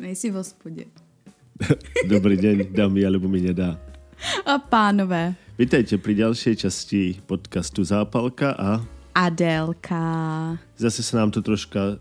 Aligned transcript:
Nejsi 0.00 0.30
v 0.30 0.34
hospodě. 0.34 0.84
Dobrý 2.08 2.36
deň, 2.36 2.72
dámy, 2.72 3.04
alebo 3.04 3.28
mi 3.28 3.44
nedá. 3.44 3.76
A 4.48 4.56
pánové. 4.56 5.36
Vítajte 5.60 6.00
pri 6.00 6.16
ďalšej 6.16 6.54
časti 6.56 7.20
podcastu 7.28 7.84
Zápalka 7.84 8.56
a 8.56 8.80
Adélka. 9.12 10.56
zase 10.80 11.04
sa 11.04 11.20
nám 11.20 11.36
to 11.36 11.44
troška, 11.44 12.00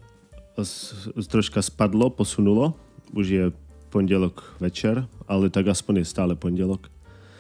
troška 1.28 1.60
spadlo, 1.60 2.08
posunulo. 2.08 2.72
Už 3.12 3.28
je 3.28 3.44
pondelok 3.92 4.56
večer, 4.64 5.04
ale 5.28 5.52
tak 5.52 5.68
aspoň 5.68 6.00
je 6.00 6.06
stále 6.08 6.40
pondelok. 6.40 6.88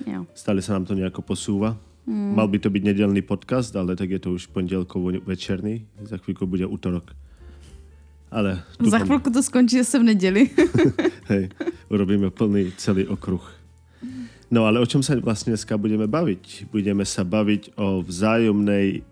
Jo. 0.04 0.28
Stále 0.36 0.60
sa 0.60 0.76
nám 0.76 0.92
to 0.92 0.92
nejako 0.92 1.24
posúva. 1.24 1.80
Hmm. 2.04 2.36
Mal 2.36 2.52
by 2.52 2.60
to 2.60 2.68
byť 2.68 2.84
nedelný 2.84 3.24
podcast, 3.24 3.72
ale 3.80 3.96
tak 3.96 4.12
je 4.12 4.20
to 4.20 4.36
už 4.36 4.52
pondelkovo 4.52 5.16
večerný. 5.24 5.88
Za 6.04 6.20
chvíľku 6.20 6.44
bude 6.44 6.68
útorok. 6.68 7.16
Ale 8.32 8.64
Za 8.80 9.00
chvilku 9.00 9.30
to 9.30 9.44
skončí 9.44 9.78
zase 9.78 10.00
v 10.00 10.04
neděli. 10.04 10.50
Hej, 11.30 11.50
urobíme 11.90 12.30
plný 12.30 12.72
celý 12.78 13.08
okruh. 13.08 13.42
No 14.52 14.66
ale 14.66 14.82
o 14.82 14.86
čom 14.86 15.06
sa 15.06 15.14
vlastne 15.22 15.54
dneska 15.54 15.78
budeme 15.78 16.10
baviť? 16.10 16.74
Budeme 16.74 17.06
sa 17.06 17.22
baviť 17.22 17.78
o 17.78 18.02
vzájomnej 18.02 19.06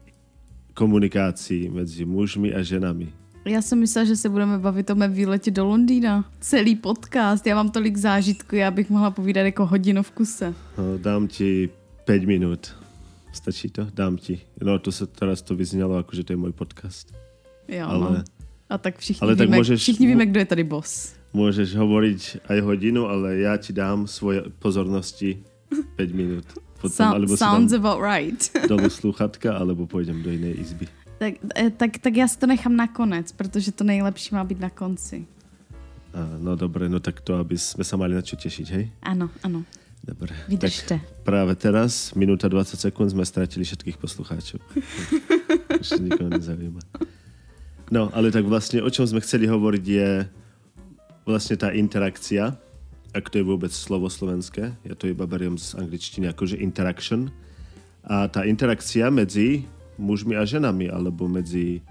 komunikácii 0.73 1.69
medzi 1.69 2.05
mužmi 2.05 2.53
a 2.53 2.61
ženami. 2.65 3.13
Já 3.45 3.61
jsem 3.61 3.79
myslela, 3.79 4.05
že 4.05 4.15
se 4.15 4.29
budeme 4.29 4.57
bavit 4.57 4.89
o 4.89 4.95
mém 4.95 5.13
výletě 5.13 5.51
do 5.51 5.65
Londýna. 5.65 6.25
Celý 6.39 6.75
podcast. 6.75 7.47
Já 7.47 7.55
mám 7.55 7.69
tolik 7.69 7.97
zážitků, 7.97 8.55
já 8.55 8.71
bych 8.71 8.89
mohla 8.89 9.11
povídat 9.11 9.45
jako 9.45 9.65
hodinu 9.65 10.03
v 10.03 10.11
kuse. 10.11 10.53
No, 10.77 10.97
dám 10.97 11.27
ti 11.27 11.69
5 12.05 12.23
minút. 12.23 12.75
Stačí 13.33 13.69
to? 13.69 13.87
Dám 13.93 14.17
ti. 14.17 14.41
No 14.61 14.79
to 14.79 14.91
se 14.91 15.07
teraz 15.07 15.41
to 15.41 15.55
vyznělo, 15.55 15.97
jako 15.97 16.15
že 16.15 16.23
to 16.23 16.33
je 16.33 16.37
můj 16.37 16.51
podcast. 16.51 17.13
Jo, 17.67 17.87
Ale 17.87 17.99
no. 18.17 18.23
A 18.69 18.77
tak 18.77 18.97
všichni, 18.99 19.21
ale 19.23 19.35
tak 19.35 19.47
víme, 19.47 19.57
můžeš- 19.57 19.79
všichni 19.79 20.07
víme, 20.07 20.25
kdo 20.25 20.39
je 20.39 20.45
tady 20.45 20.63
boss. 20.63 21.13
můžeš 21.33 21.75
hovoriť 21.75 22.37
aj 22.49 22.59
hodinu, 22.59 23.07
ale 23.07 23.37
já 23.37 23.57
ti 23.57 23.73
dám 23.73 24.07
svoje 24.07 24.43
pozornosti 24.59 25.43
5 25.95 26.11
minút. 26.13 26.45
Potom, 26.81 26.91
So, 27.09 27.15
alebo 27.15 27.37
sounds 27.37 27.71
dám 27.71 27.85
about 27.85 28.03
right. 28.03 28.67
dolu 28.69 28.89
sluchatka, 29.01 29.53
alebo 29.57 29.87
pôjdem 29.87 30.21
do 30.23 30.29
jiné 30.31 30.51
izby. 30.51 30.87
tak, 31.19 31.33
eh, 31.55 31.69
tak, 31.69 31.97
tak 31.97 32.13
já 32.17 32.27
si 32.27 32.37
to 32.37 32.45
nechám 32.47 32.75
na 32.75 32.87
konec, 32.87 33.31
protože 33.31 33.71
to 33.71 33.83
nejlepší 33.83 34.35
má 34.35 34.43
být 34.43 34.59
na 34.59 34.69
konci. 34.69 35.25
A, 36.13 36.37
no 36.39 36.55
dobre, 36.55 36.89
no 36.89 36.99
tak 36.99 37.21
to, 37.21 37.35
aby 37.35 37.57
sme 37.57 37.83
sa 37.83 37.97
mali 37.97 38.13
na 38.15 38.21
čo 38.21 38.37
tešiť, 38.37 38.67
hej? 38.73 38.85
Ano, 39.03 39.29
ano. 39.43 39.63
Dobre. 40.05 40.33
Vydržte. 40.47 41.01
Tak 41.01 41.25
práve 41.25 41.55
teraz, 41.57 42.13
minúta 42.15 42.47
20 42.47 42.77
sekúnd, 42.79 43.09
sme 43.11 43.25
stratili 43.25 43.65
všetkých 43.65 43.97
poslucháčov. 43.97 44.61
Už 45.81 45.87
to 45.89 46.01
nikoho 46.01 46.29
nezaujíma. 46.29 46.79
No, 47.87 48.11
ale 48.11 48.31
tak 48.31 48.43
vlastne, 48.43 48.83
o 48.83 48.91
čom 48.91 49.07
sme 49.07 49.23
chceli 49.23 49.47
hovoriť 49.47 49.85
je 49.87 50.09
vlastne 51.23 51.55
tá 51.55 51.71
interakcia, 51.71 52.55
ak 53.15 53.31
to 53.31 53.39
je 53.39 53.45
vôbec 53.47 53.71
slovo 53.71 54.11
slovenské, 54.11 54.75
ja 54.83 54.93
to 54.95 55.07
iba 55.07 55.23
beriem 55.23 55.55
z 55.55 55.79
angličtiny 55.79 56.27
akože 56.31 56.59
interaction. 56.59 57.31
A 58.03 58.27
tá 58.27 58.43
interakcia 58.43 59.07
medzi 59.11 59.63
mužmi 59.99 60.35
a 60.35 60.43
ženami, 60.43 60.91
alebo 60.91 61.27
medzi 61.27 61.83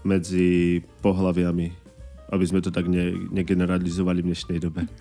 medzi 0.00 0.80
pohľaviami, 1.04 1.68
aby 2.32 2.44
sme 2.48 2.64
to 2.64 2.72
tak 2.72 2.88
ne, 2.88 3.12
negeneralizovali 3.32 4.24
v 4.24 4.28
dnešnej 4.32 4.58
dobe. 4.60 4.88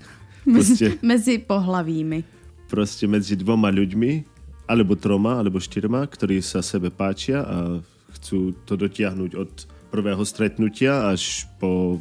Mezi, 0.45 0.75
Prostě 0.75 0.91
mezi 1.01 1.37
pohlavími. 1.37 2.23
proste 2.69 3.07
medzi 3.07 3.35
dvoma 3.35 3.69
ľuďmi, 3.69 4.23
alebo 4.67 4.95
troma, 4.95 5.39
alebo 5.39 5.59
štyrma, 5.59 6.07
ktorí 6.07 6.39
sa 6.41 6.61
sebe 6.61 6.89
páčia 6.89 7.43
a 7.43 7.83
chcú 8.19 8.51
to 8.67 8.75
dotiahnuť 8.75 9.31
od 9.35 9.51
prvého 9.89 10.21
stretnutia 10.21 11.09
až 11.09 11.47
po, 11.57 11.97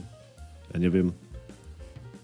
ja 0.74 0.78
neviem, 0.82 1.14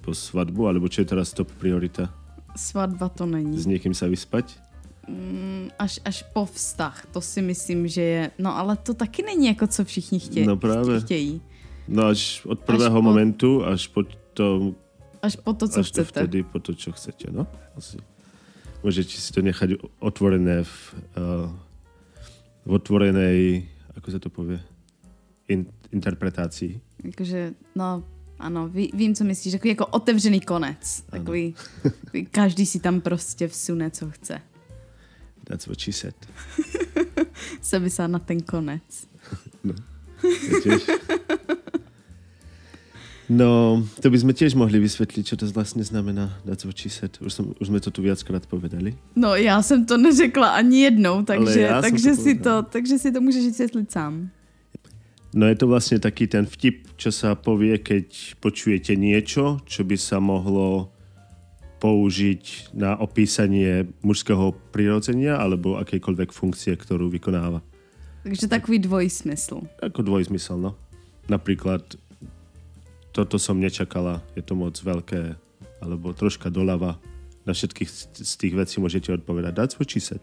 po 0.03 0.12
svadbu, 0.12 0.69
alebo 0.69 0.91
čo 0.91 1.01
je 1.01 1.09
teraz 1.09 1.33
top 1.33 1.48
priorita? 1.56 2.12
Svatba 2.53 3.09
to 3.09 3.25
není. 3.25 3.56
S 3.56 3.64
niekým 3.64 3.95
sa 3.97 4.05
vyspať? 4.06 4.61
Mm, 5.09 5.73
Až, 5.81 6.01
až 6.05 6.23
po 6.33 6.45
vztah, 6.47 7.07
to 7.13 7.20
si 7.20 7.41
myslím, 7.42 7.89
že 7.89 8.02
je... 8.02 8.23
No 8.39 8.52
ale 8.57 8.77
to 8.77 8.95
taky 8.95 9.23
není 9.23 9.46
jako 9.46 9.67
co 9.67 9.85
všichni 9.85 10.18
chtějí. 10.20 10.47
No 10.47 10.57
právě. 10.57 11.01
chtějí. 11.01 11.41
No 11.89 12.07
až 12.07 12.45
od 12.47 12.61
prvého 12.61 12.95
po- 12.95 13.02
momentu, 13.02 13.64
až 13.64 13.86
po 13.89 14.02
to, 14.35 14.74
Až 15.23 15.36
po 15.36 15.52
to, 15.52 15.68
co 15.68 15.80
až 15.80 15.89
chcete. 15.89 16.05
vtedy, 16.05 16.42
po 16.42 16.58
to, 16.61 16.74
čo 16.74 16.92
chcete, 16.92 17.29
no? 17.33 17.47
Asi. 17.77 17.97
Môžete 18.85 19.17
si 19.17 19.33
to 19.33 19.41
nechať 19.41 19.80
otvorené 19.97 20.61
v, 20.68 20.74
uh, 21.17 21.48
v 22.68 22.70
otvorenej, 22.77 23.64
ako 24.05 24.13
sa 24.13 24.20
to 24.20 24.29
povie, 24.29 24.61
in, 25.48 25.65
interpretácii. 25.89 26.77
Jakože, 27.05 27.57
no, 27.73 28.05
ano, 28.39 28.69
ví, 28.69 28.92
vím, 28.95 29.15
co 29.15 29.25
myslíš. 29.25 29.53
Takový 29.53 29.69
jako 29.69 29.87
otevřený 29.87 30.41
konec. 30.41 31.05
Takový, 31.11 31.55
takový, 31.83 32.27
každý 32.27 32.67
si 32.67 32.81
tam 32.81 33.01
prostě 33.01 33.48
vsune, 33.48 33.91
co 33.91 34.11
chce. 34.11 34.41
That's 35.45 35.67
what 35.67 35.81
she 35.81 35.92
said. 35.92 36.15
Se 37.61 37.79
vysá 37.79 38.07
na 38.07 38.19
ten 38.19 38.41
konec. 38.41 39.09
No. 39.65 39.75
No, 43.29 43.80
to 44.05 44.12
by 44.12 44.20
sme 44.20 44.36
tiež 44.36 44.52
mohli 44.52 44.77
vysvetliť, 44.77 45.24
čo 45.24 45.36
to 45.40 45.48
vlastne 45.48 45.80
znamená 45.80 46.36
That's 46.45 46.68
what 46.68 46.77
she 46.77 46.92
said. 46.92 47.17
Už, 47.24 47.33
som, 47.33 47.57
už 47.57 47.73
sme 47.73 47.80
to 47.80 47.89
tu 47.89 48.05
viackrát 48.05 48.45
povedali. 48.45 49.01
No, 49.17 49.33
já 49.35 49.62
jsem 49.62 49.86
to 49.86 49.96
neřekla 49.96 50.48
ani 50.61 50.83
jednou, 50.83 51.23
takže, 51.23 51.68
jsem 51.68 51.83
takže, 51.83 52.11
to 52.11 52.17
si 52.17 52.35
povedal. 52.35 52.62
to, 52.62 52.68
takže 52.70 52.98
si 52.98 53.12
to 53.12 53.20
můžeš 53.20 53.45
vysvětlit 53.45 53.92
sám. 53.92 54.30
No 55.35 55.51
je 55.51 55.58
to 55.58 55.67
vlastne 55.67 55.98
taký 55.98 56.30
ten 56.30 56.46
vtip, 56.46 56.95
čo 56.95 57.11
sa 57.11 57.35
povie, 57.35 57.83
keď 57.83 58.39
počujete 58.39 58.95
niečo, 58.95 59.58
čo 59.67 59.83
by 59.83 59.98
sa 59.98 60.23
mohlo 60.23 60.95
použiť 61.83 62.70
na 62.79 62.95
opísanie 62.95 63.91
mužského 64.06 64.55
prirodzenia 64.70 65.35
alebo 65.35 65.74
akejkoľvek 65.83 66.30
funkcie, 66.30 66.70
ktorú 66.79 67.11
vykonáva. 67.11 67.67
Takže 68.23 68.46
takový 68.46 68.79
dvojsmysl. 68.86 69.67
Ako 69.83 70.06
dvojzmysel, 70.06 70.56
no. 70.56 70.79
Napríklad 71.27 71.98
toto 73.14 73.39
som 73.39 73.55
nečakala, 73.63 74.19
je 74.35 74.42
to 74.42 74.58
moc 74.58 74.75
veľké, 74.75 75.39
alebo 75.79 76.11
troška 76.11 76.51
doľava. 76.51 76.98
Na 77.47 77.52
všetkých 77.55 77.91
z 78.25 78.33
tých 78.41 78.55
vecí 78.57 78.80
môžete 78.83 79.14
odpovedať 79.14 79.79
what 79.79 79.86
she 79.86 80.01
said. 80.02 80.20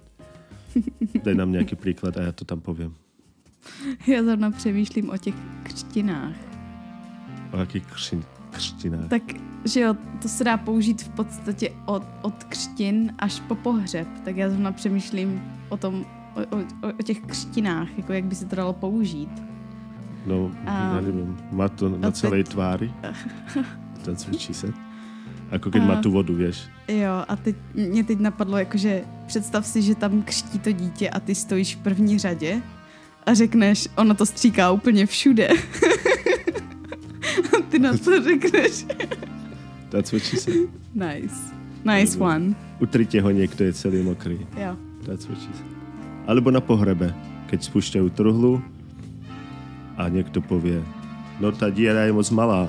Daj 1.23 1.35
nám 1.37 1.55
nejaký 1.55 1.79
príklad 1.79 2.17
a 2.19 2.27
ja 2.27 2.33
to 2.35 2.43
tam 2.43 2.59
poviem. 2.59 2.91
Já 4.07 4.23
zrovna 4.23 4.51
přemýšlím 4.51 5.09
o 5.09 5.17
těch 5.17 5.35
křtinách. 5.63 6.35
O 7.53 7.57
akých 7.57 7.85
křin, 7.85 8.23
křtinách. 8.51 9.07
Tak, 9.09 9.23
že 9.65 9.79
jo, 9.79 9.93
to 10.21 10.27
se 10.27 10.43
dá 10.43 10.57
použít 10.57 11.01
v 11.01 11.09
podstatě 11.09 11.69
od, 11.85 12.03
od 12.21 12.43
křtin 12.43 13.13
až 13.19 13.39
po 13.39 13.55
pohřeb. 13.55 14.07
Tak 14.25 14.37
já 14.37 14.49
zrovna 14.49 14.71
přemýšlím 14.71 15.41
o 15.69 15.77
tom, 15.77 16.05
o, 16.35 16.41
o, 16.41 16.59
o- 16.59 16.93
o 16.99 17.03
těch 17.03 17.21
křtinách, 17.21 17.97
jako 17.97 18.13
jak 18.13 18.25
by 18.25 18.35
se 18.35 18.45
to 18.45 18.55
dalo 18.55 18.73
použít. 18.73 19.50
No, 20.21 20.53
A- 20.69 20.97
ja 20.97 21.01
neviem, 21.01 21.33
má 21.51 21.65
to 21.69 21.89
na 21.89 22.07
a 22.07 22.11
celej 22.13 22.43
teď- 22.45 22.53
tvári. 22.53 22.87
That's 24.05 24.25
what 24.29 24.37
she 24.37 24.53
said. 24.53 24.73
Ako 25.51 25.67
keď 25.73 25.81
A- 25.81 25.87
má 25.87 25.95
tu 25.99 26.11
vodu, 26.13 26.31
vieš. 26.33 26.69
Jo, 26.87 27.25
a 27.27 27.35
teď, 27.35 27.55
mě 27.75 28.03
teď 28.03 28.19
napadlo, 28.19 28.57
jakože 28.57 29.03
představ 29.27 29.65
si, 29.67 29.81
že 29.81 29.95
tam 29.95 30.21
křtí 30.21 30.59
to 30.59 30.71
dítě 30.71 31.09
a 31.09 31.19
ty 31.19 31.35
stojíš 31.35 31.75
v 31.75 31.79
první 31.79 32.19
řadě 32.19 32.61
a 33.25 33.33
řekneš, 33.33 33.87
ono 33.97 34.13
to 34.15 34.25
stříká 34.25 34.71
úplně 34.71 35.05
všude. 35.05 35.47
a 37.57 37.61
ty 37.69 37.79
na 37.79 37.97
to 37.97 38.23
řekneš. 38.23 38.85
That's 39.89 40.11
what 40.11 40.23
she 40.23 40.37
said. 40.39 40.69
Nice. 40.95 41.35
Nice 41.85 42.17
Alebo- 42.17 42.25
one. 42.35 42.55
Utrite 42.81 43.21
ho, 43.21 43.29
niekto 43.31 43.63
je 43.63 43.73
celý 43.73 44.01
mokrý. 44.03 44.39
Jo. 44.57 44.73
That's 45.05 45.25
what 45.29 45.37
she 45.37 45.53
said. 45.53 45.69
Alebo 46.27 46.51
na 46.51 46.61
pohrebe, 46.61 47.13
keď 47.49 47.63
spúšťajú 47.65 48.09
truhlu 48.13 48.61
a 50.01 50.09
niekto 50.09 50.41
povie, 50.41 50.81
no 51.37 51.53
tá 51.53 51.69
diera 51.69 52.09
je 52.09 52.13
moc 52.13 52.25
malá, 52.33 52.65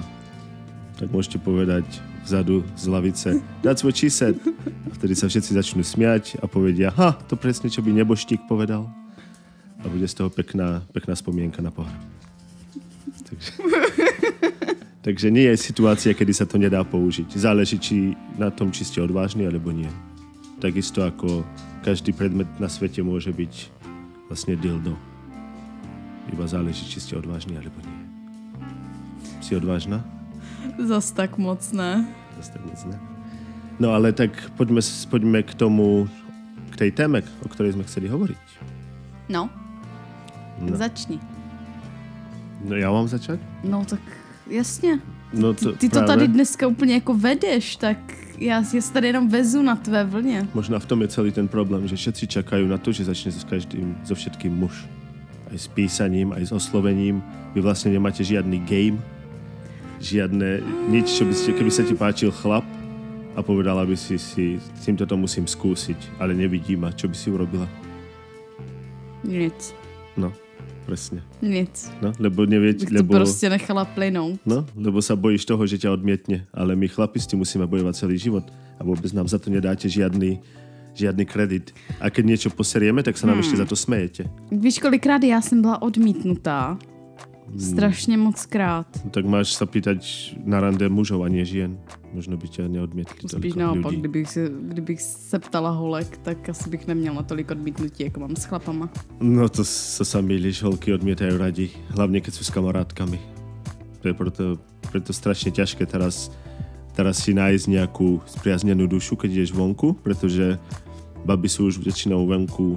tak 1.01 1.09
môžete 1.09 1.41
povedať 1.41 1.85
vzadu 2.23 2.63
z 2.79 2.85
lavice, 2.87 3.31
that's 3.65 3.83
what 3.83 3.97
she 3.97 4.07
said. 4.07 4.39
A 4.87 4.95
vtedy 4.95 5.19
sa 5.19 5.27
všetci 5.27 5.59
začnú 5.59 5.83
smiať 5.83 6.39
a 6.39 6.47
povedia, 6.47 6.95
ha, 6.95 7.19
to 7.27 7.35
presne, 7.35 7.67
čo 7.67 7.83
by 7.83 7.91
neboštík 7.91 8.47
povedal. 8.47 8.87
A 9.83 9.91
bude 9.91 10.07
z 10.07 10.15
toho 10.15 10.31
pekná, 10.31 10.87
pekná 10.95 11.19
spomienka 11.19 11.59
na 11.59 11.75
pohreb. 11.75 11.99
Takže, 13.27 13.53
takže 15.07 15.27
nie 15.35 15.51
je 15.51 15.57
situácia, 15.59 16.15
kedy 16.15 16.31
sa 16.31 16.47
to 16.47 16.55
nedá 16.63 16.87
použiť. 16.87 17.35
Záleží 17.35 17.83
či 17.83 18.15
na 18.39 18.55
tom, 18.55 18.71
či 18.71 18.87
ste 18.87 19.03
odvážni, 19.03 19.43
alebo 19.43 19.75
nie. 19.75 19.91
Takisto 20.63 21.03
ako 21.03 21.43
každý 21.83 22.15
predmet 22.15 22.47
na 22.63 22.71
svete 22.71 23.03
môže 23.03 23.35
byť 23.35 23.55
vlastne 24.31 24.55
dildo. 24.55 24.95
Iba 26.31 26.47
záleží, 26.47 26.87
či 26.87 27.01
ste 27.01 27.19
odvážni, 27.19 27.59
alebo 27.59 27.75
nie. 27.83 27.97
Si 29.43 29.57
odvážna? 29.57 30.05
Zas 30.79 31.11
tak 31.11 31.35
moc 31.37 31.59
ne. 31.75 32.07
Zase 32.39 32.51
tak 32.55 32.63
moc 32.63 32.79
ne. 32.87 32.97
No 33.81 33.91
ale 33.91 34.13
tak 34.15 34.31
poďme, 34.55 34.79
s- 34.79 35.05
poďme 35.05 35.43
k 35.43 35.53
tomu, 35.55 36.07
k 36.71 36.77
tej 36.77 36.91
téme, 36.95 37.21
o 37.43 37.49
ktorej 37.51 37.75
sme 37.75 37.85
chceli 37.85 38.07
hovoriť. 38.09 38.39
No, 39.29 39.51
tak 40.63 40.71
No, 40.71 40.77
začni. 40.79 41.19
no 42.63 42.79
ja 42.79 42.87
mám 42.95 43.09
začať? 43.11 43.41
No 43.67 43.83
tak 43.85 44.01
jasně. 44.47 45.01
No 45.35 45.55
Ty, 45.57 45.67
ty 45.81 45.89
to 45.89 45.99
práve. 45.99 46.07
tady 46.07 46.29
dneska 46.29 46.67
úplně 46.67 46.95
jako 46.95 47.15
vedeš, 47.15 47.77
tak 47.77 47.97
já, 48.39 48.63
já 48.75 48.81
se 48.83 48.93
tady 48.93 49.07
jenom 49.07 49.29
vezu 49.29 49.63
na 49.63 49.77
tvé 49.77 50.05
vlně. 50.05 50.49
Možná 50.55 50.79
v 50.79 50.87
tom 50.87 51.03
je 51.03 51.09
celý 51.09 51.33
ten 51.33 51.49
problém, 51.49 51.89
že 51.89 51.97
všetci 51.97 52.27
čakajú 52.27 52.69
na 52.69 52.79
to, 52.79 52.93
že 52.93 53.05
začne 53.09 53.33
s 53.33 53.45
každým, 53.45 53.97
so 54.05 54.15
všetkým 54.15 54.53
muž. 54.53 54.85
Aj 55.53 55.59
s 55.59 55.69
písaním, 55.69 56.33
aj 56.33 56.49
s 56.49 56.53
oslovením. 56.57 57.21
Vy 57.53 57.61
vlastne 57.61 57.93
nemáte 57.93 58.25
žiadny 58.25 58.57
game, 58.65 58.97
žiadne 60.01 60.65
nič, 60.89 61.13
čo 61.13 61.29
by 61.29 61.35
ste, 61.37 61.53
keby 61.53 61.69
sa 61.69 61.85
ti 61.85 61.93
páčil 61.93 62.33
chlap 62.33 62.65
a 63.33 63.41
povedala 63.41 63.85
by 63.85 63.93
si 63.93 64.17
si, 64.17 64.57
týmto 64.81 65.05
to 65.05 65.13
musím 65.15 65.45
skúsiť, 65.45 66.17
ale 66.19 66.33
nevidím 66.33 66.85
a 66.85 66.93
čo 66.93 67.05
by 67.05 67.17
si 67.17 67.29
urobila? 67.29 67.69
Nic, 69.23 69.55
No, 70.17 70.33
presne. 70.85 71.23
nic. 71.41 71.73
No, 72.03 72.13
lebo 72.19 72.45
nevieť, 72.45 72.85
Bych 72.85 72.89
to 72.89 72.95
lebo... 72.95 73.13
prostě 73.15 73.49
nechala 73.49 73.85
plynout. 73.85 74.41
No, 74.45 74.67
lebo 74.77 75.01
sa 75.03 75.17
bojíš 75.17 75.45
toho, 75.49 75.65
že 75.67 75.79
ťa 75.79 75.93
odmietne. 75.93 76.45
Ale 76.53 76.77
my 76.77 76.85
chlapi 76.89 77.17
s 77.21 77.27
tým 77.27 77.39
musíme 77.41 77.65
bojovať 77.65 77.95
celý 77.97 78.19
život. 78.19 78.45
A 78.77 78.85
vôbec 78.85 79.09
nám 79.17 79.25
za 79.29 79.39
to 79.39 79.49
nedáte 79.49 79.89
žiadny, 79.89 80.43
žiadny 80.95 81.25
kredit. 81.25 81.73
A 82.01 82.11
keď 82.11 82.25
niečo 82.25 82.49
poserieme, 82.53 83.03
tak 83.03 83.17
sa 83.17 83.27
nám 83.27 83.41
Hmm. 83.41 83.45
ešte 83.45 83.57
za 83.57 83.67
to 83.67 83.77
smejete. 83.77 84.23
Víš, 84.53 84.79
kolikrát 84.79 85.23
já 85.25 85.41
jsem 85.41 85.63
byla 85.63 85.83
odmítnutá? 85.83 86.79
Hmm. 87.51 87.61
Strašně 87.61 88.17
moc 88.17 88.47
krát. 88.47 88.87
No, 89.05 89.11
tak 89.11 89.25
máš 89.29 89.53
sa 89.53 89.67
pýtať 89.69 90.01
na 90.41 90.61
rande 90.61 90.89
mužov 90.89 91.21
a 91.21 91.29
nie 91.29 91.45
žien. 91.45 91.77
Možno 92.17 92.37
by 92.41 92.49
ťa 92.49 92.65
neodmietli 92.69 93.29
Spíš 93.29 93.57
naopak, 93.57 93.93
kdybych 93.93 94.29
se, 94.29 94.49
kdybych 94.49 95.01
se 95.01 95.39
ptala 95.39 95.71
holek, 95.71 96.17
tak 96.25 96.49
asi 96.49 96.71
bych 96.71 96.87
neměla 96.87 97.23
tolik 97.23 97.51
odmítnutí, 97.51 98.05
jako 98.05 98.21
mám 98.21 98.37
s 98.37 98.45
chlapama. 98.45 98.89
No 99.21 99.49
to, 99.49 99.65
to 99.97 100.05
sa 100.05 100.21
milíš, 100.21 100.63
holky 100.65 100.93
odmietajú 100.97 101.37
radi. 101.37 101.73
Hlavne 101.93 102.21
keď 102.25 102.33
sú 102.37 102.45
s 102.45 102.51
kamarátkami. 102.53 103.21
To 104.01 104.09
je 104.09 104.15
preto, 104.17 104.45
preto 104.93 105.13
strašne 105.13 105.53
ťažké 105.53 105.85
teraz, 105.89 106.33
teraz 106.93 107.25
si 107.25 107.33
nájsť 107.35 107.65
nejakú 107.69 108.21
spriaznenú 108.25 108.87
dušu, 108.89 109.17
keď 109.17 109.43
ideš 109.43 109.53
vonku, 109.57 109.97
pretože 110.01 110.61
baby 111.25 111.49
sú 111.49 111.69
už 111.69 111.81
väčšinou 111.81 112.27
vonku 112.29 112.77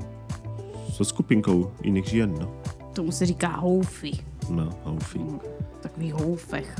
so 0.96 1.04
skupinkou 1.04 1.72
iných 1.84 2.08
žien, 2.08 2.32
no. 2.32 2.48
Tomu 2.94 3.12
se 3.12 3.26
říká 3.26 3.48
houfy. 3.48 4.12
No, 4.50 4.72
houfy. 4.84 5.20
Takový 5.82 6.12
houfech. 6.12 6.76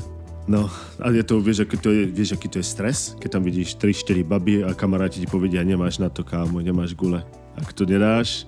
No, 0.48 0.70
a 1.02 1.10
je 1.10 1.22
to, 1.22 1.40
vieš, 1.42 1.66
aký 1.66 1.76
to 1.76 1.90
je, 1.90 2.06
vieš, 2.06 2.38
aký 2.38 2.48
to 2.48 2.62
je 2.62 2.64
stres? 2.64 3.18
Keď 3.18 3.28
tam 3.32 3.42
vidíš 3.42 3.76
3-4 3.76 4.22
baby 4.22 4.62
a 4.64 4.70
kamaráti 4.74 5.20
ti 5.20 5.26
povedia, 5.26 5.66
nemáš 5.66 5.98
na 5.98 6.06
to, 6.06 6.22
kámo, 6.22 6.62
nemáš 6.62 6.94
gule. 6.94 7.26
Ak 7.58 7.74
to 7.74 7.82
nedáš, 7.82 8.46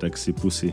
tak 0.00 0.16
si 0.16 0.32
pusy. 0.32 0.72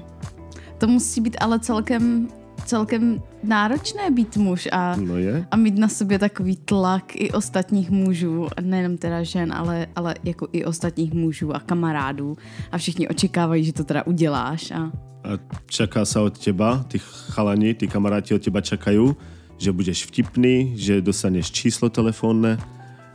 To 0.80 0.88
musí 0.88 1.22
být 1.22 1.38
ale 1.44 1.60
celkem, 1.60 2.31
celkem 2.66 3.22
náročné 3.44 4.12
být 4.12 4.38
muž 4.38 4.68
a, 4.72 4.96
No 4.96 5.18
je? 5.18 5.46
a 5.52 5.56
mít 5.56 5.78
na 5.78 5.88
sobě 5.88 6.19
takový 6.19 6.56
tlak 6.66 7.16
i 7.16 7.31
ostatních 7.31 7.92
mužů, 7.92 8.48
nejenom 8.62 8.98
teda 8.98 9.24
žen, 9.24 9.54
ale, 9.54 9.88
ale 9.96 10.16
jako 10.24 10.48
i 10.52 10.66
ostatních 10.66 11.13
mužů 11.13 11.56
a 11.56 11.60
kamarádů 11.60 12.38
a 12.72 12.78
všichni 12.78 13.08
očekávají, 13.08 13.63
že 13.63 13.74
to 13.74 13.84
teda 13.84 14.06
uděláš 14.06 14.72
a 14.72 14.92
a 15.22 15.38
čaká 15.69 16.02
sa 16.02 16.25
od 16.25 16.34
teba, 16.34 16.81
tí 16.90 16.98
chalani, 17.38 17.78
tí 17.78 17.86
kamaráti 17.86 18.34
od 18.34 18.42
teba 18.42 18.58
čakajú, 18.58 19.13
že 19.62 19.69
budeš 19.69 20.10
vtipný, 20.10 20.74
že 20.74 20.98
dostaneš 20.98 21.54
číslo 21.54 21.94
telefónne 21.94 22.58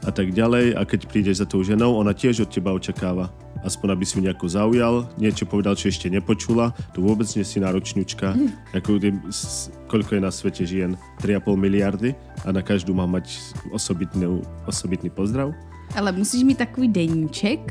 a 0.07 0.11
tak 0.15 0.31
ďalej 0.31 0.79
a 0.79 0.87
keď 0.87 1.11
prídeš 1.11 1.43
za 1.43 1.51
tou 1.51 1.67
ženou, 1.67 1.99
ona 1.99 2.15
tiež 2.15 2.47
od 2.47 2.51
teba 2.55 2.71
očakáva. 2.71 3.35
Aspoň 3.63 3.89
aby 3.93 4.05
si 4.05 4.17
ju 4.17 4.23
nejako 4.23 4.47
zaujal, 4.47 4.95
niečo 5.17 5.45
povedal, 5.45 5.73
čo 5.73 5.89
ešte 5.89 6.09
nepočula, 6.09 6.75
to 6.93 7.01
vôbec 7.01 7.25
nie 7.33 7.43
si 7.43 7.57
náročňučka. 7.59 8.37
Ako, 8.79 8.99
ty- 8.99 9.17
s- 9.29 9.69
koľko 9.87 10.17
je 10.17 10.23
na 10.23 10.31
svete 10.31 10.63
žien? 10.63 10.95
3,5 11.21 11.57
miliardy 11.57 12.13
a 12.43 12.53
na 12.53 12.61
každú 12.61 12.93
má 12.93 13.05
mať 13.05 13.33
osobitný, 13.71 14.41
osobitný 14.65 15.09
pozdrav. 15.09 15.55
Ale 15.95 16.13
musíš 16.13 16.43
mít 16.43 16.59
takový 16.59 16.89
deníček 16.89 17.63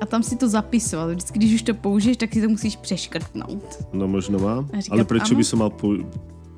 a 0.00 0.06
tam 0.06 0.22
si 0.22 0.36
to 0.36 0.48
zapisovat. 0.48 1.10
Vždycky, 1.10 1.38
když 1.38 1.52
už 1.54 1.62
to 1.62 1.74
použiješ, 1.74 2.16
tak 2.16 2.32
si 2.32 2.40
to 2.42 2.48
musíš 2.48 2.76
přeškrtnout. 2.76 3.64
No 3.92 4.08
možno 4.08 4.38
mám, 4.38 4.70
A 4.72 4.80
říkám, 4.80 4.94
ale 4.94 5.02
prečo 5.04 5.34
áno. 5.34 5.38
by 5.38 5.44
som 5.44 5.58
mal 5.58 5.70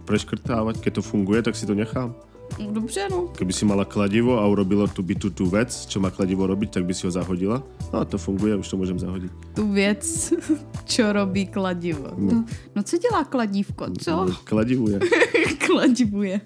preškrtávať, 0.04 0.80
keď 0.80 0.92
to 0.98 1.02
funguje, 1.02 1.42
tak 1.42 1.54
si 1.56 1.66
to 1.66 1.74
nechám. 1.74 2.14
No, 2.58 2.72
dobře, 2.72 3.08
no. 3.10 3.28
Keby 3.38 3.52
si 3.52 3.64
mala 3.64 3.84
kladivo 3.84 4.38
a 4.38 4.46
urobilo 4.46 4.88
tu 4.88 5.02
bytu 5.02 5.30
tú 5.30 5.46
vec, 5.46 5.86
čo 5.86 6.00
má 6.00 6.10
kladivo 6.10 6.46
robiť, 6.46 6.70
tak 6.70 6.84
by 6.84 6.94
si 6.94 7.06
ho 7.06 7.10
zahodila. 7.10 7.62
No 7.92 8.00
a 8.00 8.04
to 8.04 8.18
funguje, 8.18 8.56
už 8.56 8.68
to 8.68 8.76
môžem 8.76 8.98
zahodiť. 8.98 9.30
Tu 9.54 9.64
věc, 9.72 10.32
čo 10.92 11.12
robí 11.12 11.46
kladivo. 11.46 12.12
No, 12.18 12.44
no 12.76 12.82
co 12.82 12.96
dělá 12.98 13.24
kladívko? 13.24 13.86
Co? 14.00 14.26
Kladivuje. 14.44 14.98
Kladivuje. 15.66 16.40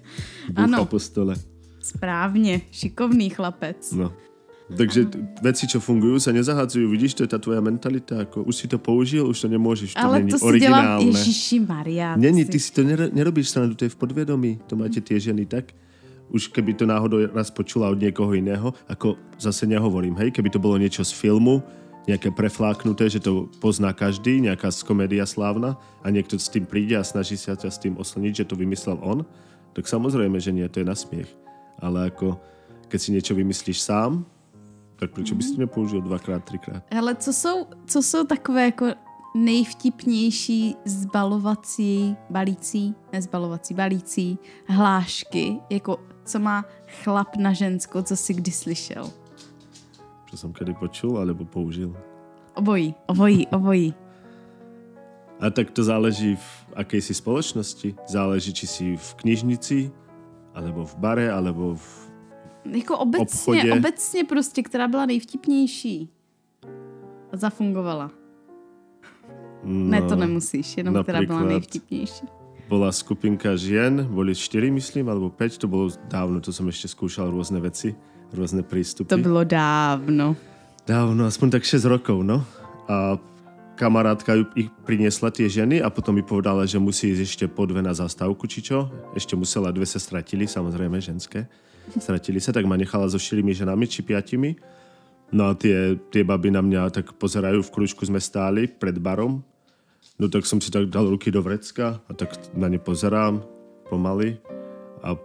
Búcha 0.49 0.63
Ano, 0.63 0.85
po 0.85 0.99
stole. 0.99 1.35
správně. 1.81 2.61
Šikovný 2.71 3.29
chlapec. 3.29 3.91
No. 3.91 4.13
Takže 4.65 5.05
veci, 5.45 5.69
čo 5.69 5.77
fungujú, 5.77 6.17
sa 6.17 6.33
nezahadzujú. 6.33 6.89
Vidíš, 6.89 7.13
to 7.13 7.21
je 7.21 7.29
tá 7.29 7.37
tvoja 7.37 7.61
mentalita. 7.61 8.25
Ako, 8.25 8.49
už 8.49 8.55
si 8.55 8.65
to 8.65 8.81
použil, 8.81 9.29
už 9.29 9.37
to 9.37 9.47
nemôžeš. 9.47 9.93
To 9.93 10.01
Ale 10.01 10.17
není 10.25 10.31
to 10.33 10.41
si 10.41 10.41
dělám, 10.41 10.49
originálne. 10.49 11.05
Ježíši 11.05 11.57
Maria. 11.61 12.09
Není, 12.17 12.45
ty 12.49 12.57
si 12.57 12.73
to 12.73 12.81
ner- 12.81 13.13
nerobíš 13.13 13.49
srandu, 13.53 13.77
to 13.77 13.85
je 13.85 13.93
v 13.93 13.95
podvedomí. 14.01 14.57
To 14.65 14.73
máte 14.73 15.05
tie 15.05 15.21
ženy 15.21 15.45
tak. 15.45 15.69
Už 16.29 16.49
keby 16.49 16.73
to 16.73 16.85
náhodou 16.89 17.21
raz 17.31 17.53
počula 17.53 17.89
od 17.89 18.01
niekoho 18.01 18.33
iného, 18.33 18.73
ako 18.89 19.17
zase 19.37 19.69
nehovorím, 19.69 20.17
hej, 20.17 20.33
keby 20.33 20.49
to 20.49 20.59
bolo 20.59 20.77
niečo 20.77 21.05
z 21.05 21.13
filmu, 21.13 21.61
nejaké 22.05 22.29
prefláknuté, 22.29 23.09
že 23.09 23.19
to 23.21 23.49
pozná 23.57 23.89
každý, 23.89 24.37
nejaká 24.41 24.69
z 24.69 24.85
komédia 24.85 25.25
slávna 25.25 25.77
a 26.05 26.13
niekto 26.13 26.37
s 26.37 26.49
tým 26.49 26.65
príde 26.65 26.93
a 26.93 27.05
snaží 27.05 27.33
sa 27.33 27.57
ťa 27.57 27.69
s 27.69 27.81
tým 27.81 27.97
oslniť, 27.97 28.45
že 28.45 28.47
to 28.49 28.55
vymyslel 28.55 29.01
on, 29.01 29.25
tak 29.73 29.89
samozrejme, 29.89 30.37
že 30.37 30.53
nie, 30.53 30.65
to 30.69 30.85
je 30.85 30.87
na 30.87 30.93
smiech. 30.93 31.29
Ale 31.81 32.13
ako, 32.13 32.37
keď 32.87 32.99
si 33.01 33.09
niečo 33.09 33.33
vymyslíš 33.33 33.81
sám, 33.81 34.23
tak 34.95 35.11
prečo 35.11 35.35
by 35.35 35.43
si 35.43 35.57
to 35.57 35.65
nepoužil 35.65 35.99
dvakrát, 35.99 36.45
trikrát? 36.45 36.85
Hele, 36.93 37.15
co 37.15 37.33
jsou, 37.33 37.67
co 37.85 38.03
jsou 38.03 38.23
takové 38.23 38.65
jako 38.65 38.85
nejvtipnější 39.35 40.75
zbalovací, 40.85 42.15
balící, 42.29 42.95
nezbalovací, 43.13 43.73
balící 43.73 44.37
hlášky, 44.67 45.59
jako 45.69 45.99
co 46.25 46.39
má 46.39 46.65
chlap 47.03 47.35
na 47.35 47.53
ženskou, 47.53 48.01
co 48.01 48.17
si 48.17 48.33
kdy 48.33 48.51
slyšel? 48.51 49.05
Čo 50.25 50.35
som 50.37 50.51
kedy 50.51 50.73
počul, 50.73 51.21
alebo 51.21 51.45
použil. 51.45 51.93
Obojí, 52.57 52.95
obojí, 53.07 53.47
obojí. 53.47 53.93
A 55.39 55.49
tak 55.49 55.71
to 55.71 55.83
záleží 55.83 56.35
v 56.35 56.47
akej 56.73 57.01
si 57.01 57.13
spoločnosti. 57.13 57.95
Záleží, 58.07 58.53
či 58.53 58.65
si 58.67 58.85
v 58.97 59.09
knižnici, 59.21 59.91
alebo 60.55 60.85
v 60.87 60.95
bare, 60.97 61.27
alebo 61.31 61.75
v... 61.75 61.87
Jako 62.65 62.97
obecně, 62.97 63.23
obchodě. 63.23 63.73
obecně 63.73 64.23
prostě, 64.23 64.63
která 64.63 64.87
byla 64.87 65.05
nejvtipnější. 65.05 66.09
A 67.31 67.37
zafungovala. 67.37 68.11
No, 69.63 69.89
Ne, 69.89 70.01
to 70.01 70.15
nemusíš, 70.15 70.77
jenom 70.77 71.03
která 71.03 71.21
byla 71.21 71.43
nejvtipnější. 71.43 72.25
Bola 72.65 72.89
skupinka 72.89 73.53
žien, 73.53 74.01
boli 74.09 74.33
4, 74.33 74.73
myslím, 74.73 75.05
alebo 75.13 75.29
5, 75.29 75.61
to 75.61 75.69
bolo 75.69 75.93
dávno, 76.09 76.41
to 76.41 76.49
som 76.49 76.65
ešte 76.65 76.89
skúšal 76.89 77.29
rôzne 77.29 77.61
veci, 77.61 77.93
rôzne 78.33 78.65
prístupy. 78.65 79.13
To 79.13 79.21
bylo 79.21 79.45
dávno. 79.45 80.33
Dávno, 80.81 81.29
aspoň 81.29 81.61
tak 81.61 81.63
6 81.65 81.85
rokov, 81.85 82.25
no. 82.25 82.41
A 82.89 83.21
kamarátka 83.77 84.33
ju- 84.33 84.49
ich 84.57 84.69
priniesla 84.81 85.29
tie 85.29 85.45
ženy 85.45 85.77
a 85.77 85.93
potom 85.93 86.17
mi 86.17 86.25
povedala, 86.25 86.65
že 86.65 86.81
musí 86.81 87.13
ísť 87.13 87.21
ešte 87.21 87.45
po 87.45 87.69
dve 87.69 87.85
na 87.85 87.93
zastávku, 87.93 88.49
či 88.49 88.65
čo. 88.65 88.89
Ešte 89.13 89.37
musela, 89.37 89.69
dve 89.69 89.85
sa 89.85 90.01
stratili, 90.01 90.49
samozrejme 90.49 90.97
ženské. 90.97 91.45
Stratili 92.01 92.41
sa, 92.41 92.49
tak 92.49 92.65
ma 92.65 92.73
nechala 92.73 93.05
so 93.05 93.21
štyrmi 93.21 93.53
ženami, 93.53 93.85
či 93.85 94.01
piatimi. 94.01 94.57
No 95.29 95.49
a 95.49 95.57
tie, 95.57 95.97
tie 96.09 96.25
baby 96.25 96.49
na 96.49 96.65
mňa 96.65 96.89
tak 96.89 97.13
pozerajú, 97.17 97.61
v 97.61 97.73
kružku 97.73 98.01
sme 98.05 98.17
stáli 98.17 98.65
pred 98.65 98.97
barom. 98.97 99.45
No 100.15 100.31
tak 100.31 100.47
som 100.47 100.63
si 100.63 100.71
tak 100.71 100.87
dal 100.87 101.11
ruky 101.11 101.27
do 101.27 101.43
vrecka 101.43 101.99
a 102.07 102.11
tak 102.15 102.31
na 102.55 102.71
ne 102.71 102.79
pozerám 102.79 103.43
pomaly. 103.91 104.39
A 105.03 105.19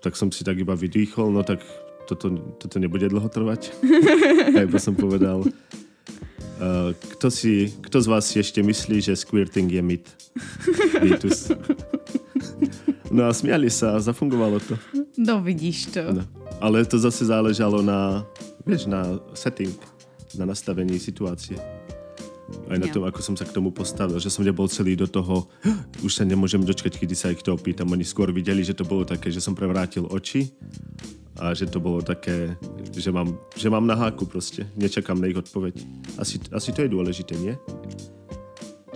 tak 0.00 0.16
som 0.16 0.32
si 0.32 0.40
tak 0.40 0.56
iba 0.56 0.72
vydýchol, 0.72 1.28
no 1.28 1.44
tak 1.44 1.60
toto, 2.08 2.32
toto 2.56 2.76
nebude 2.80 3.10
dlho 3.10 3.28
trvať. 3.28 3.74
A 4.56 4.62
iba 4.64 4.78
som 4.78 4.94
povedal, 4.94 5.42
uh, 5.42 6.90
kto, 7.18 7.28
si, 7.28 7.74
kto 7.82 7.98
z 7.98 8.06
vás 8.06 8.24
ešte 8.30 8.62
myslí, 8.62 9.02
že 9.02 9.18
squirting 9.18 9.66
je 9.68 9.82
mit? 9.82 10.06
Mýtus. 11.02 11.50
No 13.10 13.26
a 13.26 13.30
smiali 13.34 13.70
sa 13.70 13.96
a 13.96 14.02
zafungovalo 14.02 14.58
to. 14.62 14.74
No 15.18 15.42
vidíš 15.42 15.94
to. 15.94 16.02
No. 16.12 16.22
Ale 16.62 16.84
to 16.86 16.98
zase 16.98 17.26
záležalo 17.26 17.82
na, 17.82 18.22
vieš, 18.66 18.86
na 18.86 19.18
setting, 19.34 19.74
na 20.38 20.44
nastavení 20.46 20.98
situácie. 20.98 21.75
Aj 22.70 22.78
na 22.78 22.86
Jo. 22.86 23.02
tom, 23.02 23.04
ako 23.10 23.20
som 23.22 23.34
sa 23.34 23.42
k 23.42 23.50
tomu 23.50 23.74
postavil, 23.74 24.22
že 24.22 24.30
som 24.30 24.46
nebol 24.46 24.70
celý 24.70 24.94
do 24.94 25.10
toho, 25.10 25.50
už 26.06 26.12
sa 26.14 26.22
nemôžem 26.22 26.62
dočkať, 26.62 26.94
kedy 26.94 27.14
sa 27.18 27.34
ich 27.34 27.42
to 27.42 27.58
opýtam. 27.58 27.90
Oni 27.90 28.06
skôr 28.06 28.30
videli, 28.30 28.62
že 28.62 28.74
to 28.74 28.86
bolo 28.86 29.02
také, 29.02 29.34
že 29.34 29.42
som 29.42 29.54
prevrátil 29.58 30.06
oči 30.06 30.54
a 31.42 31.50
že 31.52 31.66
to 31.66 31.82
bolo 31.82 32.00
také, 32.00 32.54
že 32.94 33.10
mám, 33.10 33.34
že 33.58 33.66
mám 33.66 33.82
na 33.82 33.98
háku 33.98 34.30
proste. 34.30 34.62
Nečakám 34.78 35.18
na 35.18 35.26
ich 35.26 35.36
odpoveď. 35.36 35.74
Asi, 36.22 36.38
asi 36.54 36.70
to 36.70 36.86
je 36.86 36.94
dôležité, 36.94 37.34
nie? 37.34 37.58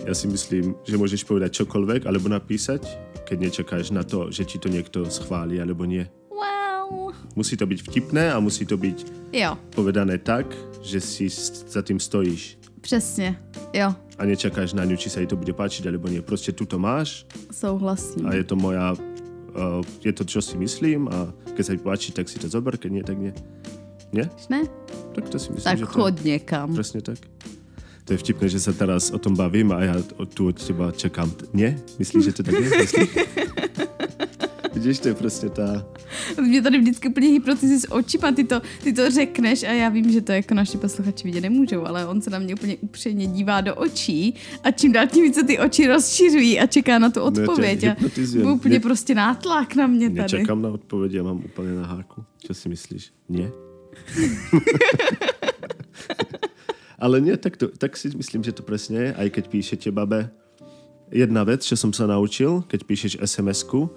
Ja 0.07 0.17
si 0.17 0.25
myslím, 0.31 0.73
že 0.81 0.97
môžeš 0.97 1.27
povedať 1.27 1.61
čokoľvek 1.61 2.09
alebo 2.09 2.25
napísať, 2.31 2.87
keď 3.27 3.37
nečakáš 3.37 3.93
na 3.93 4.01
to, 4.01 4.33
že 4.33 4.47
ti 4.47 4.57
to 4.57 4.71
niekto 4.71 5.05
schváli 5.11 5.61
alebo 5.61 5.85
nie. 5.85 6.07
No, 6.31 7.13
Musí 7.35 7.55
to 7.55 7.67
být 7.67 7.83
vtipné 7.85 8.31
a 8.33 8.39
musí 8.39 8.65
to 8.65 8.77
být 8.77 9.05
jo, 9.33 9.55
povedané 9.75 10.17
tak, 10.17 10.49
že 10.81 10.99
si 10.99 11.29
za 11.69 11.81
tím 11.81 11.99
stojíš 11.99 12.57
přesně, 12.81 13.37
jo, 13.73 13.93
a 14.17 14.25
nečakáš 14.25 14.73
na 14.73 14.85
ňu, 14.85 14.97
či 15.01 15.09
sa 15.09 15.17
jej 15.17 15.25
to 15.25 15.33
bude 15.33 15.49
páčiť 15.53 15.89
alebo 15.89 16.05
nie. 16.05 16.21
Proste 16.21 16.53
tu 16.53 16.65
to 16.65 16.77
máš 16.77 17.25
souhlasím. 17.49 18.25
a 18.29 18.37
je 18.37 18.45
to 18.45 18.53
moja, 18.53 18.93
uh, 18.93 19.81
je 19.99 20.13
to, 20.13 20.21
čo 20.23 20.41
si 20.41 20.53
myslím 20.57 21.09
a 21.09 21.33
keď 21.57 21.63
sa 21.65 21.73
ti 21.73 21.81
páči, 21.81 22.09
tak 22.13 22.29
si 22.29 22.37
to 22.37 22.45
zober, 22.45 22.77
keď 22.77 22.89
nie, 22.91 23.01
tak 23.01 23.17
nie. 23.17 23.33
Nie? 24.13 24.29
Ne? 24.49 24.69
Tak 25.17 25.25
to 25.25 25.39
si 25.39 25.49
myslím, 25.49 25.65
Tak 25.65 25.77
že 25.79 25.85
to 25.85 25.91
chod 25.91 26.15
někam. 26.21 26.69
Presne 26.75 27.01
tak. 27.01 27.17
To 28.05 28.13
je 28.13 28.19
vtipné, 28.19 28.45
že 28.45 28.59
sa 28.59 28.73
teraz 28.73 29.09
o 29.09 29.17
tom 29.17 29.33
bavím 29.33 29.71
a 29.71 29.81
od- 29.97 30.29
tu 30.29 30.49
od 30.49 30.57
teba 30.57 30.91
čakám. 30.91 31.29
T- 31.31 31.47
Nie? 31.53 31.79
Myslíš, 31.97 32.23
že 32.23 32.33
to 32.33 32.41
tak 32.43 32.53
je? 32.53 32.67
Vidíš, 34.81 34.99
to 34.99 35.07
je 35.07 35.13
prostě 35.15 35.49
ta... 35.49 35.85
Mě 36.41 36.61
tady 36.61 36.79
vždycky 36.79 37.09
úplně 37.09 37.27
hypnotizuje 37.27 37.79
s 37.79 37.91
očima, 37.91 38.31
ty 38.31 38.43
to, 38.43 38.61
ty 38.83 38.93
to 38.93 39.11
řekneš 39.11 39.63
a 39.63 39.71
já 39.71 39.89
vím, 39.89 40.11
že 40.11 40.21
to 40.21 40.31
jako 40.31 40.53
naši 40.53 40.77
posluchači 40.77 41.23
vidět 41.23 41.41
nemůžou, 41.41 41.85
ale 41.85 42.05
on 42.05 42.21
se 42.21 42.29
na 42.29 42.39
mě 42.39 42.55
úplně 42.55 42.77
upřeně 42.77 43.27
dívá 43.27 43.61
do 43.61 43.75
očí 43.75 44.35
a 44.63 44.71
čím 44.71 44.91
dál 44.91 45.07
tím 45.07 45.23
více 45.23 45.43
ty 45.43 45.59
oči 45.59 45.87
rozšiřují 45.87 46.59
a 46.59 46.65
čeká 46.65 46.99
na 46.99 47.09
tu 47.09 47.21
odpověď. 47.21 47.83
a 47.83 47.89
hypnotizuje. 47.89 48.43
byl 48.43 48.53
úplně 48.53 48.73
Mě- 48.73 48.79
prostě 48.79 49.15
nátlak 49.15 49.75
na 49.75 49.87
mě 49.87 50.09
tady. 50.09 50.21
Nečakám 50.21 50.61
na 50.61 50.69
odpověď, 50.69 51.13
já 51.13 51.23
mám 51.23 51.37
úplně 51.45 51.71
na 51.73 51.85
háku. 51.85 52.23
Čo 52.47 52.53
si 52.53 52.69
myslíš? 52.69 53.13
Nie? 53.29 53.51
Ale 57.01 57.21
nie, 57.21 57.37
tak, 57.37 57.57
to, 57.57 57.67
tak 57.67 57.97
si 57.97 58.09
myslím, 58.17 58.43
že 58.43 58.51
to 58.53 58.61
presne 58.63 58.97
je, 59.09 59.13
aj 59.13 59.27
keď 59.29 59.43
píšete 59.49 59.89
babe. 59.91 60.29
Jedna 61.11 61.43
vec, 61.43 61.65
čo 61.65 61.73
som 61.75 61.89
sa 61.91 62.05
naučil, 62.05 62.61
keď 62.69 62.79
píšeš 62.85 63.13
SMS-ku, 63.19 63.89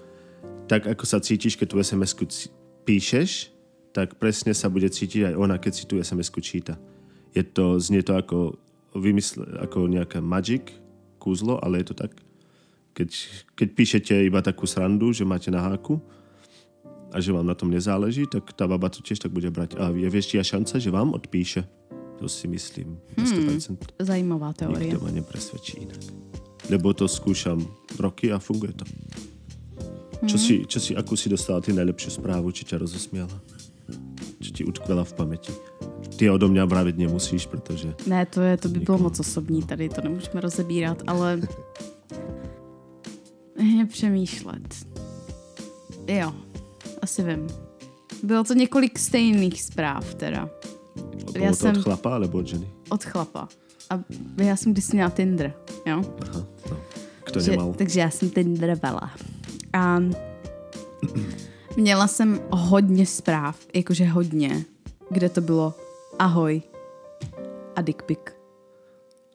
tak 0.64 0.88
ako 0.88 1.04
sa 1.04 1.20
cítiš, 1.20 1.56
keď 1.60 1.66
tú 1.70 1.76
SMS-ku 1.80 2.24
c- 2.28 2.48
píšeš, 2.88 3.52
tak 3.94 4.18
presne 4.18 4.50
sa 4.56 4.66
bude 4.66 4.90
cítiť 4.90 5.30
aj 5.30 5.34
ona, 5.38 5.56
keď 5.60 5.72
si 5.72 5.84
tú 5.86 6.00
SMS-ku 6.00 6.42
číta. 6.42 6.74
Je 7.36 7.42
to, 7.46 7.78
znie 7.78 8.02
to 8.02 8.18
ako, 8.18 8.58
vymysle, 8.94 9.44
ako 9.62 9.86
nejaká 9.86 10.18
magic, 10.18 10.74
kúzlo, 11.22 11.62
ale 11.62 11.82
je 11.82 11.92
to 11.92 11.94
tak. 11.94 12.12
Keď, 12.94 13.10
keď 13.58 13.68
píšete 13.74 14.14
iba 14.22 14.38
takú 14.42 14.66
srandu, 14.66 15.10
že 15.10 15.26
máte 15.26 15.50
na 15.50 15.62
háku, 15.62 15.98
a 17.14 17.22
že 17.22 17.30
vám 17.30 17.46
na 17.46 17.54
tom 17.54 17.70
nezáleží, 17.70 18.26
tak 18.26 18.50
tá 18.58 18.66
baba 18.66 18.90
to 18.90 18.98
tiež 18.98 19.22
tak 19.22 19.30
bude 19.30 19.46
brať. 19.46 19.78
A 19.78 19.94
je 19.94 20.10
väčšia 20.10 20.42
šanca, 20.42 20.82
že 20.82 20.90
vám 20.90 21.14
odpíše. 21.14 21.62
To 22.18 22.26
si 22.26 22.50
myslím. 22.50 22.98
Na 23.14 23.22
100%. 23.22 24.02
Zajímavá 24.02 24.50
teorie. 24.50 24.90
Nikto 24.90 24.98
ma 24.98 25.14
nepresvedčí 25.14 25.86
inak. 25.86 26.02
Lebo 26.66 26.90
to 26.90 27.06
skúšam 27.06 27.62
roky 28.02 28.34
a 28.34 28.42
funguje 28.42 28.74
to. 28.74 28.82
Čo 30.24 30.38
si, 30.38 30.54
čo 30.66 30.78
si, 30.80 30.96
akú 30.96 31.16
si 31.16 31.28
dostala 31.28 31.60
ty 31.60 31.72
najlepšiu 31.72 32.10
správu, 32.20 32.48
či 32.52 32.64
ťa 32.64 32.80
rozosmiala? 32.80 33.36
Čo 34.40 34.50
ti 34.52 34.62
utkvela 34.64 35.04
v 35.04 35.12
pamäti? 35.12 35.52
Ty 36.16 36.30
odo 36.30 36.48
mňa 36.48 36.64
vraviť 36.64 36.96
nemusíš, 36.96 37.46
pretože... 37.50 37.92
Ne, 38.06 38.24
to, 38.26 38.40
je, 38.40 38.56
to 38.56 38.68
by 38.68 38.78
bylo 38.80 38.98
moc 38.98 39.20
osobní, 39.20 39.62
tady 39.62 39.88
to 39.88 40.00
nemůžeme 40.00 40.40
rozebírat, 40.40 41.02
ale 41.06 41.40
je 43.78 43.86
přemýšlet. 43.86 44.74
Jo, 46.08 46.32
asi 47.02 47.22
vím. 47.22 47.46
Bylo 48.22 48.44
to 48.44 48.54
několik 48.54 48.98
stejných 48.98 49.62
zpráv 49.62 50.14
teda. 50.14 50.48
Bolo 51.34 51.44
Ja 51.44 51.50
to 51.50 51.56
som- 51.56 51.74
od 51.76 51.82
chlapa 51.82 52.10
alebo 52.14 52.38
od 52.38 52.46
ženy? 52.46 52.66
Od 52.88 53.02
chlapa. 53.04 53.48
A 53.90 53.94
já 54.38 54.56
jsem 54.56 54.72
kdysi 54.72 54.96
měla 54.96 55.10
Tinder, 55.10 55.52
jo? 55.86 56.00
Aha, 56.22 56.46
no. 56.70 56.76
Kto 57.24 57.40
že, 57.40 57.50
nemal? 57.50 57.74
takže 57.74 58.00
já 58.00 58.10
jsem 58.10 58.30
Tinderovala. 58.30 59.10
A 59.74 59.98
měla 61.76 62.06
jsem 62.06 62.40
hodně 62.50 63.06
zpráv, 63.06 63.58
jakože 63.74 64.04
hodně, 64.04 64.64
kde 65.10 65.28
to 65.28 65.40
bylo 65.40 65.74
ahoj 66.18 66.62
a 67.76 67.80
dick 67.82 68.02
pic. 68.02 68.18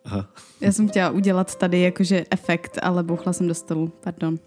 Aha, 0.06 0.28
Já 0.62 0.72
jsem 0.72 0.90
chtěla 0.90 1.10
udělat 1.10 1.56
tady 1.56 1.80
jakože 1.82 2.26
efekt, 2.32 2.80
ale 2.82 3.04
bouchla 3.04 3.34
jsem 3.34 3.48
do 3.48 3.54
stolu, 3.54 3.92
pardon. 4.04 4.40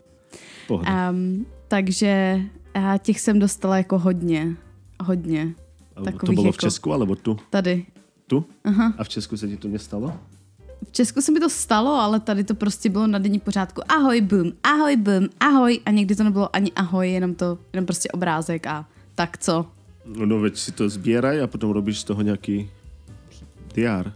Um, 0.71 1.47
takže 1.69 2.41
a 2.75 2.99
těch 2.99 3.21
jsem 3.21 3.39
dostala 3.39 3.77
jako 3.77 3.99
hodně, 3.99 4.57
hodně. 5.05 5.55
A 5.97 6.01
to 6.01 6.05
takových 6.05 6.37
bolo 6.37 6.53
v 6.53 6.55
jako- 6.55 6.67
Česku 6.67 6.93
alebo 6.93 7.17
tu? 7.17 7.37
Tady. 7.51 7.87
Tu? 8.27 8.45
Aha. 8.65 8.95
A 8.99 9.05
v 9.05 9.09
Česku 9.09 9.37
sa 9.37 9.47
ti 9.47 9.57
to 9.57 9.69
nestalo? 9.69 10.13
V 10.93 10.95
Česku 10.95 11.21
se 11.21 11.33
mi 11.33 11.41
to 11.41 11.49
stalo, 11.51 11.95
ale 11.95 12.21
tady 12.21 12.45
to 12.45 12.55
prostě 12.55 12.89
bylo 12.91 13.07
na 13.07 13.19
denní 13.19 13.41
pořádku. 13.41 13.81
Ahoj, 13.89 14.21
bum, 14.21 14.53
ahoj, 14.63 14.97
bum, 14.97 15.29
ahoj. 15.41 15.81
A 15.87 15.91
někdy 15.91 16.17
to 16.17 16.25
nebylo 16.25 16.57
ani 16.57 16.73
ahoj, 16.73 17.11
jenom 17.13 17.35
to, 17.35 17.59
jenom 17.73 17.87
prostě 17.87 18.09
obrázek 18.09 18.67
a 18.67 18.87
tak 19.15 19.39
co. 19.39 19.67
No, 20.05 20.27
no 20.27 20.39
veď 20.41 20.57
si 20.57 20.73
to 20.73 20.89
zbieraj 20.89 21.41
a 21.43 21.47
potom 21.47 21.71
robíš 21.73 22.01
z 22.01 22.05
toho 22.13 22.21
nejaký 22.23 22.69
DR. 23.73 24.13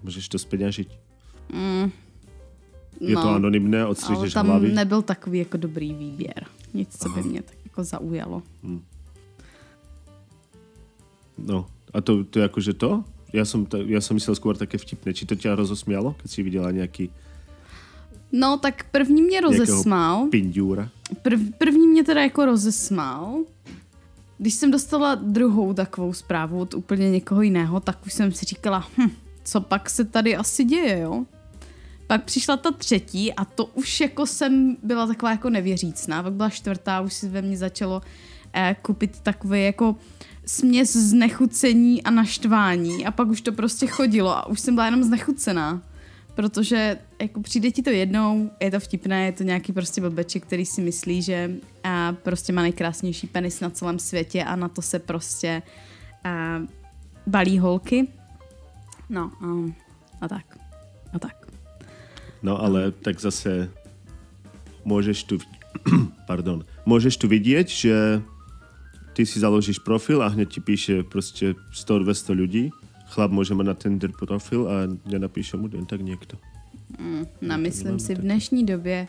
Môžeš 0.00 0.32
to 0.32 0.38
speňažiť. 0.40 0.88
Je 3.02 3.12
to 3.12 3.28
No, 3.28 3.36
anonymné, 3.36 3.84
odstřihneš 3.86 4.32
tam 4.32 4.46
hlavy. 4.48 4.72
nebyl 4.72 5.02
takový 5.02 5.38
jako 5.38 5.56
dobrý 5.56 5.92
výběr. 5.94 6.46
Nic, 6.74 6.88
co 6.98 7.08
by 7.08 7.22
mě 7.22 7.42
tak 7.42 7.56
jako 7.64 7.84
zaujalo. 7.84 8.42
No, 11.38 11.66
a 11.94 12.00
to, 12.00 12.24
to 12.24 12.38
je 12.38 12.44
akože 12.48 12.72
to? 12.80 13.04
Ja 13.32 13.44
som, 13.44 13.64
ta, 13.66 13.80
ja 13.80 14.00
som 14.00 14.14
myslel 14.14 14.36
skôr 14.36 14.56
také 14.60 14.76
vtipné. 14.76 15.16
Či 15.16 15.24
to 15.24 15.34
ťa 15.34 15.56
rozosmialo, 15.56 16.12
keď 16.20 16.28
si 16.30 16.40
videla 16.44 16.68
nejaký 16.72 17.10
No, 18.32 18.56
tak 18.56 18.84
první 18.90 19.22
mě 19.22 19.40
rozesmál. 19.40 20.28
pindiúra? 20.30 20.88
Prv, 21.22 21.40
první 21.58 21.86
mě 21.88 22.04
teda 22.04 22.22
jako 22.22 22.46
rozesmál. 22.46 23.44
Když 24.38 24.54
jsem 24.54 24.70
dostala 24.70 25.14
druhou 25.14 25.74
takovou 25.74 26.12
zprávu 26.12 26.60
od 26.60 26.74
úplně 26.74 27.10
někoho 27.10 27.42
jiného, 27.42 27.80
tak 27.80 28.06
už 28.06 28.12
jsem 28.12 28.32
si 28.32 28.44
říkala, 28.46 28.88
hm, 28.98 29.10
co 29.44 29.60
pak 29.60 29.90
se 29.90 30.04
tady 30.04 30.36
asi 30.36 30.64
děje, 30.64 30.98
jo? 31.00 31.24
Pak 32.06 32.24
přišla 32.24 32.56
ta 32.56 32.70
třetí 32.70 33.32
a 33.32 33.44
to 33.44 33.64
už 33.64 34.00
jako 34.00 34.26
jsem 34.26 34.76
byla 34.82 35.06
taková 35.06 35.30
jako 35.30 35.50
nevěřícná. 35.50 36.22
Pak 36.22 36.32
byla 36.32 36.50
čtvrtá, 36.50 37.00
už 37.00 37.12
si 37.12 37.28
ve 37.28 37.42
mně 37.42 37.56
začalo 37.56 38.02
eh, 38.54 38.76
kupit 38.82 39.20
takové 39.20 39.60
jako 39.60 39.96
směs 40.52 40.96
znechucení 40.96 42.02
a 42.02 42.10
naštvání 42.10 43.06
a 43.06 43.10
pak 43.10 43.28
už 43.28 43.40
to 43.40 43.52
prostě 43.52 43.86
chodilo 43.86 44.36
a 44.36 44.46
už 44.46 44.60
jsem 44.60 44.74
byla 44.74 44.84
jenom 44.84 45.04
znechucená. 45.04 45.82
Protože 46.34 46.98
jako 47.20 47.40
přijde 47.40 47.70
ti 47.70 47.82
to 47.82 47.90
jednou, 47.90 48.50
je 48.60 48.70
to 48.70 48.80
vtipné, 48.80 49.24
je 49.26 49.32
to 49.32 49.42
nějaký 49.42 49.72
prostě 49.72 50.00
blbeček, 50.00 50.42
který 50.42 50.66
si 50.66 50.80
myslí, 50.82 51.22
že 51.22 51.50
a 51.84 52.12
prostě 52.12 52.52
má 52.52 52.62
nejkrásnější 52.62 53.26
penis 53.26 53.60
na 53.60 53.70
celém 53.70 53.98
světě 53.98 54.44
a 54.44 54.56
na 54.56 54.68
to 54.68 54.82
se 54.82 54.98
prostě 54.98 55.62
a, 56.24 56.60
balí 57.26 57.58
holky. 57.58 58.08
No 59.08 59.30
a, 59.40 59.72
a 60.20 60.28
tak. 60.28 60.58
A 61.12 61.18
tak. 61.18 61.46
No 62.42 62.60
ale 62.60 62.90
tak 62.90 63.20
zase 63.20 63.70
môžeš 64.84 65.24
tu, 65.24 65.38
pardon, 66.28 66.66
môžeš 66.84 67.16
tu 67.16 67.30
vidieť, 67.30 67.68
že 67.70 68.20
ty 69.12 69.26
si 69.26 69.40
založíš 69.40 69.78
profil 69.78 70.22
a 70.22 70.28
hneď 70.28 70.48
ti 70.48 70.60
píše 70.60 71.02
prostě 71.02 71.54
100-200 71.72 72.34
ľudí. 72.34 72.70
Chlap 73.12 73.28
môže 73.30 73.52
mať 73.52 73.66
na 73.66 73.74
Tinder 73.76 74.08
profil 74.16 74.64
a 74.72 74.88
nenapíše 75.04 75.56
mu 75.60 75.68
jen 75.68 75.84
tak 75.84 76.00
niekto. 76.00 76.40
Namyslím 77.44 77.98
si 78.00 78.14
v 78.14 78.18
dnešní 78.24 78.64
době, 78.66 79.08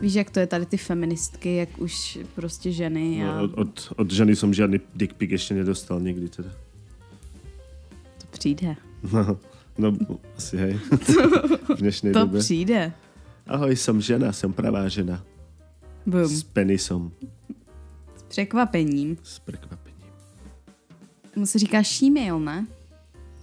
víš, 0.00 0.14
jak 0.14 0.30
to 0.30 0.40
je 0.40 0.46
tady 0.46 0.66
ty 0.66 0.76
feministky, 0.76 1.56
jak 1.56 1.78
už 1.78 2.18
prostě 2.34 2.72
ženy 2.72 3.24
a 3.26 3.36
No, 3.36 3.44
od, 3.44 3.50
od, 3.58 3.92
od 3.96 4.10
ženy 4.10 4.36
som 4.36 4.54
žiadny 4.54 4.80
dick 4.94 5.14
pic 5.18 5.32
ešte 5.34 5.54
nedostal 5.58 5.98
nikdy 6.00 6.28
teda. 6.28 6.50
to 8.18 8.26
přijde. 8.30 8.76
No, 9.12 9.38
no 9.78 9.88
asi 10.38 10.56
hej. 10.56 10.74
v 11.74 11.78
dnešnej 11.82 12.12
To 12.12 12.18
dobe. 12.18 12.38
přijde. 12.38 12.92
Ahoj, 13.46 13.74
som 13.76 13.98
žena, 14.00 14.30
som 14.32 14.52
pravá 14.54 14.86
žena. 14.88 15.18
Bum. 16.06 16.30
S 16.30 16.42
penisom. 16.46 17.10
S 18.32 18.34
překvapením. 18.34 19.16
S 19.22 19.38
prekvapením. 19.38 20.08
Mu 21.36 21.46
se 21.46 21.58
říká 21.58 21.82
she-mail, 21.82 22.40
ne? 22.40 22.66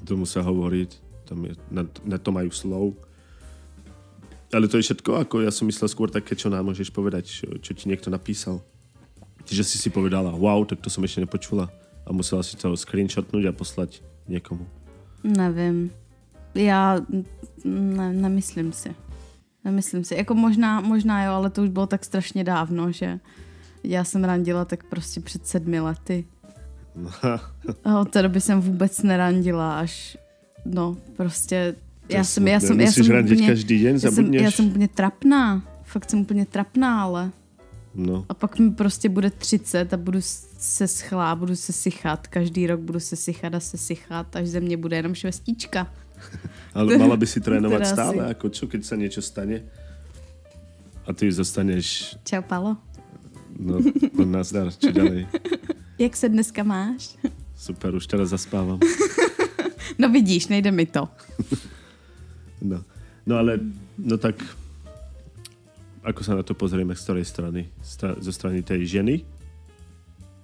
Tomu 0.01 0.25
sa 0.25 0.41
hovoriť. 0.41 0.97
Tam 1.29 1.45
je, 1.45 1.53
na, 1.69 1.85
na 2.01 2.17
to 2.17 2.33
majú 2.33 2.49
slov. 2.49 2.97
Ale 4.49 4.65
to 4.65 4.81
je 4.81 4.89
všetko, 4.89 5.21
ako 5.21 5.45
ja 5.45 5.53
som 5.53 5.69
myslel 5.69 5.85
skôr 5.93 6.09
také, 6.09 6.33
čo 6.33 6.49
nám 6.49 6.65
môžeš 6.65 6.89
povedať, 6.89 7.29
čo, 7.29 7.45
čo 7.61 7.77
ti 7.77 7.85
niekto 7.85 8.09
napísal. 8.09 8.65
Že 9.45 9.61
si 9.61 9.77
si 9.77 9.93
povedala, 9.93 10.33
wow, 10.33 10.65
tak 10.65 10.81
to 10.81 10.89
som 10.89 11.05
ešte 11.05 11.21
nepočula. 11.21 11.69
A 12.01 12.09
musela 12.09 12.41
si 12.41 12.57
to 12.57 12.73
screenshotnúť 12.73 13.45
a 13.45 13.53
poslať 13.53 14.01
niekomu. 14.25 14.65
Nevím. 15.21 15.93
Já 16.57 16.97
ne, 17.61 18.13
nemyslím 18.13 18.73
si. 18.73 18.89
Nemyslím 19.61 20.01
si. 20.01 20.17
Jako 20.17 20.33
možná, 20.33 20.81
možná 20.81 21.29
jo, 21.29 21.31
ale 21.37 21.49
to 21.53 21.61
už 21.61 21.69
bylo 21.69 21.85
tak 21.85 22.05
strašně 22.05 22.43
dávno, 22.43 22.91
že 22.91 23.21
já 23.83 24.03
jsem 24.03 24.23
randila 24.23 24.65
tak 24.65 24.83
prostě 24.83 25.21
před 25.21 25.47
sedmi 25.47 25.79
lety. 25.79 26.25
A 27.83 27.99
od 27.99 28.09
té 28.09 28.21
doby 28.21 28.41
jsem 28.41 28.61
vůbec 28.61 29.01
nerandila, 29.03 29.79
až 29.79 30.17
no 30.65 30.97
prostě 31.17 31.75
To 32.07 32.15
já 32.15 32.23
jsem, 32.23 32.47
já 32.47 32.59
jsem, 32.59 32.81
já 32.81 32.91
jsem 32.91 33.07
randiť 33.07 33.37
úplně, 33.37 33.47
každý 33.47 33.79
deň, 33.79 33.99
já 34.03 34.11
jsem, 34.11 34.33
já 34.33 34.51
jsem 34.51 34.67
úplně 34.67 34.87
trapná. 34.87 35.63
Fakt 35.83 36.09
jsem 36.09 36.19
úplně 36.19 36.45
trapná, 36.45 37.03
ale 37.03 37.31
No, 37.95 38.25
A 38.29 38.33
pak 38.33 38.59
mi 38.59 38.71
prostě 38.71 39.09
bude 39.09 39.29
30 39.29 39.93
a 39.93 39.97
budu 39.97 40.19
se 40.21 40.87
schlá, 40.87 41.35
budu 41.35 41.55
se 41.55 41.73
sychat. 41.73 42.27
Každý 42.27 42.67
rok 42.67 42.79
budu 42.79 42.99
se 42.99 43.15
sychat 43.15 43.55
a 43.55 43.59
se 43.59 43.77
sychat, 43.77 44.35
až 44.35 44.47
ze 44.47 44.59
mě 44.59 44.77
bude 44.77 44.95
jenom 44.95 45.15
švestička. 45.15 45.93
ale 46.73 46.97
mala 46.97 47.17
by 47.17 47.27
si 47.27 47.41
trénovať 47.45 47.81
Teda 47.81 47.93
stále, 47.93 48.21
asi. 48.23 48.31
ako 48.35 48.45
čo, 48.51 48.63
keď 48.67 48.81
sa 48.85 48.95
niečo 48.95 49.21
stane? 49.23 49.63
A 51.07 51.13
ty 51.15 51.31
zostaneš, 51.31 52.15
Čau, 52.27 52.43
Palo. 52.45 52.77
No, 53.59 53.79
no 54.15 54.23
nazdar, 54.25 54.71
čo 54.71 54.91
ďalej. 54.91 55.27
Jak 55.99 56.15
se 56.15 56.29
dneska 56.29 56.63
máš? 56.63 57.15
Super, 57.59 57.95
už 57.95 58.07
teraz 58.07 58.29
zaspávam. 58.29 58.79
No 59.99 60.07
vidíš, 60.09 60.47
nejde 60.47 60.71
mi 60.71 60.85
to. 60.85 61.07
No. 62.61 62.83
no 63.25 63.35
ale, 63.39 63.59
no 63.97 64.17
tak, 64.19 64.35
ako 66.03 66.23
sa 66.23 66.35
na 66.35 66.43
to 66.43 66.51
pozrieme, 66.51 66.91
z 66.95 67.03
ktorej 67.03 67.25
strany? 67.25 67.71
Stra- 67.79 68.19
zo 68.19 68.31
strany 68.35 68.63
tej 68.63 68.83
ženy? 68.83 69.23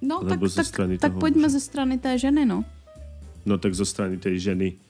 No 0.00 0.24
tak, 0.24 0.40
ze 0.48 0.56
tak, 0.56 0.66
strany 0.66 0.96
tak 0.96 1.12
pojďme 1.20 1.48
muže. 1.48 1.56
ze 1.56 1.60
strany 1.60 1.98
té 2.00 2.16
ženy, 2.18 2.44
no. 2.48 2.64
No 3.46 3.58
tak 3.60 3.76
zo 3.76 3.84
strany 3.84 4.16
tej 4.16 4.40
ženy. 4.40 4.80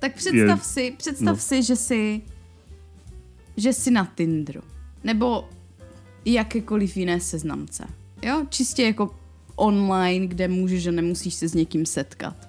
Tak 0.00 0.14
představ 0.16 0.58
Je- 0.58 0.64
si, 0.64 0.84
představ 0.96 1.36
no. 1.36 1.42
si, 1.42 1.62
že 1.62 1.76
jsi, 1.76 2.02
že 3.56 3.72
jsi 3.72 3.90
na 3.90 4.04
Tinderu. 4.16 4.62
Nebo 5.04 5.48
jakékoliv 6.24 6.96
jiné 6.96 7.20
seznamce. 7.20 7.84
Jo, 8.22 8.46
čistě 8.48 8.82
jako 8.82 9.14
online, 9.56 10.26
kde 10.26 10.48
můžeš 10.48 10.86
a 10.86 10.90
nemusíš 10.90 11.34
se 11.34 11.48
s 11.48 11.54
někým 11.54 11.86
setkat. 11.86 12.48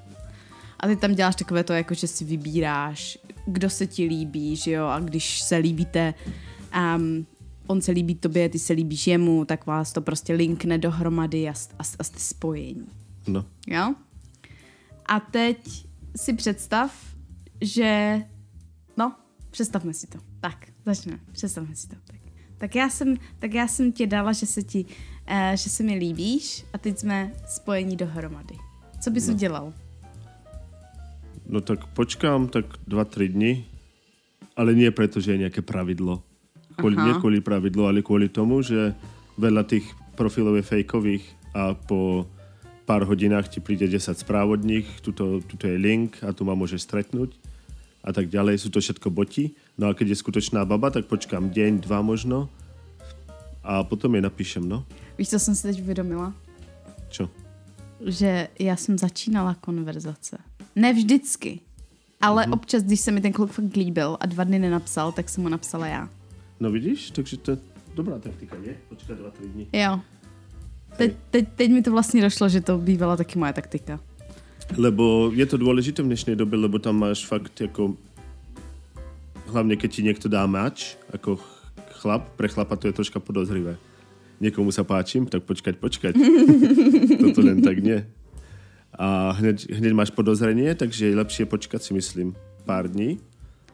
A 0.80 0.88
ty 0.88 0.96
tam 0.96 1.16
děláš 1.16 1.36
takové 1.36 1.64
to, 1.64 1.74
jako 1.74 1.94
že 1.94 2.08
si 2.08 2.26
vybíráš, 2.26 3.18
kdo 3.46 3.70
se 3.70 3.88
ti 3.88 4.06
líbí, 4.06 4.56
že 4.56 4.72
jo, 4.72 4.86
a 4.86 5.00
když 5.00 5.42
se 5.42 5.58
líbíte, 5.58 6.14
um, 6.96 7.26
on 7.68 7.82
se 7.82 7.92
líbí 7.92 8.16
tobě, 8.16 8.50
ty 8.50 8.60
se 8.60 8.74
líbíš 8.74 9.08
jemu, 9.08 9.46
tak 9.46 9.66
vás 9.66 9.94
to 9.94 10.02
prostě 10.02 10.34
linkne 10.34 10.78
dohromady 10.78 11.50
a, 11.50 11.54
a, 11.80 11.84
a 12.00 12.04
jste 12.04 12.20
spojení. 12.20 12.88
No, 13.28 13.46
Jo? 13.68 13.96
A 15.06 15.20
teď 15.20 15.86
si 16.16 16.34
představ, 16.34 16.96
že... 17.62 18.22
No, 18.98 19.16
představme 19.52 19.94
si 19.94 20.08
to. 20.08 20.20
Tak, 20.40 20.68
začneme. 20.86 21.20
Představme 21.32 21.76
si 21.76 21.88
to. 21.88 21.96
Tak, 22.08 22.20
tak, 22.58 22.76
já, 22.76 22.90
jsem, 22.90 23.18
tak 23.40 23.54
já 23.54 23.68
jsem 23.68 23.92
ti 23.92 24.08
dala, 24.08 24.32
že 24.34 24.46
se 24.46 24.64
ti, 24.64 24.86
uh, 25.30 25.56
že 25.56 25.70
se 25.70 25.84
mi 25.84 25.96
líbíš 25.96 26.66
a 26.74 26.78
teď 26.78 26.98
jsme 27.00 27.34
spojení 27.48 27.96
dohromady. 27.96 28.56
Co 29.02 29.12
bys 29.12 29.28
No. 29.28 29.34
udělal? 29.34 29.74
no 31.50 31.62
tak 31.62 31.86
počkám 31.92 32.48
tak 32.48 32.66
2-3 32.88 33.28
dny, 33.28 33.66
ale 34.56 34.74
nie 34.74 34.88
preto, 34.96 35.20
že 35.20 35.36
je 35.36 35.44
nejaké 35.44 35.60
pravidlo. 35.60 36.24
Kvôli, 36.80 36.96
Aha. 36.96 37.06
nie 37.06 37.14
kvôli 37.20 37.40
pravidlu, 37.44 37.84
ale 37.86 38.00
kvôli 38.00 38.32
tomu, 38.32 38.64
že 38.64 38.96
veľa 39.38 39.68
tých 39.68 39.84
profilov 40.16 40.56
je 40.56 40.64
fejkových 40.64 41.26
a 41.54 41.76
po 41.76 42.26
pár 42.88 43.04
hodinách 43.04 43.52
ti 43.52 43.60
príde 43.60 43.86
10 43.92 44.16
správ 44.16 44.56
od 44.56 44.64
nich, 44.64 44.88
tuto, 45.04 45.44
tuto 45.44 45.68
je 45.68 45.78
link 45.78 46.16
a 46.24 46.32
tu 46.32 46.48
ma 46.48 46.56
môžeš 46.56 46.88
stretnúť 46.88 47.36
a 48.04 48.12
tak 48.14 48.28
ďalej. 48.30 48.58
Sú 48.60 48.70
to 48.70 48.84
všetko 48.84 49.10
boti. 49.10 49.56
No 49.80 49.88
a 49.88 49.94
keď 49.96 50.08
je 50.14 50.22
skutočná 50.22 50.66
baba, 50.68 50.92
tak 50.92 51.06
počkám 51.08 51.50
deň, 51.50 51.80
dva 51.88 52.02
možno 52.04 52.50
a 53.64 53.84
potom 53.84 54.16
je 54.16 54.22
napíšem, 54.22 54.64
no. 54.70 54.84
Víš, 55.18 55.30
co 55.30 55.40
jsem 55.40 55.56
si 55.56 55.64
teď 55.64 55.82
uvědomila? 55.82 56.34
Čo? 57.10 57.30
Že 58.06 58.48
já 58.60 58.76
jsem 58.76 58.98
začínala 58.98 59.56
konverzace. 59.56 60.38
Ne 60.76 60.94
vždycky. 60.94 61.60
Ale 62.22 62.44
Mhm. 62.44 62.54
občas, 62.54 62.84
když 62.84 63.00
se 63.00 63.12
mi 63.12 63.22
ten 63.22 63.32
kluk 63.32 63.52
fakt 63.52 63.76
líbil 63.76 64.18
a 64.20 64.26
dva 64.26 64.44
dny 64.44 64.60
nenapsal, 64.60 65.12
tak 65.12 65.30
jsem 65.30 65.44
mu 65.44 65.50
napsala 65.50 65.88
já. 65.88 66.10
No 66.60 66.72
vidíš, 66.72 67.12
takže 67.12 67.38
to 67.38 67.52
je 67.52 67.58
dobrá 67.96 68.20
taktika, 68.20 68.56
nie? 68.58 68.76
Počkať 68.90 69.18
2-3 69.20 69.48
dní. 69.54 69.68
Jo. 69.74 70.00
Teď, 70.98 71.14
teď, 71.30 71.46
teď 71.56 71.72
mi 71.72 71.82
to 71.82 71.92
vlastně 71.92 72.22
došlo, 72.22 72.50
že 72.50 72.62
to 72.62 72.78
bývala 72.78 73.18
taky 73.18 73.40
moje 73.40 73.54
taktika. 73.54 74.00
Lebo 74.74 75.30
je 75.36 75.46
to 75.46 75.60
dôležité 75.60 76.02
v 76.02 76.14
dnešnej 76.14 76.36
dobe, 76.40 76.56
lebo 76.58 76.80
tam 76.80 77.04
máš 77.04 77.28
fakt 77.28 77.60
ako... 77.62 78.00
Hlavne 79.54 79.78
keď 79.78 79.90
ti 79.92 80.02
niekto 80.02 80.28
dá 80.32 80.48
mač, 80.50 80.98
ako 81.14 81.38
ch- 81.38 81.50
chlap, 82.02 82.26
pre 82.34 82.50
chlapa 82.50 82.74
to 82.74 82.90
je 82.90 82.98
troška 82.98 83.22
podozrivé. 83.22 83.78
Niekomu 84.42 84.74
sa 84.74 84.82
páčim, 84.82 85.30
tak 85.30 85.46
počkať, 85.46 85.78
počkať. 85.78 86.14
Toto 87.24 87.40
len 87.46 87.62
tak 87.62 87.78
nie. 87.84 88.02
A 88.98 89.38
hneď, 89.38 89.70
hneď 89.70 89.94
máš 89.94 90.10
podozrenie, 90.10 90.74
takže 90.74 91.10
je 91.10 91.20
lepšie 91.22 91.46
počkať 91.46 91.82
si 91.82 91.92
myslím 91.94 92.34
pár 92.66 92.90
dní 92.90 93.22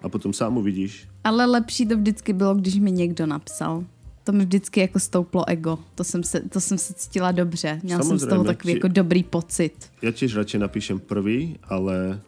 a 0.03 0.09
potom 0.09 0.33
sám 0.33 0.57
uvidíš. 0.57 1.07
Ale 1.23 1.45
lepší 1.45 1.85
to 1.85 1.97
vždycky 1.97 2.33
bylo, 2.33 2.55
když 2.55 2.75
mi 2.79 2.91
někdo 2.91 3.25
napsal. 3.25 3.83
To 4.23 4.31
mi 4.31 4.45
vždycky 4.45 4.79
jako 4.79 4.99
stouplo 4.99 5.49
ego. 5.49 5.79
To 5.95 6.03
jsem 6.03 6.23
se, 6.23 6.39
to 6.49 6.61
jsem 6.61 6.77
se 6.77 6.93
cítila 6.93 7.31
dobře. 7.31 7.79
Měla 7.83 8.03
jsem 8.03 8.17
z 8.17 8.21
toho 8.21 8.29
Samozřejmě, 8.29 8.47
takový 8.47 8.73
ti- 8.73 8.77
jako 8.77 8.87
dobrý 8.87 9.23
pocit. 9.23 9.73
Ja 10.01 10.11
tiež 10.11 10.35
radšej 10.37 10.59
napíšem 10.61 10.99
prvý, 10.99 11.57
ale, 11.65 12.21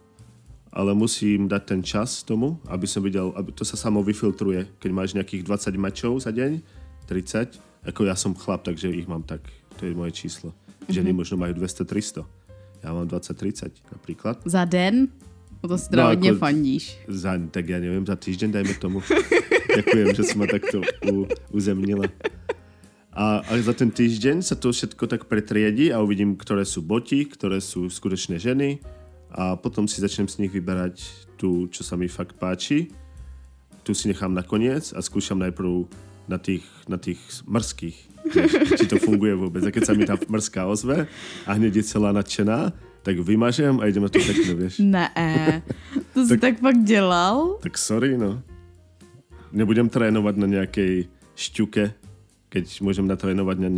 ale 0.73 0.91
musím 0.93 1.47
dať 1.47 1.63
ten 1.65 1.81
čas 1.83 2.23
tomu, 2.23 2.57
aby 2.67 2.87
som 2.87 3.03
videl, 3.03 3.33
aby 3.35 3.51
to 3.51 3.61
sa 3.67 3.77
samo 3.77 4.01
vyfiltruje. 4.03 4.67
Keď 4.79 4.91
máš 4.91 5.13
nejakých 5.13 5.43
20 5.45 5.77
mačov 5.77 6.13
za 6.23 6.31
deň, 6.31 6.61
30, 7.05 7.59
ako 7.85 8.01
ja 8.07 8.15
som 8.15 8.33
chlap, 8.33 8.63
takže 8.65 8.89
ich 8.89 9.05
mám 9.05 9.21
tak, 9.27 9.43
to 9.77 9.85
je 9.85 9.93
moje 9.93 10.11
číslo. 10.15 10.55
Ženy 10.89 11.13
možno 11.13 11.37
majú 11.37 11.53
200-300. 11.59 12.23
Ja 12.81 12.89
mám 12.97 13.05
20-30 13.05 13.69
napríklad. 13.93 14.41
Za 14.47 14.65
den? 14.65 15.07
No 15.61 15.69
to 15.69 15.77
si 15.77 15.93
No, 15.93 16.07
hodně 16.09 16.29
jako- 16.33 16.39
fandíš. 16.39 16.97
Za, 17.07 17.37
tak 17.51 17.69
ja 17.69 17.77
neviem, 17.77 18.01
za 18.07 18.15
týždeň 18.17 18.49
dajme 18.51 18.73
tomu. 18.81 18.97
Ďakujem, 19.71 20.07
že 20.15 20.23
si 20.23 20.35
ma 20.35 20.47
takto 20.47 20.83
u, 21.07 21.27
uzemnila. 21.55 22.11
A, 23.11 23.43
a 23.43 23.51
za 23.59 23.75
ten 23.75 23.91
týždeň 23.91 24.39
sa 24.39 24.55
to 24.55 24.71
všetko 24.71 25.03
tak 25.07 25.27
pretriedi 25.27 25.91
a 25.91 25.99
uvidím, 25.99 26.39
ktoré 26.39 26.63
sú 26.63 26.79
boti, 26.79 27.27
ktoré 27.27 27.59
sú 27.59 27.91
skutočné 27.91 28.39
ženy 28.39 28.79
a 29.31 29.55
potom 29.55 29.87
si 29.87 29.99
začnem 29.99 30.27
z 30.27 30.43
nich 30.43 30.51
vyberať 30.51 31.03
tú, 31.35 31.67
čo 31.71 31.83
sa 31.83 31.99
mi 31.99 32.07
fakt 32.07 32.39
páči. 32.39 32.91
Tu 33.83 33.91
si 33.91 34.07
nechám 34.07 34.31
na 34.31 34.43
koniec 34.43 34.95
a 34.95 34.99
skúšam 35.03 35.39
najprv 35.39 35.87
na 36.27 36.37
tých, 36.39 36.63
na 36.87 36.95
tých 36.95 37.19
mrzkých, 37.43 37.97
či 38.79 38.85
to 38.87 38.95
funguje 39.01 39.35
vôbec. 39.35 39.63
A 39.67 39.73
keď 39.73 39.83
sa 39.91 39.93
mi 39.95 40.07
tá 40.07 40.15
mrzká 40.15 40.67
ozve 40.67 41.07
a 41.43 41.51
hneď 41.55 41.81
je 41.81 41.89
celá 41.91 42.15
nadšená, 42.15 42.71
tak 43.01 43.17
vymažem 43.17 43.81
a 43.81 43.89
ideme 43.89 44.07
to 44.07 44.21
pekne, 44.21 44.53
vieš. 44.55 44.77
Ne, 44.79 45.09
to 46.13 46.27
jsi 46.27 46.37
tak 46.37 46.59
fakt 46.61 46.83
dělal? 46.85 47.57
Tak 47.59 47.77
sorry, 47.77 48.17
no. 48.17 48.43
Nebudem 49.51 49.89
trénovať 49.89 50.35
na 50.37 50.47
nejakej 50.47 51.07
šťuke, 51.35 51.83
keď 52.49 52.63
môžem 52.81 53.07
natrénovať 53.07 53.57
na 53.59 53.69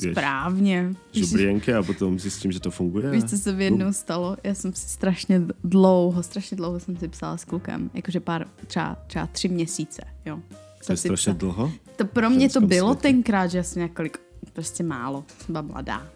vieš, 0.00 0.12
Správně. 0.16 0.94
Víš, 1.14 1.28
žubrienke 1.28 1.76
a 1.76 1.82
potom 1.82 2.18
zistím, 2.18 2.52
že 2.52 2.60
to 2.60 2.70
funguje. 2.70 3.10
víš, 3.10 3.24
co 3.24 3.38
se 3.38 3.52
mi 3.52 3.64
jednou 3.64 3.92
stalo? 3.92 4.36
Já 4.44 4.54
jsem 4.54 4.72
si 4.72 4.88
strašně 4.88 5.42
dlouho, 5.64 6.22
strašně 6.22 6.56
dlouho 6.56 6.80
jsem 6.80 6.96
si 6.96 7.08
psala 7.08 7.36
s 7.36 7.44
klukem. 7.44 7.90
Jakože 7.94 8.20
pár, 8.20 8.46
třeba, 8.66 8.96
třeba 9.06 9.26
tři 9.26 9.48
měsíce, 9.48 10.02
jo. 10.26 10.38
to 10.48 10.84
Jsem 10.84 10.92
je 10.92 10.96
si 10.96 11.08
strašně 11.08 11.34
psala. 11.34 11.38
dlho. 11.38 11.72
To 11.96 12.04
pro 12.04 12.30
mě 12.30 12.48
to 12.50 12.60
bylo 12.60 12.88
světě. 12.94 13.02
tenkrát, 13.02 13.46
že 13.46 13.62
jsem 13.62 13.82
několik, 13.82 14.18
prostě 14.52 14.82
málo, 14.82 15.24
jsem 15.38 15.52
byla 15.52 15.62
mladá. 15.62 16.06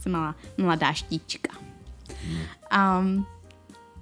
Jsem 0.00 0.12
malá, 0.12 0.36
mladá 0.58 0.92
štíčka. 0.92 1.52
A, 2.70 3.04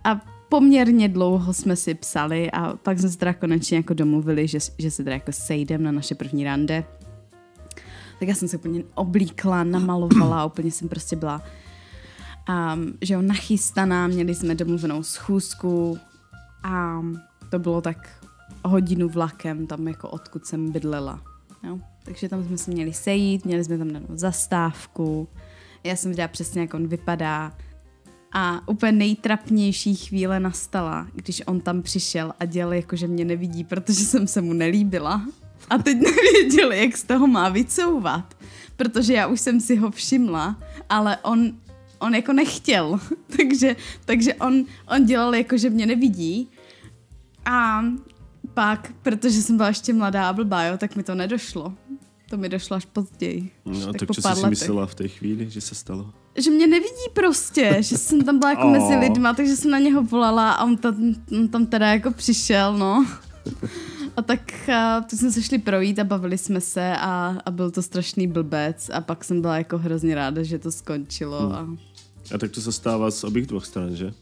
a 0.04 0.20
poměrně 0.50 1.08
dlouho 1.08 1.54
jsme 1.54 1.76
si 1.76 1.94
psali 1.94 2.50
a 2.50 2.76
pak 2.76 2.98
jsme 2.98 3.08
se 3.08 3.18
teda 3.18 3.34
konečně 3.34 3.76
jako 3.76 3.94
domluvili, 3.94 4.48
že, 4.48 4.58
že 4.78 4.90
se 4.90 5.04
teda 5.04 5.14
jako 5.14 5.32
sejdem 5.32 5.82
na 5.82 5.92
naše 5.92 6.14
první 6.14 6.44
rande. 6.44 6.84
Tak 8.18 8.28
já 8.28 8.34
jsem 8.34 8.48
se 8.48 8.56
úplně 8.56 8.82
oblíkla, 8.94 9.64
namalovala 9.64 10.44
úplně 10.44 10.70
jsem 10.70 10.88
prostě 10.88 11.16
byla 11.16 11.42
um, 12.48 12.92
že 13.02 13.14
jo, 13.14 13.22
nachystaná, 13.22 14.06
měli 14.06 14.34
jsme 14.34 14.54
domluvenou 14.54 15.02
schůzku 15.02 15.98
a 16.62 17.02
to 17.50 17.58
bylo 17.58 17.80
tak 17.80 18.26
hodinu 18.64 19.08
vlakem 19.08 19.66
tam 19.66 19.88
jako 19.88 20.08
odkud 20.08 20.46
jsem 20.46 20.72
bydlela. 20.72 21.22
Jo? 21.62 21.78
Takže 22.04 22.28
tam 22.28 22.44
jsme 22.44 22.58
se 22.58 22.70
měli 22.70 22.92
sejít, 22.92 23.44
měli 23.44 23.64
jsme 23.64 23.78
tam 23.78 23.92
danou 23.92 24.06
zastávku, 24.14 25.28
já 25.84 25.96
jsem 25.96 26.10
viděla 26.10 26.28
přesně, 26.28 26.60
jak 26.60 26.74
on 26.74 26.86
vypadá 26.86 27.52
a 28.32 28.68
úplně 28.68 28.92
nejtrapnější 28.92 29.94
chvíle 29.94 30.40
nastala, 30.40 31.06
když 31.14 31.42
on 31.46 31.60
tam 31.60 31.82
přišel 31.82 32.32
a 32.40 32.44
dělal 32.44 32.74
jako, 32.74 32.96
že 32.96 33.06
mě 33.06 33.24
nevidí, 33.24 33.64
protože 33.64 34.04
jsem 34.04 34.26
se 34.26 34.40
mu 34.40 34.52
nelíbila. 34.52 35.26
A 35.70 35.78
teď 35.78 35.96
nevěděl, 35.96 36.72
jak 36.72 36.96
z 36.96 37.02
toho 37.02 37.26
má 37.26 37.48
vycouvat, 37.48 38.36
protože 38.76 39.12
já 39.12 39.26
už 39.26 39.40
jsem 39.40 39.60
si 39.60 39.76
ho 39.76 39.90
všimla, 39.90 40.56
ale 40.88 41.16
on, 41.16 41.52
on 41.98 42.14
jako 42.14 42.32
nechtěl. 42.32 43.00
takže 43.36 43.76
takže 44.04 44.34
on, 44.34 44.64
on 44.94 45.06
dělal 45.06 45.34
jako, 45.34 45.58
že 45.58 45.70
mě 45.70 45.86
nevidí. 45.86 46.48
A 47.44 47.84
pak, 48.54 48.92
protože 49.02 49.42
jsem 49.42 49.56
byla 49.56 49.68
ještě 49.68 49.92
mladá 49.92 50.28
a 50.28 50.32
blbá, 50.32 50.64
jo, 50.64 50.76
tak 50.78 50.96
mi 50.96 51.02
to 51.02 51.14
nedošlo. 51.14 51.74
To 52.30 52.36
mi 52.36 52.48
došlo 52.48 52.76
až 52.76 52.84
později. 52.84 53.50
No, 53.66 53.92
tak 53.92 54.06
po 54.06 54.14
čo 54.14 54.22
pár 54.22 54.34
si 54.34 54.40
si 54.40 54.46
letech. 54.46 54.50
myslela 54.50 54.86
v 54.86 54.94
tej 54.94 55.08
chvíli, 55.08 55.50
že 55.50 55.60
sa 55.60 55.74
stalo? 55.74 56.14
Že 56.36 56.50
mě 56.50 56.66
nevidí 56.66 57.08
prostě, 57.14 57.76
že 57.80 57.98
jsem 57.98 58.24
tam 58.24 58.38
byla 58.38 58.50
jako 58.50 58.66
Oh. 58.66 58.72
mezi 58.72 58.94
lidma, 58.94 59.34
takže 59.34 59.56
jsem 59.56 59.70
na 59.70 59.78
něho 59.78 60.02
volala 60.02 60.52
a 60.52 60.64
on 60.64 60.76
tam, 60.76 61.14
on 61.32 61.48
tam 61.48 61.66
teda 61.66 61.92
jako 61.92 62.10
přišel, 62.10 62.78
no. 62.78 63.06
A 64.16 64.22
tak 64.22 64.68
a, 64.68 65.00
tu 65.00 65.16
jsme 65.16 65.32
se 65.32 65.42
šli 65.42 65.58
projít 65.58 65.98
a 65.98 66.04
bavili 66.04 66.38
jsme 66.38 66.60
se 66.60 66.96
a, 66.96 67.38
a 67.44 67.50
byl 67.50 67.70
to 67.70 67.82
strašný 67.82 68.26
blbec 68.26 68.90
a 68.92 69.00
pak 69.00 69.24
jsem 69.24 69.40
byla 69.40 69.58
jako 69.58 69.78
hrozně 69.78 70.14
ráda, 70.14 70.42
že 70.42 70.58
to 70.58 70.72
skončilo. 70.72 71.40
Hmm. 71.40 71.52
A... 71.52 71.76
a 72.34 72.38
tak 72.38 72.50
to 72.50 72.60
se 72.60 72.72
stává 72.72 73.10
z 73.10 73.24
obých 73.24 73.46
dvou 73.46 73.60
stran, 73.60 73.96
že? 73.96 74.12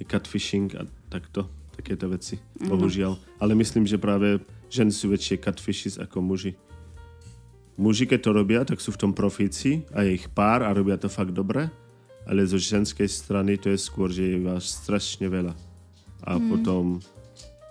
Je 0.00 0.06
catfishing 0.10 0.74
a 0.74 0.86
takto, 1.08 1.50
takéto 1.76 2.08
věci, 2.08 2.38
mm. 2.60 2.68
bohužel. 2.68 3.18
Ale 3.40 3.54
myslím, 3.54 3.86
že 3.86 3.98
právě 3.98 4.40
ženy 4.68 4.92
jsou 4.92 5.08
větší 5.08 5.38
catfishes 5.38 5.96
jako 5.96 6.22
muži. 6.22 6.54
Muži, 7.80 8.04
keď 8.04 8.20
to 8.20 8.30
robia, 8.36 8.60
tak 8.60 8.76
sú 8.76 8.92
v 8.92 9.00
tom 9.00 9.12
profíci 9.16 9.88
a 9.96 10.04
je 10.04 10.20
ich 10.20 10.28
pár 10.28 10.60
a 10.60 10.68
robia 10.68 11.00
to 11.00 11.08
fakt 11.08 11.32
dobre, 11.32 11.72
ale 12.28 12.44
zo 12.44 12.60
ženskej 12.60 13.08
strany 13.08 13.56
to 13.56 13.72
je 13.72 13.80
skôr, 13.80 14.12
že 14.12 14.36
je 14.36 14.36
vás 14.36 14.84
strašne 14.84 15.24
veľa. 15.24 15.56
A 16.20 16.36
mm. 16.36 16.44
potom, 16.52 17.00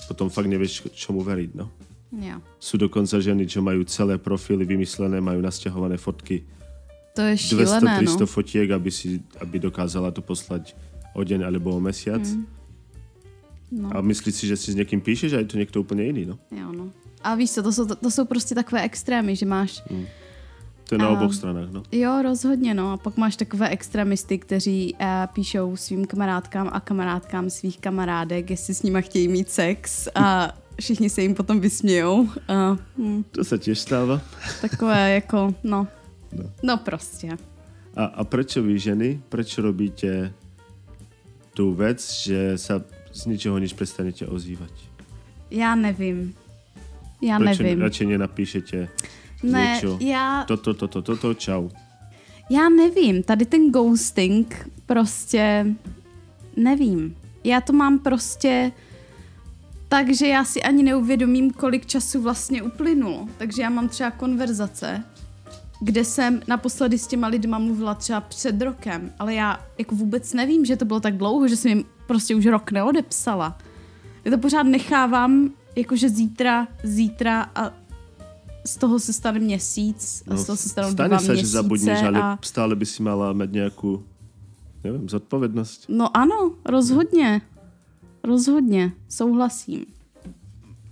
potom 0.09 0.33
fakt 0.33 0.49
nevieš, 0.49 0.89
čomu 0.97 1.21
veriť, 1.21 1.53
no. 1.53 1.69
Jo. 2.09 2.41
Sú 2.57 2.81
dokonca 2.81 3.21
ženy, 3.21 3.45
čo 3.45 3.61
majú 3.61 3.85
celé 3.85 4.17
profily 4.17 4.65
vymyslené, 4.65 5.21
majú 5.21 5.45
nasťahované 5.45 6.01
fotky. 6.01 6.41
To 7.13 7.21
je 7.29 7.53
šílené, 7.53 8.01
200-300 8.09 8.17
no. 8.17 8.25
fotiek, 8.25 8.67
aby, 8.73 8.89
si, 8.89 9.21
aby 9.37 9.61
dokázala 9.61 10.09
to 10.09 10.25
poslať 10.25 10.73
o 11.13 11.21
deň 11.21 11.45
alebo 11.45 11.69
o 11.69 11.77
mesiac. 11.77 12.25
Mm. 12.25 12.49
No. 13.69 13.93
A 13.93 14.01
myslíš 14.01 14.33
si, 14.33 14.45
že 14.49 14.57
si 14.57 14.73
s 14.73 14.75
někým 14.75 15.01
píšeš 15.01 15.37
a 15.37 15.45
je 15.45 15.53
to 15.53 15.57
někdo 15.57 15.85
úplně 15.85 16.03
jiný, 16.03 16.25
no? 16.25 16.39
Jo, 16.49 16.73
no. 16.73 16.89
A 17.23 17.35
víš 17.35 17.51
co, 17.51 17.63
to 17.63 17.71
jsou, 17.73 17.85
to, 17.85 17.95
to 17.95 18.11
jsou 18.11 18.25
prostě 18.25 18.55
takové 18.55 18.81
extrémy, 18.81 19.35
že 19.35 19.45
máš... 19.45 19.83
Mm. 19.91 20.05
To 20.89 20.95
je 20.95 20.99
na 20.99 21.07
A- 21.07 21.09
obou 21.09 21.31
stranách, 21.31 21.69
no. 21.71 21.83
Jo, 21.91 22.21
rozhodně, 22.21 22.73
no. 22.73 22.91
A 22.91 22.97
pak 22.97 23.17
máš 23.17 23.35
takové 23.35 23.69
extremisty, 23.69 24.37
kteří 24.37 24.93
uh, 24.93 25.07
píšou 25.33 25.75
svým 25.75 26.05
kamarádkám 26.05 26.69
a 26.73 26.79
kamarádkám 26.79 27.49
svých 27.49 27.79
kamarádek, 27.79 28.49
jestli 28.49 28.73
s 28.73 28.83
nima 28.83 29.01
chtějí 29.01 29.27
mít 29.27 29.49
sex 29.49 30.07
a 30.15 30.53
všichni 30.79 31.09
se 31.09 31.21
jim 31.21 31.35
potom 31.35 31.59
vysmějou. 31.59 32.29
A, 32.47 32.77
hm, 32.97 33.23
To 33.31 33.43
se 33.43 33.57
tiež 33.57 33.79
stáva. 33.79 34.21
takové 34.61 35.11
jako, 35.11 35.53
no. 35.63 35.87
No. 36.33 36.43
No 36.63 36.77
prostě. 36.77 37.37
A, 37.95 38.05
a 38.05 38.23
prečo 38.23 38.61
vy 38.63 38.79
ženy, 38.79 39.21
prečo 39.29 39.61
robíte 39.61 40.33
tú 41.57 41.73
vec, 41.73 41.99
že 42.21 42.53
sa 42.57 42.81
z 43.11 43.25
ničoho 43.25 43.57
nič 43.59 43.73
prestanete 43.73 44.25
ozývať? 44.29 44.71
Já 45.51 45.75
nevím. 45.75 46.33
Já 47.21 47.39
Prečo 47.39 47.63
nevím. 47.63 47.81
radšej 47.81 48.07
nenapíšete 48.07 48.89
Ne, 49.43 49.79
niečo? 49.79 49.97
já, 50.01 50.43
Toto, 50.47 50.73
toto, 50.73 51.01
toto, 51.01 51.33
čau. 51.33 51.69
já 52.51 52.69
nevím. 52.69 53.23
Tady 53.23 53.45
ten 53.45 53.71
ghosting 53.71 54.69
prostě 54.85 55.65
nevím. 56.57 57.15
Já 57.43 57.61
to 57.61 57.73
mám 57.73 57.99
prostě 57.99 58.71
tak, 59.87 60.13
že 60.13 60.27
já 60.27 60.43
si 60.43 60.61
ani 60.63 60.83
neuvědomím, 60.83 61.51
kolik 61.51 61.85
času 61.85 62.21
vlastně 62.21 62.63
uplynulo. 62.63 63.27
Takže 63.37 63.61
já 63.61 63.69
mám 63.69 63.89
třeba 63.89 64.11
konverzace, 64.11 65.03
kde 65.81 66.05
jsem 66.05 66.41
naposledy 66.47 66.97
s 66.97 67.07
těma 67.07 67.27
lidma 67.27 67.59
mluvila 67.59 67.95
třeba 67.95 68.21
před 68.21 68.61
rokem, 68.61 69.11
ale 69.19 69.33
já 69.33 69.59
jako 69.77 69.95
vůbec 69.95 70.33
nevím, 70.33 70.65
že 70.65 70.75
to 70.75 70.85
bylo 70.85 70.99
tak 70.99 71.17
dlouho, 71.17 71.47
že 71.47 71.55
jsem 71.55 71.69
jim 71.71 71.85
prostě 72.07 72.35
už 72.35 72.45
rok 72.45 72.71
neodepsala. 72.71 73.57
Já 74.25 74.31
to 74.31 74.37
pořád 74.37 74.63
nechávám, 74.63 75.49
jakože 75.75 76.09
zítra, 76.09 76.67
zítra 76.83 77.51
a 77.55 77.73
z 78.65 78.77
toho 78.77 78.99
se 78.99 79.13
stane 79.13 79.39
měsíc 79.39 80.23
a 80.27 80.35
z 80.37 80.45
toho 80.45 80.57
se 80.57 80.69
stanou 80.69 80.87
No, 80.87 80.93
stane 80.93 81.09
dva 81.09 81.19
sa, 81.19 81.33
že 81.35 81.45
zabudneš, 81.47 81.99
ale 82.03 82.19
a... 82.21 82.37
stále 82.43 82.75
by 82.75 82.85
si 82.85 82.99
mala 83.03 83.31
mať 83.33 83.49
nejakú, 83.55 84.03
neviem, 84.83 85.07
zodpovednosť. 85.09 85.87
No 85.89 86.11
ano, 86.17 86.59
rozhodně. 86.65 87.41
Rozhodně, 88.23 88.91
souhlasím. 89.09 89.85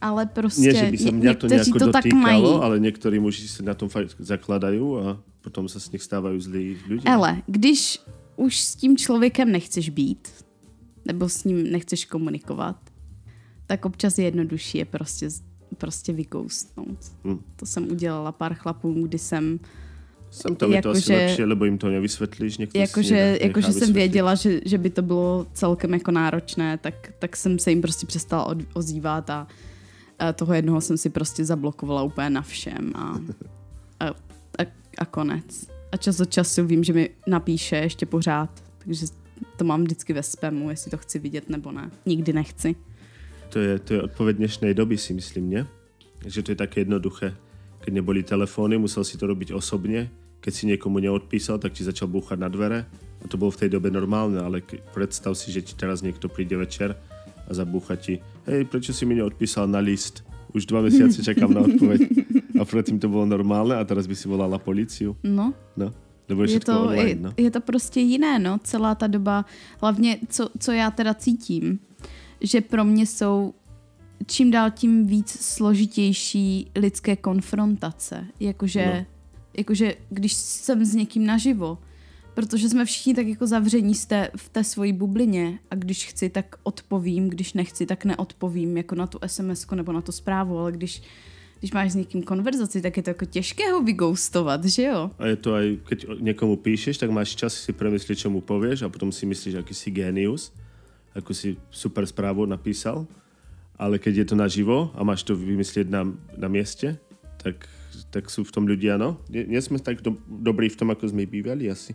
Ale 0.01 0.25
prostě 0.25 0.61
Nie, 0.61 0.73
že 0.75 0.91
by 0.91 0.97
ně- 0.97 1.11
mňa 1.11 1.33
to 1.33 1.47
někteří 1.47 1.71
nejako 1.71 1.79
to 1.85 1.91
tak 1.91 2.03
dotýkalo, 2.03 2.51
mají. 2.53 2.63
ale 2.63 2.75
niektorí 2.79 3.17
muži 3.19 3.47
si 3.49 3.63
na 3.65 3.73
tom 3.73 3.89
fakt 3.89 4.13
zakladajú 4.21 4.85
a 5.01 5.05
potom 5.41 5.65
sa 5.67 5.79
z 5.81 5.91
nich 5.91 6.03
stávajú 6.05 6.37
zlí 6.39 6.77
ľudia. 6.87 7.09
Ele, 7.09 7.41
když 7.49 7.99
už 8.37 8.53
s 8.61 8.75
tím 8.75 8.97
člověkem 8.97 9.51
nechceš 9.51 9.89
být, 9.89 10.29
nebo 11.05 11.29
s 11.29 11.43
ním 11.43 11.71
nechceš 11.71 12.05
komunikovat, 12.05 12.77
tak 13.67 13.85
občas 13.85 14.17
je 14.17 14.25
jednodušší 14.25 14.77
je 14.77 14.85
prostě, 14.85 15.29
prostě 15.77 16.13
vykoustnout. 16.13 17.11
Hm. 17.23 17.39
To 17.55 17.65
jsem 17.65 17.91
udělala 17.91 18.31
pár 18.31 18.53
chlapům, 18.53 19.03
kdy 19.03 19.17
jsem 19.17 19.59
Sem 20.29 20.55
tam 20.55 20.73
je 20.73 20.81
to 20.81 20.89
asi 20.89 20.99
Jakože- 21.11 21.25
lepšie, 21.25 21.45
lebo 21.45 21.65
im 21.65 21.77
to 21.77 21.87
si 22.07 22.67
jakože, 22.73 23.37
jakože 23.41 23.73
jsem 23.73 23.93
věděla, 23.93 24.35
že, 24.35 24.61
že 24.65 24.77
by 24.77 24.89
to 24.89 25.01
bylo 25.01 25.47
celkem 25.53 25.93
jako 25.93 26.11
náročné, 26.11 26.77
tak, 26.77 27.13
tak 27.19 27.37
jsem 27.37 27.59
se 27.59 27.69
jim 27.69 27.81
prostě 27.81 28.05
přestala 28.05 28.45
od, 28.45 28.57
ozývat 28.73 29.29
a, 29.29 29.47
a 30.19 30.33
toho 30.33 30.53
jednoho 30.53 30.81
jsem 30.81 30.97
si 30.97 31.09
prostě 31.09 31.45
zablokovala 31.45 32.03
úplně 32.03 32.29
na 32.29 32.41
všem 32.41 32.91
a, 32.95 33.19
a, 33.99 34.07
a, 34.07 34.65
a 34.97 35.05
konec. 35.05 35.67
A 35.91 35.97
čas 35.97 36.19
od 36.19 36.29
času 36.29 36.65
vím, 36.65 36.83
že 36.83 36.93
mi 36.93 37.09
napíše 37.27 37.75
ještě 37.75 38.05
pořád, 38.05 38.63
takže 38.77 39.05
to 39.57 39.65
mám 39.65 39.83
vždycky 39.83 40.13
ve 40.13 40.23
spamu, 40.23 40.69
jestli 40.69 40.91
to 40.91 40.97
chci 40.97 41.19
vidět 41.19 41.49
nebo 41.49 41.71
ne. 41.71 41.91
Nikdy 42.05 42.33
nechci. 42.33 42.75
To 43.49 43.59
je, 43.59 43.79
to 43.79 43.89
je 43.93 43.99
odpoveď 44.11 44.33
dnešnej 44.37 44.73
doby, 44.75 44.97
si 44.99 45.13
myslím, 45.13 45.45
nie? 45.49 45.61
Že 46.25 46.43
to 46.43 46.49
je 46.51 46.57
také 46.57 46.77
jednoduché. 46.83 47.31
Keď 47.79 47.91
neboli 47.93 48.23
telefóny, 48.23 48.75
musel 48.77 49.07
si 49.07 49.15
to 49.15 49.27
robiť 49.27 49.55
osobne. 49.55 50.11
Keď 50.43 50.53
si 50.53 50.63
niekomu 50.67 50.99
neodpísal, 50.99 51.55
tak 51.59 51.73
ti 51.73 51.87
začal 51.87 52.11
búchať 52.11 52.37
na 52.39 52.51
dvere. 52.51 52.83
A 53.23 53.25
to 53.25 53.39
bolo 53.39 53.51
v 53.55 53.65
tej 53.65 53.69
dobe 53.73 53.87
normálne, 53.87 54.37
ale 54.43 54.61
predstav 54.91 55.33
si, 55.33 55.49
že 55.49 55.63
ti 55.63 55.73
teraz 55.73 56.03
niekto 56.03 56.27
príde 56.29 56.53
večer 56.59 56.93
a 57.47 57.51
zabúcha 57.55 57.95
ti 57.95 58.19
hej, 58.47 58.63
prečo 58.67 58.95
si 58.95 59.03
mi 59.07 59.15
neodpísal 59.15 59.67
na 59.67 59.79
list? 59.79 60.23
Už 60.55 60.65
dva 60.65 60.81
mesiace 60.81 61.23
čakám 61.23 61.51
na 61.51 61.61
odpoveď. 61.63 61.99
A 62.57 62.65
predtým 62.65 62.97
to 62.97 63.11
bolo 63.11 63.27
normálne 63.27 63.75
a 63.75 63.83
teraz 63.83 64.07
by 64.07 64.15
si 64.15 64.25
volala 64.25 64.57
políciu. 64.57 65.13
No, 65.21 65.53
No, 65.77 65.93
lebo 66.27 66.43
je 66.43 66.57
je 66.57 66.59
to, 66.59 66.91
online, 66.91 67.09
je, 67.09 67.15
no. 67.15 67.29
je 67.37 67.51
to 67.51 67.61
prostě 67.61 67.99
jiné, 67.99 68.39
no, 68.39 68.59
celá 68.63 68.95
ta 68.95 69.07
doba, 69.07 69.45
hlavně 69.81 70.17
co, 70.29 70.49
co 70.59 70.71
já 70.71 70.91
teda 70.91 71.13
cítím, 71.13 71.79
že 72.41 72.61
pro 72.61 72.83
mě 72.85 73.05
jsou 73.05 73.53
čím 74.25 74.51
dál 74.51 74.71
tím 74.71 75.07
víc 75.07 75.37
složitější 75.41 76.71
lidské 76.75 77.15
konfrontace, 77.15 78.27
jakože, 78.39 78.85
No. 78.85 79.05
jakože 79.57 79.95
když 80.09 80.33
jsem 80.33 80.85
s 80.85 80.95
někým 80.95 81.25
naživo, 81.25 81.77
protože 82.33 82.69
jsme 82.69 82.85
všichni 82.85 83.13
tak 83.13 83.27
jako 83.27 83.47
zavření 83.47 83.93
té, 84.07 84.29
v 84.37 84.49
té 84.49 84.63
svojí 84.63 84.93
bublině 84.93 85.59
a 85.71 85.75
když 85.75 86.05
chci, 86.05 86.29
tak 86.29 86.55
odpovím, 86.63 87.29
když 87.29 87.53
nechci, 87.53 87.85
tak 87.85 88.05
neodpovím, 88.05 88.77
jako 88.77 88.95
na 88.95 89.07
tu 89.07 89.19
sms 89.25 89.65
nebo 89.75 89.91
na 89.91 90.01
tu 90.01 90.11
zprávu, 90.11 90.57
ale 90.59 90.71
když, 90.71 91.01
když 91.59 91.71
máš 91.71 91.91
s 91.91 91.95
někým 91.95 92.23
konverzaci, 92.23 92.81
tak 92.81 92.97
je 92.97 93.03
to 93.03 93.09
jako 93.09 93.25
těžké 93.25 93.71
ho 93.71 93.83
vygoustovat, 93.83 94.65
že 94.65 94.83
jo? 94.83 95.11
A 95.17 95.25
je 95.25 95.35
to 95.35 95.53
aj, 95.53 95.77
keď 95.89 96.05
niekomu 96.21 96.55
píšeš, 96.61 96.97
tak 96.97 97.09
máš 97.09 97.33
čas 97.33 97.57
si 97.57 97.73
premyslieť, 97.73 98.19
čo 98.19 98.29
mu 98.29 98.41
povieš 98.45 98.85
a 98.85 98.89
potom 98.93 99.09
si 99.09 99.25
myslíš, 99.25 99.57
aký 99.57 99.73
si 99.73 99.89
génius, 99.89 100.53
ako 101.17 101.33
si 101.33 101.57
super 101.73 102.05
správu 102.05 102.45
napísal. 102.45 103.09
Ale 103.77 104.01
keď 104.01 104.13
je 104.23 104.25
to 104.33 104.35
naživo 104.37 104.89
a 104.97 105.05
máš 105.05 105.21
to 105.21 105.37
vymyslieť 105.37 105.89
na, 105.89 106.05
na 106.37 106.47
mieste, 106.49 106.97
tak, 107.37 107.69
tak 108.09 108.29
sú 108.29 108.41
v 108.41 108.53
tom 108.53 108.65
ľudia, 108.65 108.97
no. 108.97 109.21
Nie, 109.29 109.45
nie 109.45 109.61
sme 109.61 109.77
tak 109.77 110.01
do, 110.01 110.17
dobrí 110.25 110.69
v 110.69 110.77
tom, 110.81 110.89
ako 110.89 111.13
sme 111.13 111.29
bývali 111.29 111.69
asi. 111.69 111.93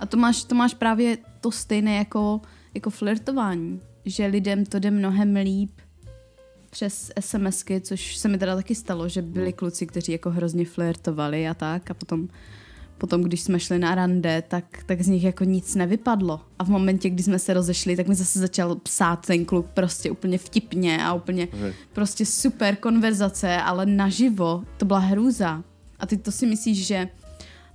A 0.00 0.04
to 0.04 0.16
máš, 0.16 0.44
to 0.44 0.54
máš 0.54 0.74
právě 0.74 1.18
to 1.40 1.50
stejné 1.50 1.96
jako, 1.96 2.40
jako 2.74 2.90
flirtování, 2.90 3.80
že 4.04 4.26
lidem 4.26 4.66
to 4.66 4.78
jde 4.78 4.90
mnohem 4.90 5.36
líp 5.36 5.72
přes 6.70 7.12
SMSky, 7.20 7.80
což 7.80 8.16
se 8.16 8.28
mi 8.28 8.38
teda 8.38 8.56
taky 8.56 8.74
stalo, 8.74 9.08
že 9.08 9.22
byli 9.22 9.52
kluci, 9.52 9.86
kteří 9.86 10.12
jako 10.12 10.30
hrozně 10.30 10.64
flirtovali 10.64 11.48
a 11.48 11.54
tak 11.54 11.90
a 11.90 11.94
potom, 11.94 12.28
potom 13.00 13.22
když 13.22 13.40
jsme 13.42 13.60
šli 13.60 13.78
na 13.78 13.94
rande, 13.94 14.42
tak, 14.48 14.64
tak 14.86 15.02
z 15.02 15.08
nich 15.08 15.24
jako 15.24 15.44
nic 15.44 15.74
nevypadlo. 15.74 16.40
A 16.58 16.64
v 16.64 16.68
momentě, 16.68 17.10
kdy 17.10 17.22
jsme 17.22 17.38
se 17.38 17.54
rozešli, 17.54 17.96
tak 17.96 18.08
mi 18.08 18.14
zase 18.14 18.38
začal 18.38 18.74
psát 18.74 19.26
ten 19.26 19.44
kluk 19.44 19.66
prostě 19.74 20.10
úplně 20.10 20.38
vtipně 20.38 21.04
a 21.04 21.12
úplně 21.12 21.48
Hej. 21.52 21.72
prostě 21.92 22.26
super 22.26 22.76
konverzace, 22.76 23.56
ale 23.56 23.86
naživo 23.86 24.64
to 24.76 24.84
byla 24.84 24.98
hrůza. 24.98 25.64
A 25.98 26.06
ty 26.06 26.16
to 26.16 26.32
si 26.32 26.46
myslíš, 26.46 26.86
že 26.86 27.08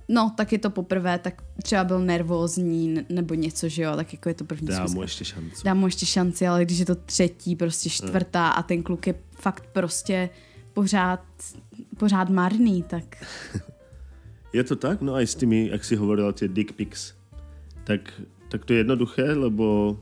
no, 0.08 0.32
tak 0.36 0.52
je 0.52 0.58
to 0.58 0.70
poprvé, 0.70 1.18
tak 1.18 1.42
třeba 1.62 1.84
byl 1.84 1.98
nervózní 2.00 3.04
nebo 3.08 3.34
něco, 3.34 3.68
že 3.68 3.82
jo, 3.82 3.96
tak 3.96 4.12
jako 4.12 4.28
je 4.28 4.34
to 4.34 4.44
první 4.44 4.68
Dá 4.68 4.76
schůzka. 4.76 4.94
mu 4.94 5.02
ešte 5.02 5.24
šancu. 5.24 5.62
Dám 5.64 5.78
mu 5.78 5.86
ještě 5.86 6.06
šanci, 6.06 6.46
ale 6.46 6.64
když 6.64 6.78
je 6.78 6.86
to 6.86 6.94
třetí, 6.94 7.56
prostě 7.56 7.90
čtvrtá 7.90 8.48
a 8.48 8.62
ten 8.62 8.82
kluk 8.82 9.06
je 9.06 9.14
fakt 9.30 9.64
prostě 9.72 10.30
pořád, 10.72 11.20
pořád 11.96 12.30
marný, 12.30 12.82
tak 12.82 13.04
Je 14.56 14.64
to 14.64 14.72
tak? 14.80 15.04
No 15.04 15.12
aj 15.12 15.28
s 15.28 15.36
tými, 15.36 15.68
ak 15.68 15.84
si 15.84 16.00
hovorila, 16.00 16.32
tie 16.32 16.48
dick 16.48 16.72
pics. 16.72 17.12
Tak, 17.84 18.08
tak 18.48 18.64
to 18.64 18.72
je 18.72 18.80
jednoduché, 18.80 19.36
lebo 19.36 20.00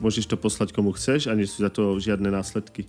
môžeš 0.00 0.32
to 0.32 0.40
poslať 0.40 0.72
komu 0.72 0.96
chceš 0.96 1.28
a 1.28 1.36
sú 1.44 1.60
za 1.60 1.68
to 1.68 2.00
žiadne 2.00 2.32
následky. 2.32 2.88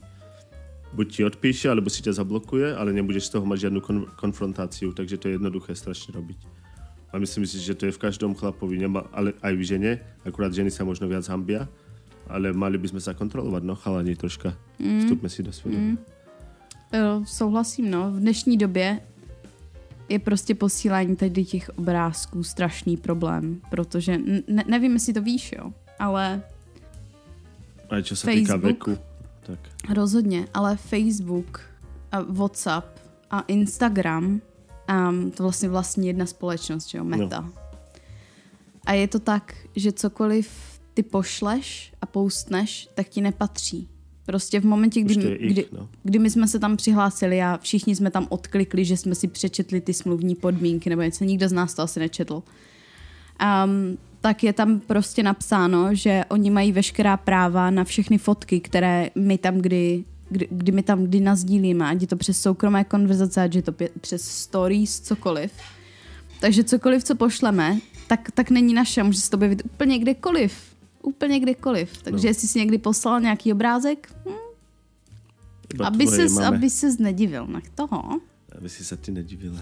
Buď 0.95 1.07
ti 1.11 1.21
odpíše, 1.27 1.67
alebo 1.67 1.91
si 1.91 1.99
ťa 2.05 2.23
zablokuje, 2.23 2.71
ale 2.71 2.95
nebudeš 2.95 3.27
z 3.27 3.31
toho 3.35 3.43
mať 3.43 3.67
žiadnu 3.67 3.79
kon- 3.83 4.07
konfrontáciu, 4.15 4.95
takže 4.95 5.19
to 5.19 5.27
je 5.27 5.35
jednoduché 5.35 5.75
strašne 5.75 6.15
robiť. 6.15 6.39
A 7.11 7.19
myslím 7.19 7.43
si, 7.43 7.59
že 7.59 7.75
to 7.75 7.91
je 7.91 7.93
v 7.93 7.99
každom 7.99 8.31
chlapovi, 8.31 8.79
nema, 8.79 9.03
ale 9.11 9.35
aj 9.43 9.53
v 9.59 9.63
žene, 9.65 9.91
akurát 10.23 10.55
ženy 10.55 10.71
sa 10.71 10.87
možno 10.87 11.11
viac 11.11 11.27
hambia, 11.27 11.67
ale 12.31 12.55
mali 12.55 12.79
by 12.79 12.95
sme 12.95 13.01
sa 13.03 13.11
kontrolovať, 13.11 13.61
no 13.65 13.75
chalani 13.75 14.15
troška. 14.15 14.55
Mm. 14.79 15.03
Vstupme 15.03 15.27
si 15.27 15.43
do 15.43 15.51
svedomia. 15.51 15.93
Mm. 15.93 15.99
Jo, 16.93 17.11
souhlasím, 17.25 17.89
no. 17.89 18.13
V 18.13 18.21
dnešní 18.21 18.57
době 18.57 19.01
je 20.09 20.19
prostě 20.19 20.55
posílání 20.55 21.15
tady 21.15 21.45
těch 21.45 21.69
obrázků 21.75 22.43
strašný 22.43 22.97
problém, 22.97 23.61
protože 23.69 24.17
ne, 24.47 24.63
nevím, 24.67 24.93
jestli 24.93 25.13
to 25.13 25.21
víš, 25.21 25.53
jo, 25.57 25.73
ale 25.99 26.41
A 27.89 28.01
sa 28.01 28.25
týka 28.25 28.57
Facebook. 28.57 28.63
veku, 28.63 28.91
tak 29.45 29.59
rozhodně, 29.93 30.47
ale 30.53 30.77
Facebook, 30.77 31.61
a 32.11 32.21
WhatsApp 32.21 32.99
a 33.31 33.41
Instagram, 33.41 34.41
um, 34.89 35.31
to 35.31 35.43
vlastně 35.43 35.69
vlastně 35.69 36.09
jedna 36.09 36.25
společnost, 36.25 36.93
jo, 36.93 37.03
Meta. 37.03 37.41
No. 37.41 37.53
A 38.85 38.93
je 38.93 39.07
to 39.07 39.19
tak, 39.19 39.55
že 39.75 39.91
cokoliv 39.91 40.49
ty 40.93 41.03
pošleš 41.03 41.93
a 42.01 42.05
postneš, 42.05 42.89
tak 42.93 43.09
ti 43.09 43.21
nepatří. 43.21 43.89
Prostě 44.25 44.59
v 44.59 44.65
momentě, 44.65 45.01
kdy, 45.01 45.13
ich, 45.13 45.51
kdy, 45.51 45.65
no. 45.71 45.89
kdy 46.03 46.19
my 46.19 46.29
jsme 46.29 46.47
se 46.47 46.59
tam 46.59 46.77
přihlásili 46.77 47.41
a 47.41 47.57
všichni 47.61 47.95
jsme 47.95 48.11
tam 48.11 48.27
odklikli, 48.29 48.85
že 48.85 48.97
jsme 48.97 49.15
si 49.15 49.27
přečetli 49.27 49.81
ty 49.81 49.93
smluvní 49.93 50.35
podmínky, 50.35 50.89
nebo 50.89 51.01
něco, 51.01 51.23
nikdo 51.23 51.49
z 51.49 51.51
nás 51.51 51.73
to 51.73 51.81
asi 51.81 51.99
nečetl, 51.99 52.33
um, 52.33 53.97
tak 54.21 54.43
je 54.43 54.53
tam 54.53 54.79
prostě 54.79 55.23
napsáno, 55.23 55.95
že 55.95 56.23
oni 56.29 56.49
mají 56.49 56.71
veškerá 56.71 57.17
práva 57.17 57.69
na 57.69 57.83
všechny 57.83 58.17
fotky, 58.17 58.59
které 58.59 59.09
my 59.15 59.37
tam 59.37 59.57
kdy, 59.57 60.03
kdy, 60.29 60.47
kdy 60.51 60.71
my 60.71 60.83
tam 60.83 61.03
kdy 61.03 61.19
nazdílíme, 61.19 61.89
ať 61.89 62.01
je 62.01 62.07
to 62.07 62.15
přes 62.15 62.41
soukromé 62.41 62.83
konverzace, 62.83 63.41
ať 63.41 63.55
je 63.55 63.61
to 63.61 63.71
pě- 63.71 63.89
přes 64.01 64.27
stories, 64.27 64.99
cokoliv. 64.99 65.51
Takže 66.41 66.63
cokoliv, 66.63 67.03
co 67.03 67.15
pošleme, 67.15 67.79
tak, 68.07 68.31
tak 68.31 68.49
není 68.49 68.73
naše, 68.73 69.03
může 69.03 69.19
se 69.19 69.29
to 69.29 69.37
objevit 69.37 69.61
úplně 69.65 69.99
kdekoliv. 69.99 70.72
Úplně 71.03 71.39
kdekoliv. 71.39 71.91
Takže 72.01 72.27
No. 72.27 72.29
jestli 72.29 72.47
jsi 72.47 72.59
někdy 72.59 72.77
poslal 72.77 73.21
nějaký 73.21 73.51
obrázek, 73.53 74.07
hm, 74.25 74.31
aby 75.83 76.07
ses, 76.07 76.33
máme. 76.33 76.47
aby 76.57 76.69
ses 76.69 76.97
nedivil 76.97 77.47
na 77.47 77.61
toho, 77.75 78.19
Aby 78.53 78.69
si 78.69 78.85
sa 78.85 78.93
ty 78.95 79.09
nedivila. 79.11 79.57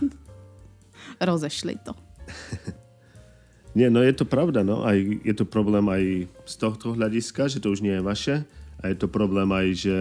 rozešli 1.23 1.79
to. 1.83 1.95
Nie, 3.75 3.87
no 3.87 4.03
je 4.03 4.11
to 4.11 4.27
pravda, 4.27 4.67
no. 4.67 4.83
Aj, 4.83 4.99
je 4.99 5.31
to 5.31 5.47
problém 5.47 5.87
aj 5.87 6.27
z 6.43 6.55
tohto 6.59 6.91
hľadiska, 6.91 7.47
že 7.47 7.63
to 7.63 7.71
už 7.71 7.79
nie 7.79 7.95
je 7.95 8.03
vaše. 8.03 8.35
A 8.83 8.91
je 8.91 8.99
to 8.99 9.07
problém 9.07 9.47
aj, 9.47 9.67
že 9.87 9.97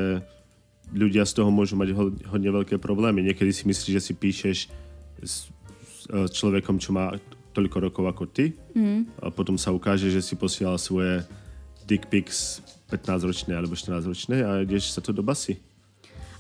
ľudia 0.91 1.23
z 1.23 1.39
toho 1.39 1.55
môžu 1.55 1.79
mať 1.79 1.95
ho, 1.95 2.11
hodne 2.35 2.51
veľké 2.51 2.83
problémy. 2.83 3.23
Niekedy 3.23 3.55
si 3.55 3.71
myslíš, 3.71 3.93
že 3.95 4.03
si 4.03 4.13
píšeš 4.19 4.59
s, 5.23 5.47
s 6.11 6.31
človekom, 6.35 6.83
čo 6.83 6.91
má 6.91 7.15
toľko 7.53 7.77
rokov 7.91 8.05
ako 8.07 8.25
ty. 8.31 8.55
Mm. 8.75 9.07
A 9.23 9.31
potom 9.31 9.59
sa 9.59 9.75
ukáže, 9.75 10.11
že 10.11 10.23
si 10.23 10.35
posielal 10.37 10.79
svoje 10.79 11.27
dick 11.87 12.07
pics 12.07 12.63
15-ročné 12.91 13.55
alebo 13.55 13.75
14-ročné 13.75 14.37
a 14.43 14.51
ideš 14.63 14.95
sa 14.95 15.03
to 15.03 15.11
do 15.11 15.23
basy. 15.23 15.59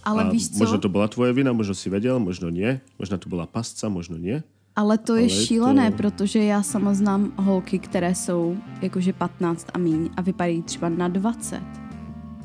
Ale 0.00 0.24
a 0.24 0.30
víš 0.32 0.48
co? 0.54 0.64
možno 0.64 0.78
to 0.80 0.88
bola 0.88 1.08
tvoje 1.12 1.32
vina, 1.36 1.52
možno 1.52 1.74
si 1.76 1.90
vedel, 1.92 2.16
možno 2.16 2.48
nie. 2.48 2.80
Možno 2.96 3.20
to 3.20 3.28
bola 3.28 3.44
pasca, 3.44 3.90
možno 3.92 4.16
nie. 4.16 4.40
Ale 4.72 4.96
to 4.96 5.18
je 5.18 5.26
Ale 5.26 5.34
to- 5.34 5.44
šílené, 5.44 5.86
protože 5.90 6.38
já 6.44 6.62
sama 6.62 6.94
znám 6.94 7.32
holky, 7.36 7.78
které 7.78 8.14
jsou 8.14 8.56
jakože 8.82 9.12
15 9.12 9.66
a 9.74 9.78
míň 9.78 10.08
a 10.16 10.20
vypadají 10.22 10.62
třeba 10.62 10.88
na 10.88 11.08
20. 11.08 11.60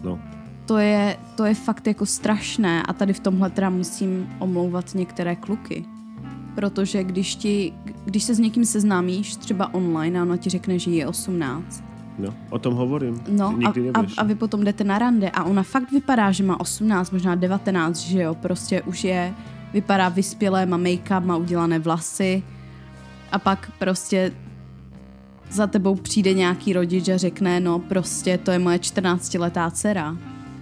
No, 0.04 0.20
To 0.66 0.78
je, 0.78 1.18
to 1.38 1.46
je 1.46 1.54
fakt 1.54 1.88
jako 1.88 2.06
strašné 2.06 2.84
a 2.84 2.94
tady 2.94 3.14
v 3.14 3.20
tomhle 3.20 3.50
teda 3.50 3.70
musím 3.70 4.30
omlouvat 4.40 4.94
některé 4.96 5.36
kluky. 5.36 5.86
Protože 6.56 7.04
když, 7.04 7.36
ti, 7.36 7.74
když 8.06 8.24
se 8.24 8.36
s 8.36 8.40
někým 8.40 8.66
seznámíš, 8.66 9.36
třeba 9.36 9.74
online 9.74 10.20
a 10.20 10.24
ona 10.24 10.38
ti 10.38 10.50
řekne, 10.50 10.80
že 10.80 10.92
je 10.92 11.08
18, 11.08 11.84
no, 12.20 12.34
o 12.50 12.60
tom 12.60 12.74
hovorím. 12.74 13.22
No 13.30 13.48
a, 13.48 13.52
nikdy 13.52 13.90
a, 13.90 14.02
nevieš. 14.02 14.14
a 14.18 14.24
vy 14.24 14.36
potom 14.36 14.64
jdete 14.64 14.84
na 14.84 15.00
rande 15.00 15.30
a 15.30 15.44
ona 15.44 15.64
fakt 15.64 15.92
vypadá, 15.92 16.32
že 16.32 16.44
má 16.44 16.60
18, 16.60 17.12
možná 17.12 17.36
19, 17.36 17.98
že 17.98 18.22
jo, 18.22 18.36
prostě 18.36 18.82
už 18.82 19.04
je, 19.04 19.34
vypadá 19.74 20.10
vyspělé, 20.10 20.66
má 20.66 20.78
make-up, 20.78 21.26
má 21.26 21.38
udělané 21.38 21.80
vlasy 21.80 22.44
a 23.32 23.40
pak 23.40 23.72
prostě 23.80 24.32
za 25.52 25.68
tebou 25.68 25.96
přijde 25.96 26.34
nějaký 26.34 26.74
rodič 26.74 27.10
a 27.10 27.18
řekne, 27.18 27.60
no 27.60 27.80
prostě 27.80 28.38
to 28.38 28.52
je 28.52 28.60
moje 28.60 28.78
14-letá 28.78 29.72
dcera. 29.72 30.18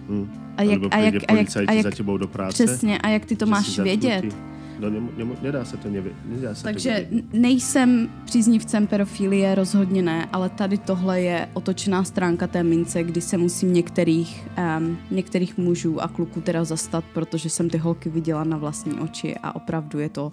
Hm. 0.10 0.30
A 0.58 0.62
jak, 0.62 0.82
a 0.92 0.98
jak, 0.98 1.14
a 1.28 1.34
jak, 1.34 1.48
a 1.68 1.72
jak, 1.72 1.84
za 1.84 1.92
tebou 1.92 2.18
do 2.18 2.28
práce. 2.28 2.54
přesně, 2.54 3.00
a 3.00 3.10
jak 3.10 3.26
ty 3.26 3.36
to 3.36 3.46
máš 3.46 3.80
vědět? 3.80 4.53
No, 4.80 4.90
nemu, 4.90 5.10
nemu, 5.18 5.36
nedá 5.42 5.66
se 5.66 5.78
to 5.78 5.90
nevě, 5.90 6.12
nedá 6.26 6.56
se 6.56 6.64
Takže 6.64 6.90
to 6.90 7.10
vědět. 7.16 7.34
nejsem 7.34 8.10
příznivcem 8.26 8.88
pedofilie, 8.88 9.56
rozhodně 9.56 10.02
ne, 10.02 10.30
ale 10.34 10.50
tady 10.50 10.78
tohle 10.78 11.22
je 11.22 11.50
otočená 11.54 12.04
stránka 12.04 12.48
té 12.48 12.64
mince, 12.64 13.04
kdy 13.04 13.22
se 13.22 13.38
musím 13.38 13.74
některých, 13.74 14.48
um, 14.80 14.98
některých 15.12 15.58
mužů 15.58 16.02
a 16.02 16.08
kluků 16.08 16.42
teda 16.42 16.64
zastat, 16.64 17.04
protože 17.14 17.50
jsem 17.50 17.70
ty 17.70 17.78
holky 17.78 18.10
viděla 18.10 18.44
na 18.44 18.58
vlastní 18.58 18.94
oči 19.00 19.36
a 19.44 19.56
opravdu 19.56 20.00
je 20.00 20.10
to 20.10 20.32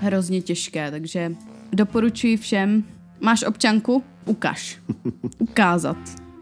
hrozně 0.00 0.40
těžké, 0.42 0.90
takže 0.90 1.32
doporučuji 1.72 2.36
všem, 2.36 2.84
máš 3.20 3.42
občanku? 3.44 4.02
Ukaž. 4.26 4.78
Ukázat. 5.38 5.96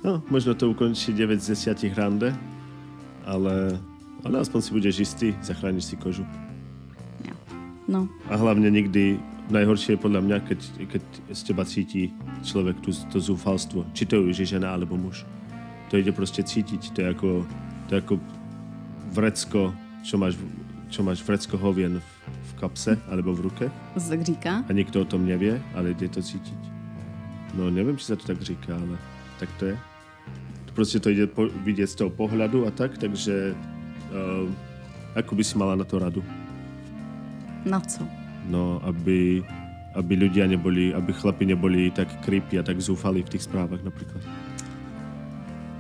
No, 0.05 0.23
možno 0.31 0.55
to 0.55 0.71
ukončí 0.71 1.13
9 1.13 1.43
z 1.43 1.47
10 1.49 1.85
rande, 1.95 2.37
ale, 3.27 3.81
ale 4.25 4.39
aspoň 4.41 4.63
si 4.63 4.71
budeš 4.73 4.99
istý, 4.99 5.35
zachrániš 5.43 5.85
si 5.85 5.97
kožu. 5.97 6.27
No, 7.89 8.05
A 8.29 8.37
hlavne 8.37 8.69
nikdy, 8.69 9.17
najhoršie 9.49 9.97
je 9.97 10.05
podľa 10.05 10.21
mňa, 10.21 10.37
keď, 10.45 10.61
keď 10.93 11.03
z 11.33 11.41
teba 11.41 11.65
cíti 11.65 12.13
človek 12.45 12.85
tú, 12.85 12.93
to 13.09 13.17
zúfalstvo. 13.17 13.89
Či 13.97 14.05
to 14.05 14.21
už 14.29 14.45
je 14.45 14.53
žena 14.53 14.77
alebo 14.77 15.01
muž. 15.01 15.25
To 15.89 15.97
ide 15.97 16.13
proste 16.13 16.45
cítiť. 16.45 16.93
To 16.93 16.99
je 17.01 17.09
ako, 17.09 17.29
to 17.89 17.91
je 17.97 18.01
ako 18.05 18.15
vrecko, 19.17 19.73
čo 20.05 20.21
máš, 20.21 20.37
čo 20.93 21.01
máš 21.01 21.25
vrecko 21.25 21.57
hovien 21.57 21.97
v, 21.97 22.09
v 22.29 22.53
kapse 22.61 23.01
alebo 23.09 23.33
v 23.33 23.49
ruke 23.49 23.67
to 23.95 24.01
se 24.01 24.09
tak 24.09 24.23
říká. 24.23 24.65
a 24.69 24.73
nikto 24.73 25.01
o 25.01 25.05
tom 25.09 25.27
nevie, 25.27 25.57
ale 25.75 25.91
ide 25.91 26.09
to 26.09 26.21
cítiť. 26.21 26.61
No 27.57 27.73
neviem, 27.73 27.97
či 27.97 28.13
sa 28.13 28.17
to 28.17 28.29
tak 28.29 28.41
říká, 28.45 28.77
ale 28.77 29.01
tak 29.41 29.49
to 29.57 29.73
je. 29.73 29.77
Proste 30.77 31.01
to 31.01 31.11
ide 31.11 31.27
po, 31.27 31.49
vidieť 31.49 31.89
z 31.89 31.97
toho 32.05 32.11
pohľadu 32.13 32.69
a 32.69 32.71
tak, 32.71 33.01
takže 33.01 33.57
uh, 34.13 34.47
ako 35.19 35.33
by 35.35 35.43
si 35.43 35.59
mala 35.59 35.75
na 35.75 35.83
to 35.89 35.99
radu? 35.99 36.23
Na 37.65 37.81
co? 37.81 38.07
No, 38.49 38.81
aby, 38.83 39.45
aby 39.95 40.13
ľudia 40.17 40.47
neboli, 40.47 40.95
aby 40.95 41.13
chlapi 41.13 41.47
neboli 41.47 41.91
tak 41.91 42.09
creepy 42.25 42.59
a 42.59 42.63
tak 42.63 42.81
zúfali 42.81 43.23
v 43.23 43.29
tých 43.37 43.45
správach 43.45 43.83
napríklad. 43.85 44.23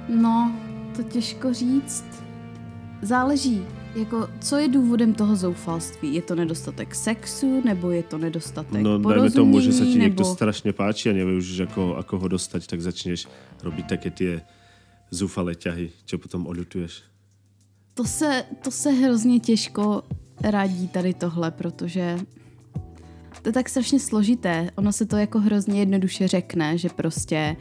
No, 0.09 0.53
to 0.97 1.03
těžko 1.03 1.55
říct. 1.55 2.05
Záleží, 3.03 3.63
jako, 3.97 4.29
co 4.41 4.57
je 4.57 4.69
důvodem 4.69 5.15
toho 5.15 5.37
zoufalství? 5.37 6.15
Je 6.15 6.23
to 6.23 6.35
nedostatek 6.35 6.95
sexu, 6.95 7.63
nebo 7.65 7.91
je 7.91 8.03
to 8.03 8.19
nedostatek 8.19 8.83
No, 8.83 8.99
dajme 8.99 9.31
tomu, 9.31 9.61
že 9.61 9.73
sa 9.73 9.85
ti 9.85 9.99
nebo... 9.99 10.25
strašne 10.25 10.73
páči 10.75 11.11
a 11.11 11.15
nevieš, 11.15 11.71
ako, 11.71 11.95
ako 11.95 12.15
ho 12.19 12.27
dostať, 12.35 12.67
tak 12.67 12.81
začneš 12.83 13.31
robiť 13.63 13.85
také 13.87 14.11
tie 14.11 14.33
zúfalé 15.15 15.55
ťahy, 15.55 15.95
čo 16.05 16.19
potom 16.19 16.47
oľutuješ. 16.51 17.07
To 17.95 18.05
se, 18.05 18.45
to 18.63 18.71
se 18.71 18.91
hrozně 18.91 19.41
těžko 19.41 20.03
radí 20.43 20.89
tady 20.89 21.15
tohle, 21.15 21.51
protože 21.51 22.19
to 23.43 23.49
je 23.49 23.53
tak 23.53 23.69
strašně 23.69 24.01
složité. 24.01 24.71
Ono 24.77 24.93
se 24.93 25.07
to 25.07 25.17
jako 25.17 25.41
hrozně 25.41 25.81
jednoduše 25.81 26.29
řekne, 26.29 26.79
že 26.79 26.89
prostě 26.89 27.57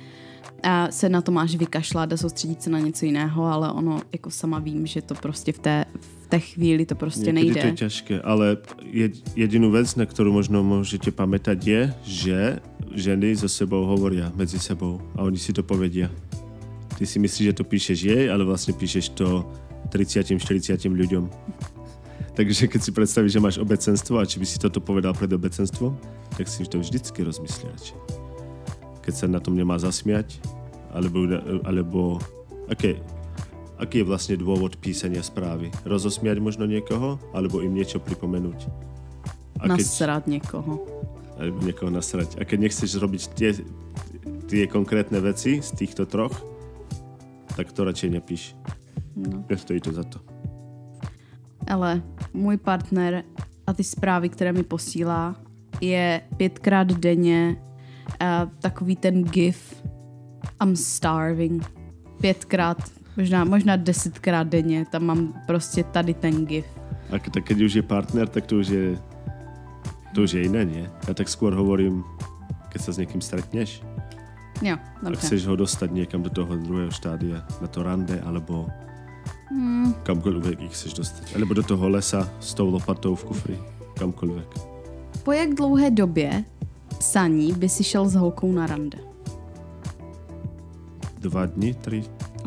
a 0.63 0.92
se 0.92 1.10
na 1.10 1.22
to 1.22 1.32
máš 1.32 1.56
vykašlat 1.56 2.13
a 2.13 2.18
soustředit 2.18 2.63
se 2.63 2.70
na 2.70 2.80
něco 2.80 3.06
jiného, 3.06 3.46
ale 3.46 3.72
ono, 3.72 4.02
jako 4.12 4.32
sama 4.32 4.60
vím, 4.60 4.86
že 4.86 5.02
to 5.02 5.16
prostě 5.16 5.52
v 5.52 5.60
té, 5.60 5.86
v 6.24 6.28
té 6.28 6.40
chvíli 6.40 6.86
to 6.86 6.96
prostě 6.96 7.32
Niekedy 7.32 7.46
nejde. 7.46 7.62
to 7.62 7.68
je 7.68 7.74
ťažké, 7.74 8.16
ale 8.22 8.58
jed, 8.92 9.13
jedinú 9.36 9.72
vec, 9.72 9.96
na 9.96 10.06
ktorú 10.06 10.34
možno 10.34 10.63
môžete 10.66 11.13
pamätať 11.13 11.60
je, 11.62 11.82
že 12.04 12.40
ženy 12.96 13.36
so 13.36 13.48
sebou 13.48 13.86
hovoria 13.86 14.32
medzi 14.36 14.60
sebou 14.60 15.00
a 15.16 15.24
oni 15.24 15.38
si 15.38 15.54
to 15.54 15.63
povedia. 15.63 16.10
Ty 16.98 17.06
si 17.06 17.20
myslíš, 17.22 17.54
že 17.54 17.58
to 17.62 17.63
píšeš 17.63 18.00
jej, 18.02 18.24
ale 18.28 18.44
vlastne 18.44 18.74
píšeš 18.74 19.13
to 19.13 19.46
30-40 19.94 20.90
ľuďom. 20.90 21.24
Takže 22.38 22.69
keď 22.69 22.82
si 22.86 22.91
predstavíš, 22.93 23.34
že 23.34 23.41
máš 23.41 23.58
obecenstvo 23.58 24.21
a 24.21 24.30
či 24.30 24.38
by 24.38 24.45
si 24.45 24.62
toto 24.62 24.78
povedal 24.78 25.17
pred 25.17 25.34
obecenstvom, 25.34 25.97
tak 26.38 26.45
si 26.45 26.62
to 26.69 26.78
vždycky 26.78 27.26
rozmyslí 27.26 27.65
radšej. 27.65 27.97
Keď 29.02 29.13
sa 29.17 29.26
na 29.26 29.41
tom 29.41 29.58
nemá 29.58 29.82
zasmiať, 29.82 30.38
alebo, 30.93 31.26
alebo 31.65 32.21
aké, 32.69 33.02
aký 33.82 34.06
je 34.06 34.10
vlastne 34.13 34.36
dôvod 34.38 34.78
písania 34.78 35.26
správy? 35.26 35.73
Rozosmiať 35.82 36.38
možno 36.38 36.69
niekoho, 36.69 37.17
alebo 37.34 37.65
im 37.65 37.73
niečo 37.73 37.97
pripomenúť? 37.97 38.69
A 39.58 39.73
keď, 39.73 39.82
Nasrat 39.82 40.30
někoho. 40.30 40.86
alebo 41.41 41.58
niekoho 41.65 41.89
nasrať. 41.89 42.38
A 42.38 42.45
keď 42.45 42.69
nechceš 42.69 43.02
robiť 43.02 43.34
tie, 43.34 43.58
tie 44.45 44.69
konkrétne 44.69 45.17
veci 45.26 45.58
z 45.58 45.73
týchto 45.73 46.06
troch, 46.06 46.38
tak 47.58 47.73
to 47.73 47.82
radšej 47.82 48.13
nepíš. 48.13 48.54
No. 49.17 49.41
Nestojí 49.50 49.82
to 49.82 49.89
za 49.89 50.06
to. 50.06 50.21
Ale 51.67 52.01
můj 52.34 52.58
partner 52.58 53.23
a 53.67 53.73
ty 53.73 53.84
zprávy, 53.84 54.30
které 54.30 54.53
mi 54.53 54.63
posílá, 54.63 55.36
je 55.82 56.21
pětkrát 56.38 56.88
denně 56.88 57.56
uh, 58.21 58.51
takový 58.60 58.95
ten 58.95 59.23
gif 59.23 59.84
I'm 60.63 60.75
starving. 60.75 61.71
Pětkrát, 62.21 62.77
možná, 63.17 63.43
možná 63.43 63.75
desetkrát 63.75 64.47
denně, 64.47 64.86
tam 64.91 65.03
mám 65.03 65.34
prostě 65.47 65.84
tady 65.84 66.13
ten 66.13 66.45
gif. 66.45 66.65
A 67.12 67.19
tak 67.19 67.43
keď 67.43 67.62
už 67.62 67.73
je 67.73 67.82
partner, 67.82 68.27
tak 68.27 68.45
to 68.45 68.56
už 68.56 68.67
je 68.67 68.97
to 70.17 70.25
už 70.25 70.34
je 70.34 70.49
iné, 70.49 70.65
nie? 70.65 70.86
Ja 71.06 71.13
tak 71.13 71.30
skôr 71.30 71.53
hovorím, 71.53 72.01
keď 72.73 72.80
sa 72.82 72.91
s 72.95 72.97
niekým 72.97 73.21
stretneš, 73.21 73.86
Jo, 74.65 74.73
a 74.73 75.06
dobře. 75.06 75.21
chceš 75.21 75.45
ho 75.45 75.56
dostať 75.56 75.93
niekam 75.93 76.25
do 76.25 76.34
toho 76.34 76.58
druhého 76.58 76.89
štádia, 76.89 77.45
na 77.62 77.67
to 77.69 77.86
rande, 77.86 78.17
alebo 78.25 78.65
Hmm, 79.48 79.96
kamkoľvek 80.04 80.68
ich 80.68 80.74
chceš 80.76 81.00
dostať. 81.00 81.40
Alebo 81.40 81.56
do 81.56 81.64
toho 81.64 81.88
lesa 81.88 82.28
s 82.44 82.52
tou 82.52 82.68
lopatou 82.68 83.16
v 83.16 83.24
kufri, 83.32 83.58
kamkoľvek. 83.96 84.50
po 85.24 85.32
jak 85.32 85.54
dlouhé 85.54 85.92
době 85.92 86.44
psaní 87.00 87.54
by 87.54 87.70
si 87.70 87.84
šel 87.84 88.10
s 88.10 88.16
holkou 88.16 88.52
na 88.52 88.68
rande? 88.68 88.98
Dva 91.20 91.46
dni, 91.46 91.74
tri? 91.74 92.04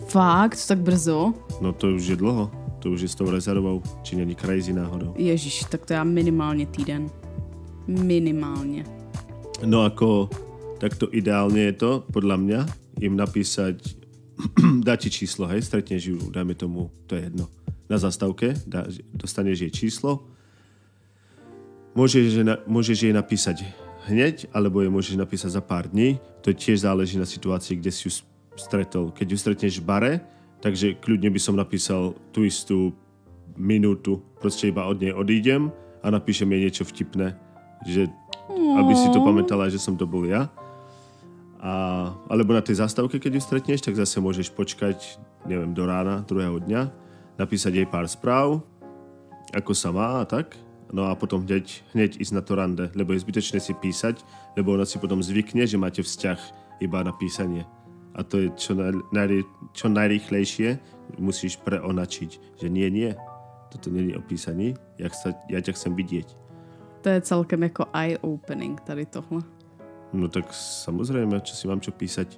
Fakt, 0.08 0.56
tak 0.68 0.78
brzo? 0.78 1.34
No 1.60 1.72
to 1.72 1.94
už 1.94 2.06
je 2.06 2.16
dlho. 2.16 2.50
To 2.80 2.90
už 2.96 3.00
je 3.00 3.08
s 3.08 3.14
tou 3.14 3.30
rezervou, 3.30 3.82
či 4.02 4.16
není 4.16 4.34
crazy 4.34 4.72
náhodou. 4.72 5.12
Ježíš, 5.16 5.64
tak 5.68 5.86
to 5.86 5.92
já 5.92 6.04
minimálně 6.04 6.66
týden. 6.66 7.10
Minimálně. 7.86 8.84
No 9.64 9.84
ako, 9.84 10.32
takto 10.80 11.12
ideálne 11.12 11.68
je 11.68 11.72
to, 11.76 11.90
podľa 12.08 12.36
mňa, 12.40 12.60
im 13.04 13.12
napísať, 13.20 13.99
dá 14.86 14.96
ti 14.96 15.10
číslo, 15.10 15.46
hej, 15.50 15.62
stretneš 15.62 16.02
ju, 16.06 16.16
dajme 16.30 16.54
tomu, 16.54 16.90
to 17.06 17.16
je 17.16 17.28
jedno, 17.28 17.46
na 17.90 17.98
zastávke, 17.98 18.54
dá, 18.66 18.86
dostaneš 19.12 19.68
jej 19.68 19.72
číslo, 19.72 20.26
môžeš, 21.94 22.24
jej 22.30 22.46
môžeš 22.66 22.98
jej 23.10 23.14
napísať 23.14 23.66
hneď, 24.08 24.48
alebo 24.54 24.80
je 24.80 24.90
môžeš 24.90 25.16
napísať 25.18 25.50
za 25.54 25.62
pár 25.62 25.90
dní, 25.90 26.16
to 26.40 26.54
tiež 26.54 26.82
záleží 26.82 27.20
na 27.20 27.28
situácii, 27.28 27.76
kde 27.76 27.92
si 27.92 28.08
ju 28.08 28.24
stretol. 28.56 29.12
Keď 29.12 29.26
ju 29.28 29.36
stretneš 29.36 29.74
v 29.80 29.86
bare, 29.86 30.12
takže 30.64 30.96
kľudne 30.98 31.28
by 31.28 31.40
som 31.40 31.56
napísal 31.56 32.16
tú 32.32 32.44
istú 32.44 32.92
minútu, 33.56 34.20
proste 34.40 34.72
iba 34.72 34.88
od 34.88 35.00
nej 35.00 35.12
odídem 35.12 35.68
a 36.00 36.08
napíšem 36.08 36.48
jej 36.48 36.60
niečo 36.60 36.84
vtipné, 36.88 37.36
že 37.84 38.08
aby 38.50 38.92
si 38.96 39.08
to 39.12 39.20
pamätala, 39.20 39.68
že 39.68 39.80
som 39.80 39.96
to 39.96 40.08
bol 40.08 40.24
ja. 40.24 40.48
A, 41.60 42.08
alebo 42.32 42.56
na 42.56 42.64
tej 42.64 42.80
zastávke, 42.80 43.20
keď 43.20 43.36
ju 43.36 43.42
stretneš, 43.44 43.84
tak 43.84 43.92
zase 43.92 44.16
môžeš 44.16 44.48
počkať, 44.56 44.96
neviem, 45.44 45.76
do 45.76 45.84
rána 45.84 46.24
druhého 46.24 46.56
dňa, 46.64 46.88
napísať 47.36 47.84
jej 47.84 47.88
pár 47.88 48.08
správ, 48.08 48.64
ako 49.52 49.72
sa 49.76 49.92
má 49.92 50.24
a 50.24 50.24
tak. 50.24 50.56
No 50.90 51.06
a 51.06 51.14
potom 51.14 51.46
hneď, 51.46 51.86
hneď 51.94 52.18
ísť 52.18 52.34
na 52.34 52.42
to 52.42 52.58
rande, 52.58 52.90
lebo 52.98 53.14
je 53.14 53.22
zbytočné 53.22 53.62
si 53.62 53.76
písať, 53.78 54.24
lebo 54.58 54.74
ona 54.74 54.82
si 54.82 54.98
potom 54.98 55.22
zvykne, 55.22 55.62
že 55.62 55.78
máte 55.78 56.02
vzťah 56.02 56.40
iba 56.82 56.98
na 57.06 57.14
písanie. 57.14 57.62
A 58.16 58.26
to 58.26 58.42
je 58.42 58.48
čo, 58.58 58.74
naj, 58.74 58.98
najry, 59.14 59.46
čo 59.70 59.86
najrýchlejšie 59.86 60.82
musíš 61.22 61.62
preonačiť, 61.62 62.58
že 62.58 62.66
nie, 62.66 62.90
nie, 62.90 63.14
toto 63.70 63.86
není 63.92 64.18
o 64.18 64.22
písaní, 64.24 64.74
ja, 64.98 65.06
sa, 65.14 65.30
ja 65.46 65.62
ťa 65.62 65.78
chcem 65.78 65.94
vidieť. 65.94 66.26
To 67.00 67.08
je 67.08 67.20
celkem 67.20 67.62
jako 67.62 67.86
eye-opening 67.94 68.80
tady 68.80 69.06
tohle. 69.06 69.40
No 70.12 70.26
tak 70.28 70.50
samozrejme, 70.54 71.38
čo 71.40 71.54
si 71.54 71.70
mám 71.70 71.78
čo 71.78 71.94
písať, 71.94 72.34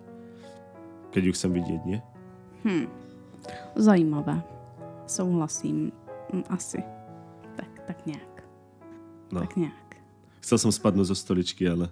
keď 1.13 1.23
ju 1.25 1.33
chcem 1.33 1.51
vidieť, 1.53 1.81
nie? 1.89 1.99
Zajímavé. 3.77 4.43
Souhlasím. 5.07 5.93
Mm, 6.33 6.45
Asi. 6.49 6.79
Tak, 7.57 7.73
tak 7.87 8.07
nějak. 8.07 8.33
No. 9.33 9.41
Tak 9.41 9.57
nějak. 9.57 9.97
Chcel 10.43 10.59
som 10.59 10.73
spadnúť 10.75 11.07
zo 11.07 11.17
stoličky, 11.17 11.71
ale 11.71 11.87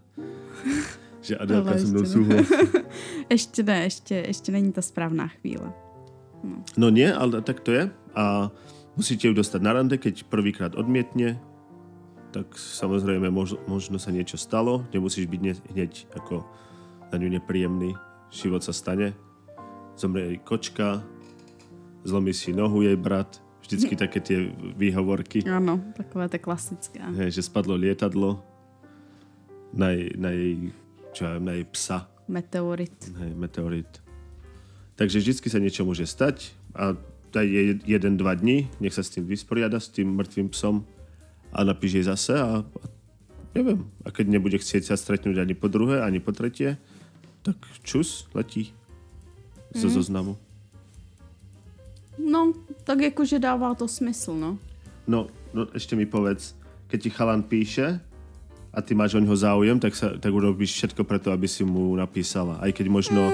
že 1.27 1.39
Adelka 1.39 1.79
so 1.79 1.87
mnou 1.87 2.03
ještě 2.03 2.19
ne. 2.19 2.45
súhlasí. 2.45 2.55
Ještě 3.31 3.63
ne, 3.63 3.83
ještě, 3.85 4.15
ještě 4.15 4.53
není 4.53 4.73
ta 4.73 4.83
správná 4.83 5.29
chvíle. 5.29 5.73
No 6.77 6.91
nie, 6.91 7.15
ale 7.15 7.43
tak 7.43 7.61
to 7.61 7.71
je. 7.73 7.91
A 8.15 8.51
musíte 8.97 9.29
ju 9.29 9.35
dostať 9.35 9.63
na 9.63 9.73
rande, 9.73 9.99
keď 9.99 10.25
prvýkrát 10.27 10.75
odmietne, 10.75 11.39
tak 12.31 12.55
samozrejme 12.55 13.29
mož, 13.29 13.59
možno 13.67 13.99
sa 13.99 14.15
niečo 14.15 14.39
stalo, 14.39 14.87
nemusíš 14.95 15.27
byť 15.27 15.41
ne, 15.43 15.53
hneď 15.75 15.93
ako 16.15 16.47
na 17.11 17.17
ňu 17.19 17.29
nepríjemný, 17.39 17.99
život 18.31 18.63
sa 18.63 18.71
stane, 18.71 19.13
zomrie 19.99 20.35
jej 20.35 20.39
kočka, 20.41 21.03
zlomí 22.07 22.31
si 22.31 22.55
nohu 22.55 22.87
jej 22.87 22.95
brat, 22.95 23.43
vždycky 23.67 23.99
také 24.07 24.23
tie 24.23 24.39
výhovorky. 24.79 25.43
Ano, 25.51 25.83
takové 25.99 26.31
to 26.31 26.39
klasické. 26.39 27.03
Hej, 27.19 27.43
že 27.43 27.51
spadlo 27.51 27.75
lietadlo 27.75 28.39
na 29.75 29.91
jej, 29.91 30.15
na 30.15 30.31
jej, 30.31 30.71
čo 31.11 31.27
ja 31.27 31.35
na 31.43 31.59
jej 31.59 31.67
psa. 31.67 32.07
Meteorit. 32.31 32.95
Hej, 33.19 33.33
meteorit. 33.35 33.91
Takže 34.95 35.19
vždycky 35.19 35.51
sa 35.51 35.59
niečo 35.59 35.83
môže 35.83 36.07
stať 36.07 36.55
a 36.79 36.95
daj 37.35 37.47
jej 37.47 37.67
jeden, 37.87 38.15
dva 38.15 38.39
dní, 38.39 38.71
nech 38.79 38.95
sa 38.95 39.03
s 39.03 39.11
tým 39.11 39.27
vysporiada, 39.27 39.83
s 39.83 39.91
tým 39.91 40.15
mŕtvým 40.15 40.51
psom 40.55 40.87
a 41.51 41.59
napíš 41.67 42.01
jej 42.01 42.07
zase 42.07 42.35
a, 42.39 42.63
a 42.63 42.85
neviem. 43.55 43.87
A 44.07 44.15
keď 44.15 44.31
nebude 44.31 44.59
chcieť 44.59 44.91
sa 44.91 44.95
stretnúť 44.95 45.43
ani 45.43 45.55
po 45.55 45.67
druhé, 45.67 46.03
ani 46.03 46.23
po 46.23 46.31
tretie, 46.31 46.79
tak 47.43 47.57
čus, 47.83 48.31
letí 48.37 48.71
zo 49.75 49.87
zoznamu. 49.87 50.35
No, 52.21 52.53
tak 52.85 53.01
jakože 53.01 53.41
dává 53.41 53.73
to 53.73 53.89
smysl, 53.89 54.37
no. 54.37 54.51
No, 55.09 55.33
no 55.57 55.71
ešte 55.73 55.97
mi 55.97 56.05
povedz, 56.05 56.53
keď 56.93 56.99
ti 57.01 57.11
chalan 57.11 57.41
píše 57.41 58.03
a 58.71 58.79
ty 58.85 58.93
máš 58.95 59.17
o 59.17 59.23
ňoho 59.23 59.35
záujem, 59.35 59.79
tak, 59.81 59.97
sa, 59.97 60.15
tak 60.21 60.31
urobíš 60.31 60.77
všetko 60.77 61.03
preto, 61.03 61.33
aby 61.33 61.49
si 61.49 61.65
mu 61.67 61.97
napísala. 61.97 62.61
Aj 62.61 62.71
keď 62.71 62.87
možno... 62.93 63.33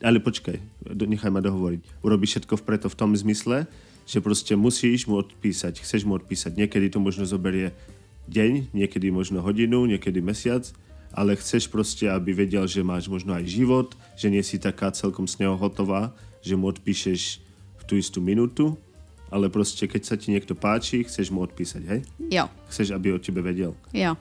Ale 0.00 0.22
počkaj, 0.22 0.56
do, 0.94 1.04
nechaj 1.04 1.32
ma 1.32 1.42
dohovoriť. 1.42 2.04
Urobíš 2.04 2.40
všetko 2.40 2.54
preto 2.62 2.86
v 2.88 2.96
tom 2.96 3.12
zmysle, 3.12 3.68
že 4.08 4.24
proste 4.24 4.56
musíš 4.56 5.04
mu 5.04 5.20
odpísať, 5.20 5.84
chceš 5.84 6.08
mu 6.08 6.16
odpísať. 6.16 6.56
Niekedy 6.56 6.88
to 6.88 6.98
možno 6.98 7.28
zoberie 7.28 7.76
deň, 8.24 8.72
niekedy 8.72 9.12
možno 9.12 9.44
hodinu, 9.44 9.84
niekedy 9.84 10.24
mesiac, 10.24 10.64
ale 11.12 11.36
chceš 11.36 11.68
proste, 11.68 12.08
aby 12.08 12.32
vedel, 12.32 12.64
že 12.64 12.80
máš 12.80 13.08
možno 13.08 13.36
aj 13.36 13.44
život, 13.44 13.92
že 14.16 14.32
nie 14.32 14.40
si 14.40 14.56
taká 14.56 14.88
celkom 14.92 15.28
s 15.28 15.36
neho 15.36 15.56
hotová, 15.56 16.16
že 16.40 16.56
mu 16.56 16.72
odpíšeš 16.72 17.44
v 17.76 17.82
tú 17.84 18.00
istú 18.00 18.24
minútu, 18.24 18.76
ale 19.28 19.52
proste 19.52 19.84
keď 19.84 20.02
sa 20.04 20.16
ti 20.16 20.32
niekto 20.32 20.56
páči, 20.56 21.04
chceš 21.04 21.28
mu 21.28 21.44
odpísať, 21.44 21.82
hej? 21.84 22.00
Jo, 22.32 22.48
Chceš, 22.72 22.96
aby 22.96 23.12
o 23.12 23.20
tebe 23.20 23.44
vedel. 23.44 23.76
jo. 23.92 24.16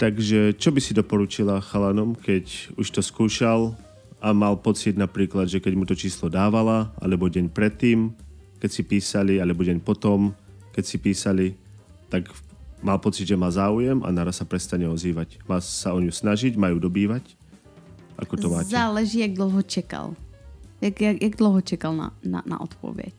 Takže 0.00 0.56
čo 0.56 0.72
by 0.72 0.80
si 0.80 0.96
doporučila 0.96 1.60
chalanom, 1.60 2.16
keď 2.16 2.72
už 2.80 2.88
to 2.88 3.04
skúšal 3.04 3.76
a 4.16 4.32
mal 4.32 4.56
pocit 4.56 4.96
napríklad, 4.96 5.44
že 5.44 5.60
keď 5.60 5.72
mu 5.76 5.84
to 5.84 5.92
číslo 5.92 6.32
dávala, 6.32 6.88
alebo 6.96 7.28
deň 7.28 7.52
predtým, 7.52 8.16
keď 8.60 8.70
si 8.70 8.82
písali, 8.84 9.40
alebo 9.40 9.64
deň 9.64 9.80
potom, 9.80 10.36
keď 10.76 10.84
si 10.84 10.96
písali, 11.00 11.56
tak 12.12 12.28
mal 12.84 13.00
pocit, 13.00 13.24
že 13.24 13.36
má 13.40 13.48
záujem 13.48 14.04
a 14.04 14.08
naraz 14.12 14.40
sa 14.40 14.46
prestane 14.46 14.84
ozývať. 14.84 15.40
Má 15.48 15.58
sa 15.64 15.96
o 15.96 15.98
ňu 16.00 16.12
snažiť, 16.12 16.60
majú 16.60 16.76
dobývať? 16.76 17.36
Ako 18.20 18.36
to 18.36 18.52
máte? 18.52 18.68
Záleží, 18.68 19.24
jak 19.24 19.32
dlouho 19.32 19.64
čekal. 19.64 20.12
Jak, 20.80 20.96
jak, 21.00 21.16
jak 21.20 21.34
dlouho 21.36 21.60
čekal 21.60 21.92
na, 21.96 22.12
na, 22.20 22.44
na 22.44 22.60
odpověď. 22.60 23.16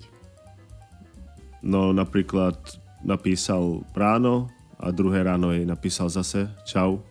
No 1.61 1.93
napríklad 1.93 2.57
napísal 3.05 3.85
ráno 3.93 4.49
a 4.81 4.89
druhé 4.89 5.21
ráno 5.21 5.53
jej 5.53 5.65
napísal 5.65 6.09
zase 6.09 6.49
čau, 6.65 7.05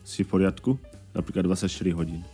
si 0.00 0.24
v 0.24 0.28
poriadku, 0.32 0.80
napríklad 1.12 1.44
24 1.44 1.68
hodín. 1.92 2.24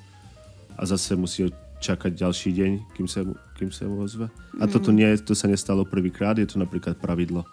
A 0.79 0.87
zase 0.87 1.19
musí 1.19 1.51
čakať 1.81 2.13
ďalší 2.15 2.51
deň, 2.53 2.71
kým 2.97 3.09
sa 3.09 3.21
kým 3.57 3.73
sa 3.73 3.89
mu 3.89 4.05
ozve. 4.05 4.29
A 4.61 4.69
toto 4.69 4.93
nie, 4.93 5.09
to 5.17 5.33
sa 5.33 5.49
nestalo 5.49 5.89
prvýkrát, 5.89 6.37
je 6.37 6.45
to 6.45 6.61
napríklad 6.61 7.01
pravidlo. 7.01 7.45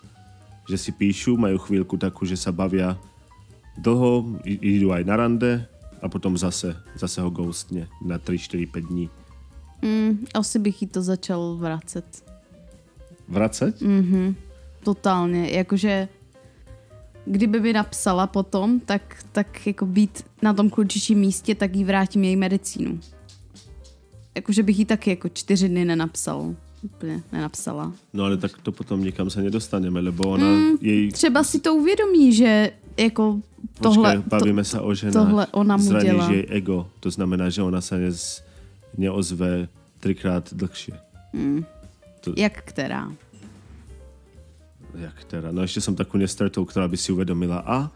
Že 0.67 0.77
si 0.77 0.91
píšu, 0.91 1.39
majú 1.39 1.55
chvíľku 1.59 1.95
takú, 1.95 2.27
že 2.27 2.35
sa 2.35 2.51
bavia 2.51 2.99
dlho, 3.79 4.39
i- 4.43 4.79
idú 4.79 4.91
aj 4.91 5.03
na 5.07 5.15
rande 5.15 5.51
a 6.03 6.05
potom 6.11 6.35
zase, 6.35 6.75
zase 6.99 7.23
ho 7.23 7.31
ghostne 7.31 7.87
na 8.03 8.19
3, 8.19 8.35
4, 8.35 8.67
5 8.67 8.83
dní. 8.83 9.07
Mm, 9.83 10.27
asi 10.35 10.59
bych 10.59 10.81
jí 10.81 10.87
to 10.87 11.01
začal 11.01 11.55
vracet. 11.59 12.03
Vracať? 13.27 13.81
Mhm, 13.81 14.35
totálně. 14.83 15.49
Jakože 15.51 16.07
kdyby 17.25 17.59
mi 17.59 17.73
napsala 17.73 18.27
potom, 18.27 18.79
tak, 18.79 19.23
tak 19.31 19.67
jako 19.67 19.85
být 19.85 20.23
na 20.41 20.53
tom 20.53 20.69
klučičím 20.69 21.19
místě, 21.19 21.55
tak 21.55 21.75
jí 21.75 21.83
vrátím 21.83 22.23
její 22.23 22.35
medicínu. 22.35 22.99
Jakože 24.35 24.63
bych 24.63 24.79
jí 24.79 24.85
taky 24.85 25.09
jako 25.09 25.29
čtyři 25.29 25.69
dny 25.69 25.85
nenapsal. 25.85 26.55
Úplně 26.83 27.23
nenapsala. 27.31 27.93
No 28.13 28.23
ale 28.23 28.37
tak 28.37 28.51
to 28.63 28.71
potom 28.71 28.99
nikam 29.03 29.29
sa 29.31 29.39
nedostaneme, 29.39 30.03
lebo 30.03 30.35
ona 30.35 30.45
mm, 30.45 30.75
jej... 30.83 31.11
Třeba 31.11 31.43
si 31.43 31.59
to 31.63 31.75
uvědomí, 31.75 32.33
že 32.35 32.71
jako 32.97 33.39
tohle, 33.79 34.19
Počkaj, 34.19 34.29
bavíme 34.29 34.63
sa 34.67 34.81
o 34.83 34.91
ženách. 34.93 35.13
tohle 35.15 35.47
ona 35.55 35.77
mu 35.77 35.83
Zraníš 35.83 36.11
dělá. 36.11 36.31
jej 36.31 36.45
ego. 36.49 36.87
To 36.99 37.09
znamená, 37.11 37.47
že 37.49 37.63
ona 37.63 37.79
sa 37.79 37.95
nez, 37.95 38.43
neozve 38.99 39.71
trikrát 40.03 40.51
dlhšie. 40.53 40.99
to, 42.19 42.33
jak 42.35 42.61
která. 42.67 43.11
Jak 44.93 45.23
teda? 45.23 45.49
No 45.49 45.63
ešte 45.65 45.81
som 45.81 45.95
takú 45.97 46.21
nestretol, 46.21 46.67
ktorá 46.69 46.85
by 46.85 46.97
si 46.99 47.09
uvedomila, 47.09 47.65
a 47.65 47.89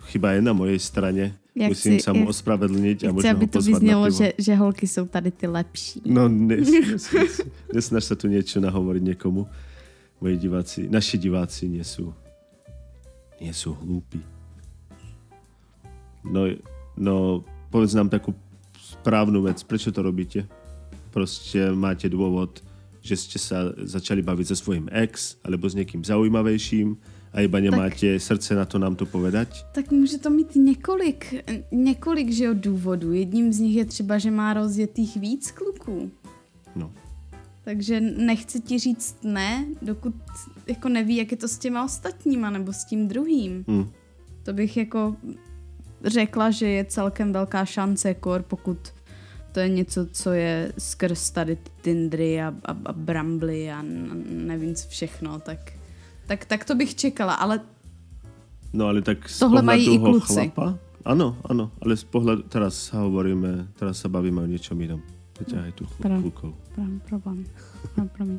chyba 0.00 0.32
je 0.32 0.40
na 0.42 0.52
mojej 0.52 0.78
strane. 0.78 1.34
Jak 1.54 1.70
Musím 1.70 1.98
si- 1.98 2.02
sa 2.02 2.10
mu 2.10 2.26
ospravedlniť 2.26 2.98
a 3.06 3.08
Chci, 3.08 3.14
možno 3.14 3.30
aby 3.30 3.46
to 3.46 3.60
vyznělo, 3.62 4.10
že, 4.10 4.32
že 4.38 4.54
holky 4.54 4.86
jsou 4.90 5.06
tady 5.06 5.30
ty 5.30 5.46
lepší. 5.46 6.02
No, 6.02 6.28
nes, 6.28 6.66
nes, 7.14 7.40
nesnaž 7.70 8.04
sa 8.10 8.18
tu 8.18 8.26
niečo 8.26 8.58
nahovoriť 8.58 9.02
niekomu. 9.14 9.46
moji 10.18 10.36
diváci, 10.40 10.88
naši 10.88 11.18
diváci 11.18 11.68
nie 11.68 11.84
sú 11.84 13.76
hlúpi. 13.76 14.18
No, 16.24 16.48
no, 16.96 17.44
povedz 17.68 17.92
nám 17.92 18.08
takú 18.08 18.32
správnu 18.80 19.44
vec, 19.44 19.60
prečo 19.62 19.92
to 19.92 20.00
robíte? 20.00 20.48
Proste 21.12 21.70
máte 21.76 22.08
dôvod, 22.08 22.64
že 23.04 23.20
ste 23.20 23.36
sa 23.36 23.70
začali 23.76 24.24
baviť 24.24 24.46
so 24.48 24.56
svojím 24.56 24.88
ex, 24.88 25.36
alebo 25.44 25.68
s 25.68 25.76
niekým 25.76 26.00
zaujímavejším 26.00 26.96
a 27.34 27.40
iba 27.40 27.60
nemáte 27.60 27.90
tak, 27.90 28.22
srdce 28.22 28.54
na 28.54 28.64
to 28.64 28.78
nám 28.78 28.96
to 28.96 29.06
povedať? 29.06 29.64
Tak 29.72 29.90
může 29.90 30.18
to 30.18 30.30
mít 30.30 30.56
několik, 30.56 31.34
několik 31.72 32.32
že 32.32 32.44
jo, 32.44 32.54
důvodů. 32.54 33.12
Jedním 33.12 33.52
z 33.52 33.58
nich 33.58 33.76
je 33.76 33.84
třeba, 33.84 34.18
že 34.18 34.30
má 34.30 34.54
rozjetých 34.54 35.16
víc 35.16 35.50
kluků. 35.50 36.10
No. 36.76 36.92
Takže 37.64 38.00
nechci 38.00 38.60
ti 38.60 38.78
říct 38.78 39.16
ne, 39.22 39.66
dokud 39.82 40.14
jako 40.66 40.88
neví, 40.88 41.16
jak 41.16 41.30
je 41.30 41.36
to 41.36 41.48
s 41.48 41.58
těma 41.58 41.84
ostatníma 41.84 42.50
nebo 42.50 42.72
s 42.72 42.84
tím 42.84 43.08
druhým. 43.08 43.64
Hmm. 43.68 43.90
To 44.42 44.52
bych 44.52 44.76
jako 44.76 45.16
řekla, 46.04 46.50
že 46.50 46.68
je 46.68 46.84
celkem 46.84 47.32
velká 47.32 47.64
šance, 47.64 48.14
kor, 48.14 48.42
pokud 48.42 48.78
to 49.52 49.60
je 49.60 49.68
něco, 49.68 50.06
co 50.06 50.32
je 50.32 50.72
skrz 50.78 51.30
tady 51.30 51.58
Tindry 51.80 52.42
a, 52.42 52.54
a, 52.64 52.76
a 52.84 52.92
Brambly 52.92 53.70
a 53.70 53.82
nevím 54.28 54.74
co 54.74 54.88
všechno, 54.88 55.38
tak, 55.38 55.72
tak, 56.26 56.44
tak 56.44 56.64
to 56.64 56.74
bych 56.74 56.94
čekala, 56.94 57.34
ale 57.34 57.60
No 58.74 58.86
ale 58.86 59.02
tak 59.02 59.28
z 59.28 59.38
Tohle 59.38 59.62
mají 59.62 59.94
i 59.94 59.98
kluci. 59.98 60.34
chlapa? 60.50 60.74
Áno, 61.04 61.36
áno, 61.46 61.70
ale 61.78 61.94
z 61.94 62.04
pohľadu, 62.10 62.48
teraz 62.48 62.90
hovoríme, 62.90 63.70
teraz 63.78 64.02
sa 64.02 64.08
bavíme 64.08 64.40
o 64.40 64.48
niečom 64.48 64.74
inom. 64.80 64.98
Neťahaj 65.38 65.72
tu 65.78 65.84
chl- 65.86 66.02
Pra- 66.02 66.18
klukov. 66.18 66.50
Problém, 66.74 66.98
problém. 67.06 67.38
No, 67.94 68.02
promiň. 68.08 68.38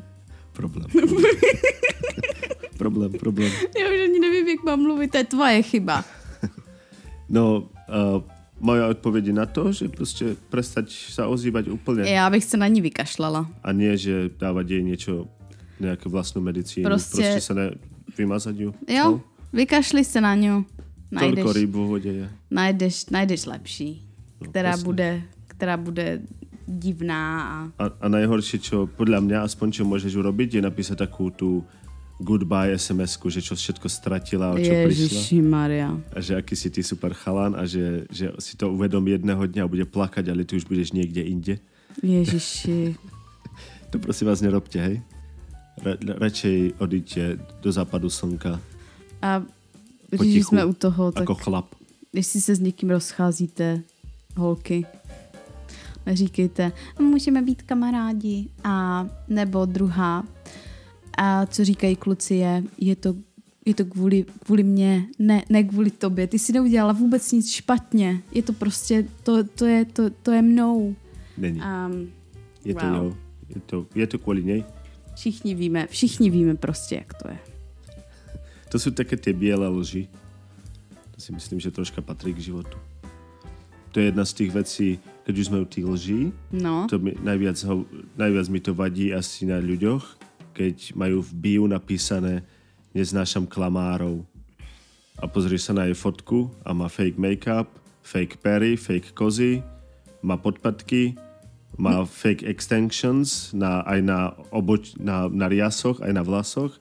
Problém. 0.52 0.88
problém, 2.78 3.12
problém. 3.12 3.52
Já 3.78 3.86
už 3.88 4.00
ani 4.04 4.18
nevím, 4.20 4.48
jak 4.48 4.64
mám 4.64 4.82
mluvit, 4.82 5.10
to 5.10 5.16
je 5.18 5.24
tvoje 5.24 5.62
chyba. 5.62 6.04
No, 7.28 7.66
uh, 7.90 8.22
moja 8.62 8.86
odpoveď 8.86 9.26
je 9.26 9.34
na 9.34 9.46
to, 9.50 9.74
že 9.74 9.90
proste 9.90 10.38
prestať 10.46 10.94
sa 11.10 11.26
ozývať 11.26 11.66
úplne. 11.74 12.06
Já 12.06 12.30
bych 12.30 12.44
se 12.44 12.56
na 12.56 12.68
ní 12.68 12.80
vykašlala. 12.80 13.50
A 13.66 13.72
nie, 13.74 13.96
že 13.98 14.30
dávať 14.38 14.66
jej 14.70 14.82
niečo, 14.86 15.12
nejakú 15.78 16.06
vlastnú 16.06 16.40
medicínu. 16.40 16.84
Proste- 16.84 17.22
Proste 17.22 17.40
sa 17.42 17.52
ne, 17.52 17.66
vymazať 18.12 18.54
ju. 18.56 18.70
Jo, 18.86 19.20
vykašli 19.50 20.00
se 20.00 20.20
na 20.20 20.34
ňu. 20.34 20.64
Toľko 21.06 21.22
Najdeš, 21.38 21.54
rýb 21.54 21.70
vo 21.70 21.86
vode 21.88 22.10
je. 22.10 22.26
najdeš, 22.50 23.08
najdeš 23.08 23.46
lepší, 23.46 24.02
No, 24.36 24.50
která 24.50 24.72
presne. 24.72 24.84
bude, 24.84 25.08
která 25.46 25.76
bude 25.76 26.06
divná 26.66 27.22
a 27.42 27.56
A, 27.78 27.84
a 28.00 28.06
najhoršie, 28.08 28.58
čo 28.58 28.76
podľa 28.88 29.20
mňa 29.20 29.38
aspoň 29.40 29.68
čo 29.70 29.82
môžeš 29.84 30.12
urobiť, 30.12 30.54
je 30.54 30.62
napísať 30.62 30.98
takú 30.98 31.30
tú 31.30 31.62
goodbye 32.18 32.74
SMS-ku, 32.74 33.28
že 33.28 33.38
čo 33.38 33.54
všetko 33.54 33.86
stratila, 33.86 34.50
o 34.50 34.56
čo 34.56 34.66
prišla. 34.66 34.88
Ježiši 34.88 35.38
Maria. 35.38 35.94
A 36.10 36.18
že 36.18 36.34
aký 36.34 36.52
si 36.52 36.68
ty 36.68 36.82
super 36.82 37.12
chalan 37.12 37.54
a 37.54 37.62
že, 37.64 38.08
že 38.08 38.34
si 38.38 38.56
to 38.56 38.68
uvedom 38.68 39.04
jedného 39.04 39.40
dňa 39.42 39.62
a 39.62 39.68
bude 39.68 39.84
plakať, 39.84 40.26
ale 40.26 40.42
ty 40.42 40.56
už 40.56 40.64
budeš 40.64 40.90
niekde 40.90 41.22
inde. 41.22 41.54
Ježiši. 42.02 42.92
To 43.86 44.02
prosím 44.02 44.26
vás 44.26 44.42
nerobte, 44.42 44.76
hej? 44.76 44.98
Ra, 45.82 45.92
radšej 46.00 46.72
odíďte 46.78 47.38
do 47.62 47.72
západu 47.72 48.10
slnka 48.10 48.60
A 49.22 49.42
když 50.08 50.18
Potichu, 50.18 50.48
jsme 50.48 50.64
u 50.64 50.72
toho, 50.72 51.12
tak 51.12 51.22
ako 51.22 51.34
chlap. 51.34 51.66
když 52.12 52.26
si 52.26 52.40
se 52.40 52.54
s 52.54 52.60
někým 52.60 52.90
rozcházíte, 52.90 53.82
holky, 54.36 54.86
neříkejte, 56.06 56.72
můžeme 56.98 57.42
být 57.42 57.62
kamarádi. 57.62 58.48
A 58.64 59.06
nebo 59.28 59.64
druhá, 59.66 60.24
a 61.18 61.46
co 61.46 61.64
říkají 61.64 61.96
kluci 61.96 62.34
je, 62.34 62.62
je 62.78 62.96
to, 62.96 63.14
je 63.66 63.74
to 63.74 63.84
kvůli, 63.84 64.24
kvůli 64.44 64.62
mně, 64.62 65.06
ne, 65.18 65.42
ne 65.48 65.64
kvůli 65.64 65.90
tobě. 65.90 66.26
Ty 66.26 66.38
si 66.38 66.52
neudělala 66.52 66.92
vůbec 66.92 67.32
nic 67.32 67.50
špatně. 67.50 68.22
Je 68.32 68.42
to 68.42 68.52
prostě, 68.52 69.04
to, 69.22 69.44
to, 69.44 69.66
je, 69.66 69.84
to, 69.84 70.10
to 70.10 70.32
je 70.32 70.42
mnou. 70.42 70.94
Není. 71.38 71.60
Um, 71.60 72.08
Je 72.64 72.74
to, 72.74 72.86
wow. 72.86 72.94
jo. 72.96 73.16
Je 73.54 73.60
to, 73.66 73.86
je 73.94 74.06
to 74.06 74.18
kvôli 74.18 74.42
nej. 74.42 74.64
Všichni 75.16 75.54
víme, 75.54 75.86
všichni 75.86 76.30
víme 76.30 76.54
prostě, 76.54 76.94
jak 76.94 77.14
to 77.14 77.28
je. 77.28 77.38
To 78.66 78.82
sú 78.82 78.90
také 78.90 79.14
tie 79.16 79.32
biele 79.32 79.70
lži. 79.70 80.10
To 81.14 81.18
si 81.22 81.30
myslím, 81.32 81.62
že 81.62 81.70
troška 81.70 82.02
patrí 82.02 82.34
k 82.34 82.50
životu. 82.50 82.76
To 83.94 84.02
je 84.02 84.10
jedna 84.12 84.26
z 84.26 84.32
tých 84.36 84.50
vecí, 84.52 84.88
keď 85.24 85.34
už 85.38 85.46
sme 85.46 85.58
u 85.62 85.64
tých 85.64 85.86
lží, 85.86 86.20
No, 86.52 86.84
to 86.90 86.98
mi, 86.98 87.16
najviac, 87.16 87.56
ho, 87.64 87.88
najviac 88.18 88.46
mi 88.52 88.60
to 88.60 88.76
vadí 88.76 89.14
asi 89.14 89.48
na 89.48 89.62
ľuďoch, 89.62 90.04
keď 90.52 90.92
majú 90.92 91.24
v 91.24 91.32
bio 91.32 91.64
napísané 91.64 92.44
neznášam 92.92 93.48
klamárov. 93.48 94.26
A 95.16 95.24
pozrieš 95.24 95.70
sa 95.70 95.72
na 95.72 95.88
jej 95.88 95.96
fotku 95.96 96.52
a 96.60 96.76
má 96.76 96.92
fake 96.92 97.16
make-up, 97.16 97.72
fake 98.04 98.36
pery, 98.44 98.76
fake 98.76 99.16
kozy, 99.16 99.64
má 100.20 100.36
podpatky, 100.36 101.16
má 101.76 102.04
fake 102.08 102.48
extensions 102.48 103.52
na, 103.52 103.84
aj 103.84 104.00
na, 104.00 104.18
oboč, 104.48 104.96
na, 104.96 105.28
na 105.28 105.46
riasoch, 105.46 106.00
aj 106.00 106.12
na 106.12 106.24
vlasoch. 106.24 106.72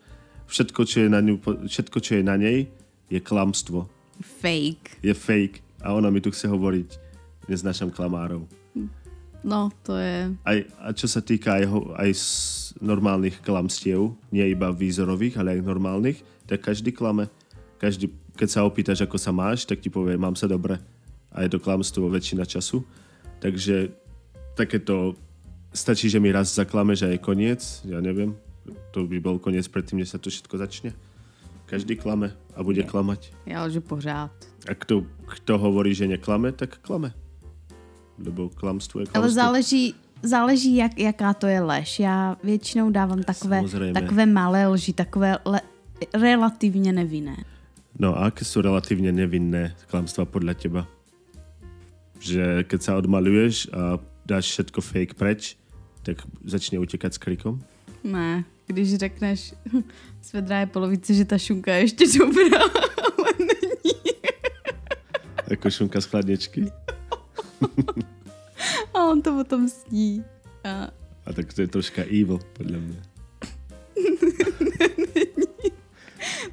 Všetko, 0.48 0.82
čo 0.88 0.98
je 1.06 1.10
na, 1.12 1.20
ňu, 1.20 1.40
všetko, 1.68 1.98
čo 2.00 2.20
je 2.20 2.24
na 2.24 2.40
nej, 2.40 2.72
je 3.12 3.20
klamstvo. 3.20 3.92
fake. 4.24 5.04
Je 5.04 5.12
fake. 5.12 5.60
A 5.84 5.94
ona 5.94 6.10
mi 6.10 6.24
tu 6.24 6.32
chce 6.32 6.48
hovoriť, 6.48 6.98
neznášam 7.52 7.92
klamárov. 7.92 8.48
No, 9.46 9.70
to 9.86 9.94
je... 10.02 10.34
Aj, 10.42 10.58
a 10.82 10.90
čo 10.90 11.06
sa 11.06 11.22
týka 11.22 11.62
aj, 11.62 11.70
aj 12.02 12.10
z 12.18 12.28
normálnych 12.82 13.46
klamstiev, 13.46 14.18
nie 14.34 14.42
iba 14.50 14.74
výzorových, 14.74 15.38
ale 15.38 15.60
aj 15.60 15.70
normálnych, 15.70 16.18
tak 16.50 16.66
každý 16.66 16.90
klame. 16.90 17.30
Každý, 17.78 18.10
keď 18.34 18.50
sa 18.50 18.66
opýtaš, 18.66 19.06
ako 19.06 19.22
sa 19.22 19.30
máš, 19.30 19.70
tak 19.70 19.86
ti 19.86 19.94
povie, 19.94 20.18
mám 20.18 20.34
sa 20.34 20.50
dobre. 20.50 20.82
A 21.30 21.46
je 21.46 21.54
to 21.54 21.62
klamstvo 21.62 22.10
väčšina 22.10 22.42
času. 22.48 22.82
Takže 23.38 23.94
takéto, 24.56 25.16
stačí, 25.76 26.10
že 26.10 26.20
mi 26.20 26.32
raz 26.32 26.56
zaklameš 26.56 27.06
a 27.06 27.12
je 27.12 27.20
koniec, 27.20 27.62
ja 27.84 28.00
neviem. 28.00 28.34
To 28.96 29.06
by 29.06 29.20
bol 29.22 29.38
koniec 29.38 29.68
predtým, 29.68 30.02
než 30.02 30.16
sa 30.16 30.18
to 30.18 30.32
všetko 30.32 30.56
začne. 30.58 30.92
Každý 31.66 31.98
klame 31.98 32.34
a 32.56 32.64
bude 32.64 32.84
klamať. 32.84 33.34
Já 33.46 33.64
lžu 33.66 33.82
pořád. 33.82 34.32
A 34.70 34.74
kto, 34.74 35.06
kto 35.26 35.58
hovorí, 35.58 35.94
že 35.94 36.08
neklame, 36.08 36.52
tak 36.52 36.78
klame. 36.82 37.14
Lebo 38.18 38.50
klamstvo 38.50 39.02
je 39.02 39.06
klamstvo. 39.06 39.22
Ale 39.22 39.30
záleží, 39.30 39.94
záleží 40.24 40.76
jak, 40.76 41.00
jaká 41.00 41.34
to 41.34 41.48
je 41.48 41.62
lež. 41.62 42.00
Já 42.00 42.38
většinou 42.44 42.90
dávám 42.90 43.24
takové, 43.24 43.60
Samozřejmě. 43.60 43.94
takové 43.94 44.26
malé 44.26 44.68
lži, 44.68 44.94
takové 44.94 45.38
le, 45.46 45.62
relativně 46.14 46.94
nevinné. 46.94 47.36
No 48.00 48.12
a 48.12 48.28
aké 48.28 48.44
sú 48.44 48.60
relatívne 48.60 49.08
nevinné 49.16 49.72
klamstvá 49.88 50.28
podľa 50.28 50.54
teba? 50.60 50.82
Že 52.20 52.68
keď 52.68 52.80
sa 52.84 53.00
odmaluješ 53.00 53.72
a 53.72 54.04
dáš 54.26 54.52
všetko 54.52 54.82
fake 54.82 55.14
preč, 55.14 55.58
tak 56.04 56.22
začne 56.46 56.82
utekať 56.82 57.14
s 57.14 57.20
krikom? 57.22 57.62
Ne, 58.04 58.44
když 58.68 58.98
řekneš 58.98 59.54
z 60.22 60.30
je 60.50 60.66
polovice, 60.66 61.14
že 61.14 61.26
ta 61.26 61.38
šunka 61.38 61.74
je 61.74 61.82
ještě 61.82 62.06
dobrá, 62.20 62.62
ale 63.06 63.32
není. 63.40 63.94
Ako 65.52 65.70
šunka 65.70 66.02
z 66.02 66.06
chladničky? 66.06 66.72
A 68.94 68.98
on 69.06 69.22
to 69.22 69.34
potom 69.34 69.70
sní. 69.70 70.24
A 70.64 70.90
A 71.26 71.34
tak 71.34 71.54
to 71.54 71.62
je 71.62 71.68
troška 71.68 72.06
evil, 72.06 72.38
podľa 72.54 72.80
mňa. 72.86 73.02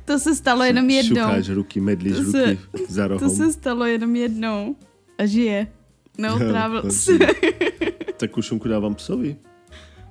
to 0.05 0.19
se 0.19 0.35
stalo 0.37 0.65
jenom 0.65 0.91
jednou. 0.91 1.29
Šukáš 1.29 1.49
ruky, 1.49 1.81
medlíš 1.81 2.19
ruky 2.19 2.59
za 2.89 3.07
rohom. 3.09 3.21
To 3.21 3.29
se 3.37 3.53
stalo 3.53 3.85
jenom 3.85 4.17
jednou. 4.17 4.77
A 5.19 5.27
žije. 5.27 5.67
No, 6.19 6.39
trávil 6.39 6.83
Dobře. 6.83 7.19
Takú 8.21 8.43
šunku 8.47 8.69
dávam 8.69 8.95
psovi. 8.95 9.37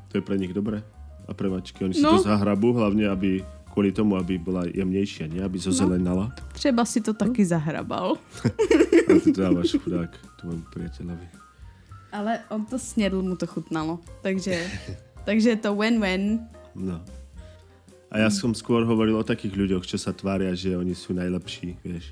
To 0.10 0.18
je 0.18 0.22
pre 0.26 0.36
nich 0.38 0.52
dobré. 0.54 0.82
A 1.28 1.34
pre 1.34 1.48
mačky. 1.48 1.86
Oni 1.86 1.94
si 1.94 2.02
No. 2.02 2.18
to 2.18 2.26
zahrabú, 2.28 2.74
hlavne 2.74 3.08
aby 3.08 3.46
kvôli 3.72 3.96
tomu, 3.96 4.20
aby 4.20 4.36
bola 4.36 4.68
jemnejšia, 4.68 5.32
nie? 5.32 5.40
Aby 5.40 5.62
zozelenala. 5.62 6.36
Třeba 6.54 6.84
si 6.86 7.00
to 7.02 7.14
taky 7.14 7.46
zahrabal. 7.46 8.18
A 9.08 9.20
ty 9.20 9.32
to 9.32 9.42
dávaš 9.42 9.72
chudák 9.84 10.12
tvojmu 10.42 10.64
priateľovi. 10.74 11.28
Ale 12.12 12.40
on 12.52 12.66
to 12.66 12.80
snědl, 12.80 13.22
mu 13.24 13.36
to 13.40 13.48
chutnalo. 13.48 14.00
Takže, 14.22 14.68
takže 15.24 15.50
je 15.50 15.60
to 15.64 15.72
win-win. 15.76 16.44
No. 16.76 17.00
A 18.12 18.20
ja 18.20 18.28
som 18.28 18.52
skôr 18.52 18.84
hovoril 18.84 19.16
o 19.16 19.24
takých 19.24 19.56
ľuďoch, 19.56 19.88
čo 19.88 19.96
sa 19.96 20.12
tvária, 20.12 20.52
že 20.52 20.76
oni 20.76 20.92
sú 20.92 21.16
najlepší, 21.16 21.80
vieš. 21.80 22.12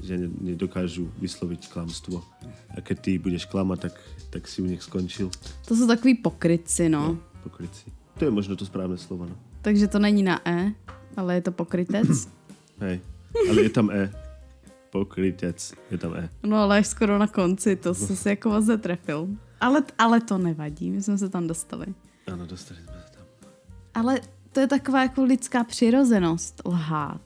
Že 0.00 0.16
ne- 0.18 0.32
nedokážu 0.56 1.12
vysloviť 1.20 1.68
klamstvo. 1.68 2.24
A 2.72 2.80
keď 2.80 2.96
ty 3.00 3.10
budeš 3.18 3.44
klamať, 3.44 3.78
tak, 3.80 3.94
tak 4.30 4.42
si 4.48 4.62
u 4.62 4.66
nich 4.66 4.82
skončil. 4.82 5.30
To 5.68 5.76
jsou 5.76 5.86
takový 5.86 6.14
pokrytci, 6.14 6.88
no. 6.88 7.18
Pokryci. 7.42 7.92
To 8.18 8.24
je 8.24 8.30
možno 8.30 8.56
to 8.56 8.64
správne 8.66 8.96
slovo, 8.98 9.24
no. 9.28 9.36
Takže 9.62 9.88
to 9.88 9.98
není 9.98 10.22
na 10.22 10.40
E, 10.48 10.72
ale 11.16 11.34
je 11.34 11.42
to 11.42 11.52
pokrytec. 11.52 12.08
Hej. 12.84 13.00
Ale 13.48 13.58
je 13.62 13.70
tam 13.70 13.90
E. 13.90 14.12
Pokrytec. 14.90 15.72
Je 15.90 15.98
tam 15.98 16.16
E. 16.16 16.28
No 16.42 16.56
ale 16.56 16.78
až 16.80 16.86
skoro 16.86 17.18
na 17.18 17.26
konci, 17.28 17.76
to 17.76 17.94
se 17.94 18.16
si 18.16 18.28
jako 18.28 18.48
moc 18.48 18.66
netrefil. 18.66 19.28
Ale, 19.60 19.82
ale 19.98 20.20
to 20.20 20.38
nevadí, 20.38 20.90
my 20.90 21.02
jsme 21.02 21.18
se 21.18 21.28
tam 21.28 21.46
dostali. 21.46 21.86
Áno, 22.30 22.46
dostali 22.48 22.80
sme 22.80 22.94
sa 22.96 23.10
tam. 23.12 23.24
Ale 23.94 24.20
to 24.52 24.60
je 24.60 24.68
taková 24.70 25.02
jako 25.02 25.24
lidská 25.24 25.64
přirozenost 25.64 26.62
lhát. 26.64 27.20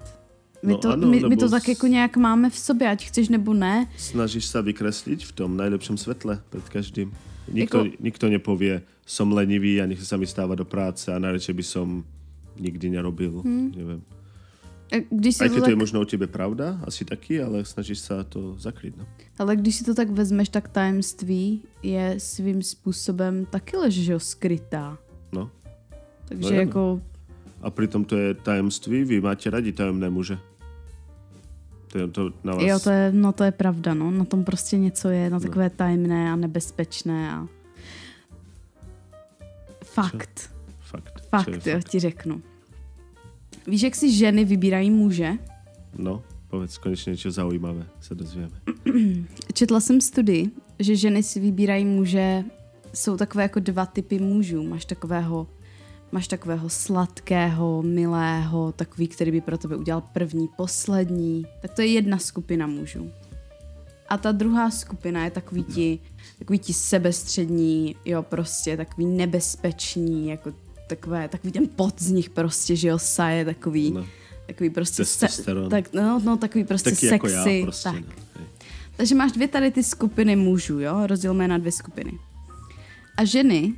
My, 0.65 0.73
No 0.73 0.79
to, 0.81 0.97
ano, 0.97 1.05
my, 1.13 1.21
my 1.29 1.37
to 1.37 1.49
tak 1.53 1.69
jako 1.69 1.87
nějak 1.87 2.17
máme 2.17 2.51
v 2.51 2.59
sobě, 2.59 2.89
ať 2.89 3.05
chceš 3.13 3.29
nebo 3.29 3.53
ne. 3.55 3.85
Snažíš 4.01 4.49
sa 4.49 4.65
vykresliť 4.65 5.29
v 5.29 5.33
tom 5.37 5.61
najlepšom 5.61 6.01
svetle 6.01 6.41
pred 6.49 6.65
každým. 6.73 7.13
Nikto, 7.53 7.85
Jako- 7.85 8.01
nikto 8.01 8.25
nepovie, 8.33 8.81
som 9.05 9.29
lenivý 9.29 9.77
a 9.77 9.87
nechce 9.87 10.09
sa 10.09 10.17
mi 10.17 10.25
stávať 10.25 10.65
do 10.65 10.65
práce 10.65 11.13
a 11.13 11.21
najradšej 11.21 11.53
by 11.55 11.65
som 11.65 11.87
nikdy 12.57 12.89
nerobil. 12.97 13.45
Hmm. 13.45 13.69
Neviem. 13.77 14.01
A 14.89 15.05
Když 15.11 15.37
si 15.37 15.43
Aj 15.45 15.49
to 15.49 15.55
keď 15.55 15.61
to 15.61 15.69
tak, 15.69 15.75
je 15.77 15.83
možno 15.85 15.99
u 16.01 16.09
tebe 16.09 16.27
pravda, 16.27 16.81
asi 16.89 17.05
taky, 17.05 17.43
ale 17.45 17.65
snažíš 17.65 17.99
sa 18.09 18.25
to 18.25 18.57
zakryť. 18.57 18.97
No. 18.97 19.05
ale 19.37 19.57
když 19.61 19.77
si 19.77 19.85
to 19.85 19.93
tak 19.93 20.09
vezmeš, 20.09 20.49
tak 20.49 20.69
tajemství 20.73 21.61
je 21.83 22.15
svým 22.19 22.63
způsobem 22.63 23.45
taky 23.51 23.77
lež, 23.77 23.95
že 23.95 24.13
jo, 24.13 24.21
skrytá. 24.21 24.97
No. 25.33 25.51
Takže 26.29 26.49
No, 26.49 26.57
no. 26.57 26.61
jako, 26.61 26.83
A 27.65 27.71
pritom 27.71 28.05
to 28.05 28.17
je 28.17 28.35
tajemství, 28.35 29.05
vy 29.05 29.21
máte 29.21 29.51
radi 29.51 29.73
tajemné 29.73 30.11
muže. 30.11 30.39
To 31.95 32.09
to 32.09 32.23
na 32.45 32.55
vás. 32.55 32.63
jo, 32.63 32.79
to 32.79 32.91
je, 32.91 33.13
no 33.13 33.33
to 33.33 33.45
je 33.45 33.53
pravda, 33.53 33.95
no. 33.95 34.11
Na 34.11 34.25
tom 34.25 34.45
prostě 34.45 34.79
něco 34.79 35.09
je, 35.09 35.31
na 35.31 35.41
takové 35.41 35.71
tajemné 35.71 36.33
a 36.33 36.37
nebezpečné 36.37 37.33
a... 37.33 37.47
Fakt. 39.85 40.51
Fakt. 40.81 41.29
Fakt, 41.29 41.67
jo, 41.67 41.81
ti 41.89 42.01
řeknu. 42.01 42.43
Víš, 43.67 43.83
jak 43.83 43.95
si 43.95 44.13
ženy 44.13 44.45
vybírají 44.45 44.91
muže? 44.91 45.39
No, 45.99 46.23
povedz 46.51 46.79
konečne 46.79 47.15
niečo 47.15 47.31
zaujímavé, 47.31 47.87
sa 48.03 48.15
dozvieme. 48.15 48.55
Četla 49.59 49.81
jsem 49.81 50.01
studii, 50.01 50.51
že 50.79 50.97
ženy 50.97 51.23
si 51.23 51.41
vybírají 51.41 51.85
muže, 51.85 52.45
jsou 52.95 53.17
takové 53.17 53.43
jako 53.43 53.61
dva 53.61 53.87
typy 53.87 54.19
mužů. 54.19 54.63
Máš 54.63 54.85
takového, 54.85 55.47
máš 56.15 56.29
takového 56.29 56.69
sladkého, 56.69 57.83
milého, 57.83 58.73
takový, 58.73 59.09
který 59.09 59.31
by 59.31 59.41
pro 59.41 59.59
tebe 59.59 59.77
udělal 59.77 60.03
první, 60.13 60.49
poslední. 60.57 61.47
Tak 61.63 61.75
to 61.75 61.83
je 61.83 61.87
jedna 61.89 62.19
skupina 62.19 62.67
mužů. 62.67 63.11
A 64.09 64.19
ta 64.19 64.33
druhá 64.33 64.71
skupina 64.71 65.25
je 65.25 65.31
takový 65.31 65.65
ti, 65.65 65.99
takový 66.39 66.59
ti 66.59 66.73
sebestřední, 66.73 67.97
jo, 68.05 68.23
prostě 68.23 68.77
takový 68.77 69.07
nebezpeční, 69.07 70.29
jako 70.29 70.53
takové, 70.89 71.29
takový 71.29 71.53
ten 71.53 71.69
pot 71.77 72.03
z 72.03 72.11
nich 72.11 72.31
prostě, 72.31 72.77
že 72.77 72.89
jo, 72.89 72.99
saje, 72.99 73.45
takový, 73.45 73.91
No. 73.91 74.07
takový 74.47 74.71
prostě, 74.71 75.03
Testosteron. 75.03 75.71
tak, 75.71 75.93
no, 75.93 76.21
no, 76.25 76.37
takový 76.37 76.65
prostě 76.65 76.91
Taky 76.91 76.97
sexy, 76.97 77.13
jako 77.15 77.29
já 77.29 77.63
prostě. 77.63 77.89
tak. 77.91 78.05
No. 78.41 78.47
Takže 78.97 79.15
máš 79.15 79.33
dvě 79.33 79.49
tady 79.49 79.71
ty 79.71 79.83
skupiny 79.83 80.37
mužů, 80.37 80.81
jo? 80.81 81.07
Rozdělíme 81.07 81.45
je 81.45 81.49
na 81.49 81.59
dvě 81.59 81.73
skupiny. 81.73 82.19
A 83.17 83.25
ženy 83.25 83.75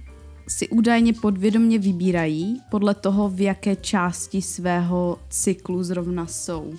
si 0.49 0.69
údajně 0.69 1.13
podvědomě 1.13 1.79
vybírají 1.79 2.61
podle 2.71 2.95
toho, 2.95 3.29
v 3.29 3.41
jaké 3.41 3.77
části 3.77 4.43
svého 4.43 5.19
cyklu 5.29 5.83
zrovna 5.83 6.27
jsou. 6.27 6.73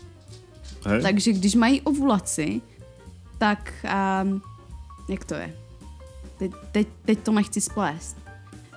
Hej? 0.85 1.01
Takže 1.01 1.33
když 1.33 1.55
mají 1.55 1.81
ovulaci, 1.81 2.61
tak 3.37 3.73
um, 4.23 4.41
jak 5.09 5.25
to 5.25 5.33
je? 5.33 5.55
Teď, 6.39 6.51
teď, 6.71 6.87
teď 7.05 7.19
to 7.19 7.31
nechci 7.31 7.61
splést. 7.61 8.17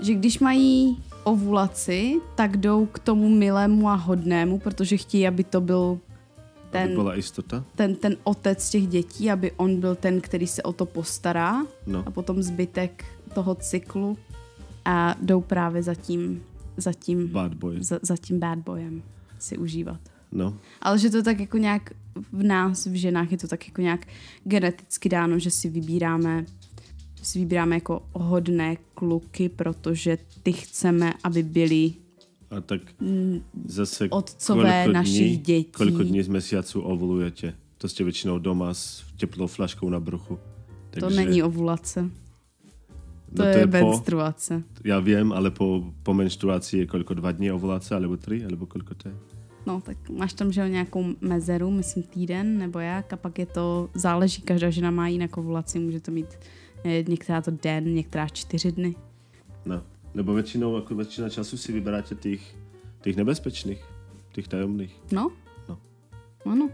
Že 0.01 0.15
když 0.15 0.39
mají 0.39 1.03
ovulaci, 1.25 2.21
tak 2.35 2.57
jdou 2.57 2.87
k 2.87 2.99
tomu 2.99 3.29
milému 3.29 3.89
a 3.89 3.95
hodnému, 3.95 4.59
protože 4.59 4.97
chtějí, 4.97 5.29
aby 5.29 5.45
to 5.45 5.61
byl 5.61 5.99
Aby 6.39 6.71
ten, 6.71 6.95
bola 6.95 7.17
istota. 7.17 7.65
ten, 7.77 7.95
ten 7.95 8.17
otec 8.25 8.71
těch 8.71 8.87
dětí, 8.87 9.31
aby 9.31 9.53
on 9.53 9.81
byl 9.81 9.95
ten, 9.95 10.21
který 10.21 10.47
se 10.47 10.63
o 10.63 10.73
to 10.73 10.87
postará 10.87 11.67
No. 11.87 12.03
a 12.07 12.11
potom 12.11 12.43
zbytek 12.43 13.05
toho 13.35 13.55
cyklu 13.55 14.19
a 14.85 15.15
jdou 15.23 15.41
právě 15.41 15.83
za 15.83 15.95
tím, 15.95 16.43
za 16.77 16.93
tím, 16.93 17.29
Bad 17.29 17.55
boy. 17.55 17.85
za, 17.85 17.99
za 18.03 18.17
tím 18.17 18.41
bad 18.41 18.59
boyem 18.59 19.03
si 19.39 19.59
užívat. 19.59 20.01
No. 20.33 20.55
Ale 20.83 20.99
že 20.99 21.11
to 21.11 21.23
tak 21.23 21.41
jako 21.41 21.59
nějak 21.59 21.91
v 22.33 22.43
nás, 22.43 22.87
v 22.87 22.95
ženách, 22.95 23.33
je 23.33 23.39
to 23.39 23.49
tak 23.49 23.69
jako 23.69 23.81
nějak 23.81 24.07
geneticky 24.45 25.09
dáno, 25.09 25.39
že 25.39 25.51
si 25.51 25.69
vybíráme 25.69 26.45
si 27.23 27.39
vybíráme 27.39 27.75
jako 27.77 28.03
hodné 28.13 28.77
kluky, 28.95 29.49
protože 29.49 30.19
ty 30.43 30.53
chceme, 30.53 31.13
aby 31.25 31.43
byli 31.43 31.93
A 32.51 32.61
tak 32.61 32.81
zase 33.65 34.05
Mm, 34.05 34.11
otcové 34.11 34.85
koľko 34.85 34.93
našich 34.93 35.37
dní, 35.39 35.45
dětí. 35.47 35.71
Koľko 35.71 36.03
dní 36.03 36.23
z 36.23 36.29
mesiacu 36.29 36.81
ovulujete? 36.83 37.55
To 37.79 37.87
ste 37.89 38.03
väčšinou 38.05 38.43
doma 38.43 38.75
s 38.75 39.07
teplou 39.17 39.47
flaškou 39.47 39.87
na 39.87 40.01
bruchu. 40.03 40.39
to 40.99 41.11
není 41.11 41.43
ovulace. 41.43 42.11
To, 43.31 43.43
no 43.43 43.49
je, 43.49 43.67
po, 43.67 43.73
menstruace. 43.73 44.63
ja 44.83 44.99
viem, 44.99 45.31
ale 45.31 45.55
po, 45.55 45.95
po 46.03 46.11
menštruácii 46.11 46.83
je 46.83 46.87
koľko? 46.91 47.15
Dva 47.15 47.31
dní 47.31 47.55
ovulácia, 47.55 47.95
alebo 47.95 48.19
tri, 48.19 48.43
alebo 48.43 48.67
koľko 48.67 48.93
to 48.99 49.05
je? 49.07 49.15
No, 49.67 49.79
tak 49.79 49.97
máš 50.11 50.33
tam, 50.33 50.53
že 50.53 50.69
nějakou 50.69 51.15
mezeru, 51.21 51.71
myslím 51.71 52.03
týden 52.03 52.59
nebo 52.59 52.79
jak, 52.79 53.13
a 53.13 53.17
pak 53.17 53.39
je 53.39 53.47
to, 53.47 53.89
záleží, 53.95 54.43
každá 54.43 54.71
žena 54.71 54.91
má 54.91 55.09
jinak 55.09 55.37
ovulaci, 55.37 55.79
může 55.79 56.01
to 56.01 56.11
mít 56.11 56.39
eh, 56.85 57.05
některá 57.09 57.41
to 57.41 57.51
den, 57.51 57.95
některá 57.95 58.29
čtyři 58.29 58.73
dny. 58.73 58.95
No. 59.67 59.83
Lebo 60.11 60.35
väčšinou, 60.35 60.75
ako 60.75 60.99
väčšina 60.99 61.31
času 61.31 61.55
si 61.55 61.71
vyberáte 61.71 62.19
tých, 62.19 62.43
tých 62.99 63.15
nebezpečných, 63.15 63.79
tých 64.35 64.51
tajomných. 64.51 64.91
No? 65.15 65.31
No. 65.71 65.79
Ano. 66.43 66.67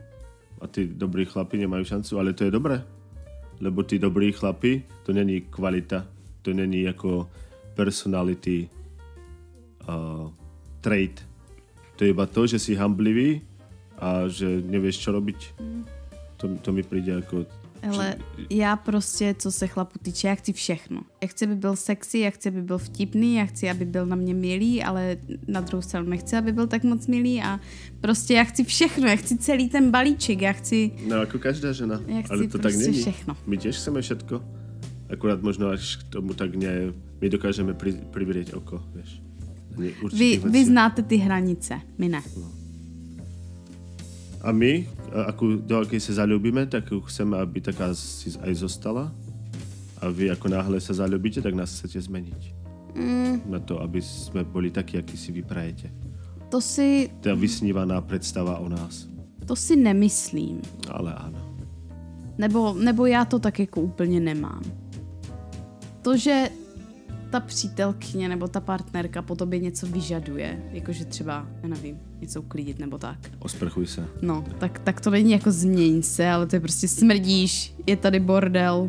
A 0.56 0.64
tí 0.64 0.88
dobrí 0.88 1.28
chlapi 1.28 1.60
nemajú 1.60 1.84
šancu, 1.84 2.16
ale 2.16 2.32
to 2.32 2.48
je 2.48 2.54
dobré. 2.54 2.80
Lebo 3.60 3.84
tí 3.84 4.00
dobrí 4.00 4.32
chlapi, 4.32 4.88
to 5.04 5.12
není 5.12 5.44
kvalita, 5.52 6.08
to 6.46 6.54
není 6.54 6.86
ako 6.86 7.26
personality 7.74 8.70
uh, 9.90 10.30
trait. 10.78 11.18
To 11.98 12.06
je 12.06 12.14
iba 12.14 12.26
to, 12.30 12.46
že 12.46 12.62
si 12.62 12.78
hamblivý 12.78 13.42
a 13.98 14.30
že 14.30 14.62
nevieš, 14.62 15.02
čo 15.02 15.10
robiť. 15.10 15.40
To, 16.38 16.54
to 16.62 16.70
mi 16.70 16.86
príde 16.86 17.18
ako... 17.18 17.50
Ale 17.86 18.16
já 18.50 18.76
prostě, 18.76 19.34
co 19.38 19.52
se 19.52 19.66
chlapu 19.66 19.98
týče, 20.02 20.28
já 20.28 20.34
chci 20.34 20.52
všechno. 20.52 21.00
Já 21.22 21.28
chci, 21.28 21.44
aby 21.44 21.54
byl 21.54 21.76
sexy, 21.76 22.18
já 22.18 22.30
chci, 22.30 22.48
aby 22.48 22.62
byl 22.62 22.78
vtipný, 22.78 23.34
já 23.34 23.44
chci, 23.44 23.70
aby 23.70 23.84
byl 23.84 24.06
na 24.06 24.16
mě 24.16 24.34
milý, 24.34 24.82
ale 24.82 25.16
na 25.48 25.60
druhou 25.60 25.82
stranu 25.82 26.08
nechci, 26.08 26.36
aby 26.36 26.52
byl 26.52 26.66
tak 26.66 26.84
moc 26.84 27.06
milý 27.06 27.42
a 27.42 27.60
prostě 28.00 28.34
já 28.34 28.44
chci 28.44 28.64
všechno, 28.64 29.08
já 29.08 29.16
chci 29.16 29.38
celý 29.38 29.68
ten 29.68 29.90
balíček, 29.90 30.40
já 30.40 30.52
chci... 30.52 30.90
No 31.08 31.20
ako 31.20 31.38
každá 31.38 31.72
žena. 31.72 32.00
Ja 32.06 32.22
chci 32.22 32.32
ale 32.32 32.42
to 32.48 32.58
tak 32.58 32.72
proste 32.72 32.90
není. 32.90 33.02
všechno. 33.02 33.36
My 33.46 33.56
tiež 33.58 33.76
chceme 33.76 34.02
všetko. 34.02 34.65
Akurát 35.06 35.42
možno 35.42 35.68
až 35.70 35.96
k 35.96 36.02
tomu 36.10 36.34
tak 36.34 36.56
ne... 36.56 36.92
My 37.22 37.32
dokážeme 37.32 37.72
pri, 37.72 37.96
privrieť 38.12 38.52
oko, 38.54 38.82
ne- 38.92 39.26
Vy, 40.12 40.40
vy 40.40 40.60
znáte 40.64 41.04
ty 41.04 41.16
hranice, 41.20 41.80
my 42.00 42.08
ne. 42.08 42.22
A 44.40 44.52
my, 44.52 44.88
ako 45.28 45.60
do 45.60 45.84
akej 45.84 46.00
sa 46.00 46.24
zalúbime, 46.24 46.64
tak 46.64 46.88
chceme, 46.88 47.36
aby 47.36 47.60
taká 47.60 47.92
si 47.92 48.32
aj 48.40 48.52
zostala. 48.56 49.12
A 50.00 50.08
vy 50.08 50.32
ako 50.32 50.48
náhle 50.48 50.80
sa 50.80 50.92
zalúbite, 50.96 51.40
tak 51.44 51.52
nás 51.52 51.72
chcete 51.72 52.00
zmeniť. 52.04 52.42
Mm. 52.96 53.52
Na 53.52 53.60
to, 53.60 53.80
aby 53.80 54.00
sme 54.00 54.44
boli 54.44 54.72
takí, 54.72 54.96
akí 54.96 55.16
si 55.16 55.32
vyprajete. 55.32 55.92
To 56.48 56.60
si, 56.60 57.12
Tá 57.20 57.36
vysnívaná 57.36 58.00
predstava 58.00 58.56
o 58.60 58.68
nás. 58.68 59.08
to 59.46 59.56
si 59.56 59.76
nemyslím. 59.76 60.62
Ale 60.88 61.12
áno. 61.12 61.40
Nebo, 62.38 62.74
nebo 62.74 63.06
já 63.06 63.24
to 63.24 63.38
tak 63.38 63.58
jako 63.58 63.80
úplně 63.80 64.20
nemám. 64.20 64.62
To, 66.06 66.14
že 66.14 66.54
ta 67.34 67.40
přítelkyně 67.42 68.28
nebo 68.28 68.46
ta 68.48 68.60
partnerka 68.62 69.22
po 69.22 69.34
tobě 69.34 69.58
něco 69.58 69.86
vyžaduje, 69.86 70.62
jakože 70.72 71.04
třeba, 71.04 71.46
já 71.62 71.68
nevím, 71.68 71.98
něco 72.22 72.40
uklidit 72.46 72.78
nebo 72.78 72.98
tak. 72.98 73.18
Osprchuj 73.42 73.86
sa. 73.90 74.06
No, 74.22 74.46
tak, 74.62 74.78
tak 74.86 75.00
to 75.02 75.10
není 75.10 75.34
jako 75.34 75.50
změň 75.50 76.02
se, 76.02 76.22
ale 76.30 76.46
to 76.46 76.56
je 76.56 76.60
prostě 76.60 76.88
smrdíš, 76.88 77.74
je 77.86 77.96
tady 77.96 78.20
bordel. 78.20 78.86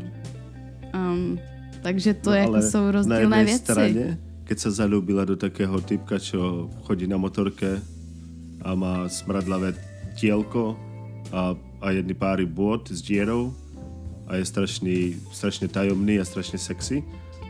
Um, 0.94 1.40
takže 1.82 2.14
to 2.14 2.30
No, 2.30 2.36
jako 2.36 2.54
ale 2.54 2.62
jsou 2.62 2.84
na 2.86 2.92
rozdílné 2.92 3.22
jednej 3.22 3.46
věci. 3.46 3.64
strane, 3.66 4.06
keď 4.46 4.58
sa 4.60 4.70
zalúbila 4.70 5.26
do 5.26 5.36
takého 5.36 5.82
typka, 5.82 6.22
čo 6.22 6.70
chodí 6.86 7.10
na 7.10 7.18
motorke 7.18 7.82
a 8.62 8.76
má 8.78 9.10
smradlavé 9.10 9.74
tielko 10.16 10.78
a, 11.34 11.58
a 11.82 11.88
jedny 11.92 12.14
páry 12.14 12.46
bôd 12.46 12.94
s 12.94 13.02
dierou 13.02 13.52
a 14.28 14.36
je 14.36 14.46
strašný, 14.46 14.98
strašne 15.32 15.68
tajomný 15.68 16.20
a 16.20 16.26
strašne 16.26 16.60
sexy, 16.60 17.04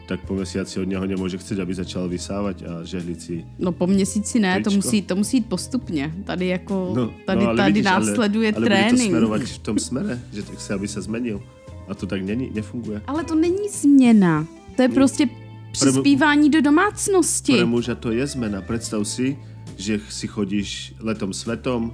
tak 0.08 0.24
po 0.24 0.40
mesiaci 0.40 0.80
od 0.80 0.88
neho 0.88 1.04
nemôže 1.04 1.36
chcieť, 1.36 1.60
aby 1.60 1.74
začal 1.76 2.08
vysávať 2.08 2.64
a 2.64 2.72
žehliť 2.88 3.20
si. 3.20 3.44
No 3.60 3.76
po 3.76 3.88
měsíci 3.88 4.40
ne, 4.40 4.64
to 4.64 4.72
musí, 4.72 5.02
to 5.04 5.16
musí 5.16 5.38
jít 5.38 5.50
postupně. 5.52 6.14
Tady 6.24 6.48
jako, 6.48 6.94
No, 6.96 7.12
tady, 7.26 7.44
no, 7.44 7.50
ale 7.50 7.58
tady 7.58 7.72
vidíš, 7.74 7.86
následuje 7.86 8.48
ale, 8.54 8.56
ale 8.56 8.62
bude 8.64 8.70
to 8.70 8.88
trénink. 8.88 9.12
smerovať 9.12 9.42
v 9.44 9.60
tom 9.60 9.78
smere, 9.80 10.14
že 10.34 10.44
tak 10.48 10.56
chce, 10.56 10.72
aby 10.74 10.88
sa 10.88 11.02
zmenil. 11.04 11.44
A 11.88 11.96
to 11.96 12.08
tak 12.08 12.24
není, 12.24 12.52
nefunguje. 12.56 13.02
Ale 13.08 13.24
to 13.24 13.36
není 13.36 13.68
změna. 13.72 14.48
To 14.76 14.82
je 14.82 14.90
prostě 14.90 15.28
přispívání 15.72 16.50
do 16.50 16.62
domácnosti. 16.62 17.54
Pre 17.54 17.66
muža 17.66 17.96
to 17.96 18.12
je 18.12 18.28
zmena. 18.28 18.62
Predstav 18.62 19.08
si, 19.08 19.38
že 19.78 20.00
si 20.10 20.28
chodíš 20.28 20.94
letom 21.04 21.34
svetom, 21.34 21.92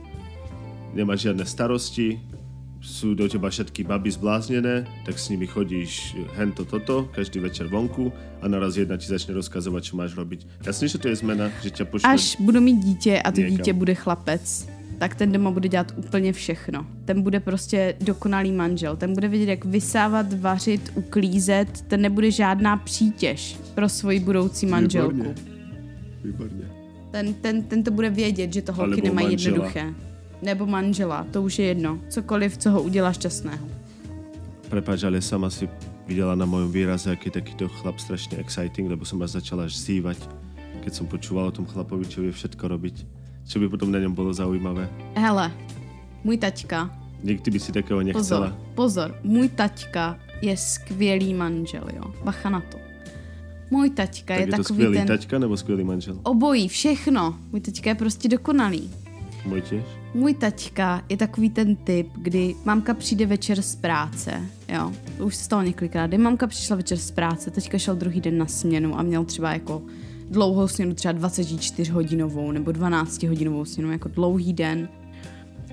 nemáš 0.94 1.20
žiadne 1.26 1.46
starosti, 1.46 2.22
sú 2.84 3.16
do 3.16 3.32
teba 3.32 3.48
všetky 3.50 3.88
baby 3.88 4.12
zbláznené, 4.12 4.84
tak 5.08 5.16
s 5.20 5.30
nimi 5.32 5.48
chodíš 5.48 6.20
hento 6.36 6.68
toto, 6.68 7.08
každý 7.16 7.40
večer 7.40 7.68
vonku 7.72 8.12
a 8.44 8.48
naraz 8.48 8.76
jedna 8.76 8.98
ti 9.00 9.08
začne 9.08 9.34
rozkazovat, 9.34 9.84
co 9.84 9.98
máš 9.98 10.16
robiť. 10.16 10.48
Jasně, 10.68 10.88
že 10.88 10.98
to 10.98 11.08
je 11.08 11.16
zmena, 11.16 11.50
že 11.64 11.70
tě 11.70 11.86
pošle... 11.86 12.14
Až 12.14 12.36
budu 12.40 12.62
mít 12.62 12.84
dítě 12.84 13.22
a 13.22 13.32
to 13.32 13.40
Někam. 13.42 13.58
dítě 13.58 13.74
bude 13.74 13.96
chlapec, 13.96 14.68
tak 15.00 15.16
ten 15.16 15.32
doma 15.32 15.52
bude 15.52 15.70
dělat 15.70 15.94
úplně 15.98 16.34
všechno. 16.34 16.86
Ten 17.06 17.22
bude 17.22 17.40
prostě 17.40 17.96
dokonalý 18.02 18.52
manžel. 18.52 18.96
Ten 18.96 19.14
bude 19.14 19.28
vědět, 19.28 19.50
jak 19.50 19.66
vysávat, 19.66 20.34
vařit, 20.34 20.92
uklízet. 20.96 21.82
Ten 21.88 22.02
nebude 22.02 22.32
žádná 22.32 22.78
přítěž 22.78 23.58
pro 23.76 23.90
svoji 23.90 24.20
budoucí 24.20 24.66
manželku. 24.66 25.16
Výborně. 25.16 25.36
Výborně. 26.24 26.64
Ten, 27.12 27.34
ten, 27.34 27.64
ten 27.64 27.84
to 27.84 27.92
bude 27.92 28.10
vědět, 28.10 28.54
že 28.54 28.62
to 28.62 28.74
holky 28.74 28.94
Alebo 28.94 29.08
nemají 29.08 29.28
manžela. 29.28 29.56
jednoduché. 29.56 30.13
Nebo 30.44 30.66
manžela, 30.66 31.26
to 31.32 31.42
už 31.42 31.60
je 31.60 31.66
jedno. 31.66 32.00
Cokoliv, 32.10 32.58
co 32.58 32.72
ho 32.72 32.82
udělá 32.84 33.14
šťastného. 33.14 33.68
Prepač, 34.70 35.04
ale 35.04 35.22
sama 35.22 35.50
si 35.50 35.70
videla 36.08 36.36
na 36.36 36.46
mojom 36.46 36.72
výraze, 36.72 37.12
aký 37.12 37.30
je 37.30 37.38
takýto 37.40 37.70
chlap 37.70 37.96
strašne 38.02 38.42
exciting, 38.42 38.90
lebo 38.90 39.06
som 39.06 39.22
až 39.22 39.40
začala 39.40 39.70
až 39.70 39.78
zývať, 39.78 40.18
keď 40.84 40.92
som 40.94 41.06
počúval 41.08 41.48
o 41.48 41.56
tom 41.56 41.64
chlapovi, 41.70 42.04
čo 42.10 42.26
vie 42.26 42.34
všetko 42.34 42.68
robiť. 42.68 42.96
Čo 43.48 43.60
by 43.64 43.70
potom 43.70 43.92
na 43.94 44.00
ňom 44.04 44.12
bolo 44.18 44.34
zaujímavé. 44.34 44.90
Hele, 45.16 45.52
můj 46.24 46.38
taťka, 46.38 46.90
Nikdy 47.24 47.52
by 47.52 47.60
si 47.60 47.72
takého 47.72 48.00
pozor, 48.04 48.06
nechcela. 48.12 48.50
pozor, 48.76 49.16
můj 49.24 49.48
taťka 49.50 50.20
je 50.42 50.58
skvělý 50.58 51.34
manžel, 51.34 51.88
jo. 51.96 52.04
Bacha 52.24 52.50
na 52.50 52.62
to. 52.62 52.78
Můj 53.72 53.90
taťka 53.90 54.34
Tak 54.34 54.40
je, 54.40 54.44
je 54.44 54.52
to 54.52 54.58
takový 54.58 54.76
skvělý 54.76 54.98
ten... 54.98 55.08
taťka 55.08 55.40
nebo 55.40 55.58
skvělý 55.58 55.84
manžel? 55.84 56.20
Obojí, 56.24 56.68
všechno. 56.68 57.38
Můj 57.52 57.62
taťka 57.62 57.90
je 57.90 57.96
prostě 57.96 58.30
dokonalý. 58.30 58.92
Můj 59.46 59.62
těž? 59.62 59.84
Můj 60.16 60.34
taťka 60.34 61.04
je 61.10 61.18
takový 61.18 61.50
ten 61.50 61.76
typ, 61.76 62.08
kdy 62.16 62.56
mamka 62.66 62.94
přijde 62.94 63.26
večer 63.26 63.62
z 63.62 63.76
práce, 63.76 64.42
jo, 64.70 64.92
už 65.24 65.36
se 65.36 65.44
stalo 65.44 65.62
několikrát, 65.62 66.08
kdy 66.08 66.18
mamka 66.18 66.48
přišla 66.48 66.76
večer 66.76 66.98
z 66.98 67.12
práce, 67.12 67.52
teďka 67.52 67.78
šel 67.78 67.96
druhý 67.96 68.22
den 68.22 68.38
na 68.38 68.46
směnu 68.46 69.00
a 69.00 69.04
měl 69.04 69.26
třeba 69.26 69.54
jako 69.54 69.82
dlouhou 70.30 70.68
směnu, 70.68 70.94
třeba 70.94 71.12
24 71.12 71.92
hodinovou 71.92 72.52
nebo 72.52 72.72
12 72.72 73.24
hodinovou 73.24 73.66
směnu, 73.66 73.92
jako 73.92 74.10
dlouhý 74.10 74.54
den. 74.54 74.90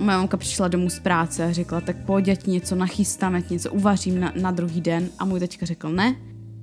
Moje 0.00 0.16
mamka 0.16 0.36
přišla 0.36 0.68
domů 0.68 0.90
z 0.90 0.98
práce 0.98 1.44
a 1.44 1.52
řekla, 1.52 1.80
tak 1.80 1.96
pojď, 2.06 2.42
ti 2.42 2.50
něco 2.50 2.74
nachystám, 2.74 3.42
ti 3.42 3.54
něco 3.54 3.72
uvařím 3.72 4.20
na, 4.20 4.32
na 4.40 4.50
druhý 4.50 4.80
den. 4.80 5.08
A 5.18 5.24
můj 5.24 5.40
taťka 5.40 5.66
řekl, 5.66 5.90
ne, 5.90 6.16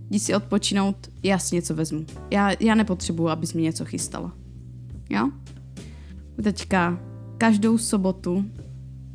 jdi 0.09 0.19
si 0.19 0.35
odpočinout, 0.35 0.95
já 1.23 1.39
si 1.39 1.55
něco 1.55 1.75
vezmu. 1.75 2.05
Já, 2.31 2.51
já 2.59 2.75
nepotřebuju, 2.75 3.29
abys 3.29 3.53
mi 3.53 3.61
něco 3.61 3.85
chystala. 3.85 4.33
Jo? 5.09 5.29
Taťka 6.43 6.99
každou 7.37 7.77
sobotu 7.77 8.45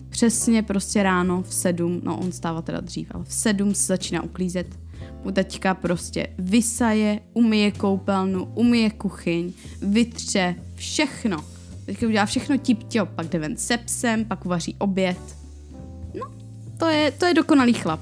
přesně 0.08 0.62
prostě 0.62 1.02
ráno 1.02 1.42
v 1.42 1.54
sedm, 1.54 2.00
no 2.04 2.18
on 2.18 2.32
stává 2.32 2.62
teda 2.62 2.80
dřív, 2.80 3.08
ale 3.14 3.24
v 3.24 3.32
sedm 3.32 3.74
se 3.74 3.86
začíná 3.86 4.22
uklízet. 4.22 4.78
Můj 5.24 5.32
taťka 5.32 5.74
prostě 5.74 6.26
vysaje, 6.38 7.20
umyje 7.32 7.70
koupelnu, 7.70 8.44
umyje 8.44 8.90
kuchyň, 8.90 9.52
vytře, 9.82 10.54
všechno. 10.74 11.44
Teďka 11.86 12.06
udělá 12.06 12.26
všechno 12.26 12.58
tip 12.58 12.78
pak 13.14 13.28
jde 13.28 13.38
ven 13.38 13.56
se 13.56 13.76
psem, 13.76 14.24
pak 14.24 14.46
uvaří 14.46 14.76
oběd. 14.78 15.18
No, 16.14 16.26
to 16.78 16.86
je, 16.86 17.10
to 17.10 17.26
je 17.26 17.34
dokonalý 17.34 17.72
chlap. 17.72 18.00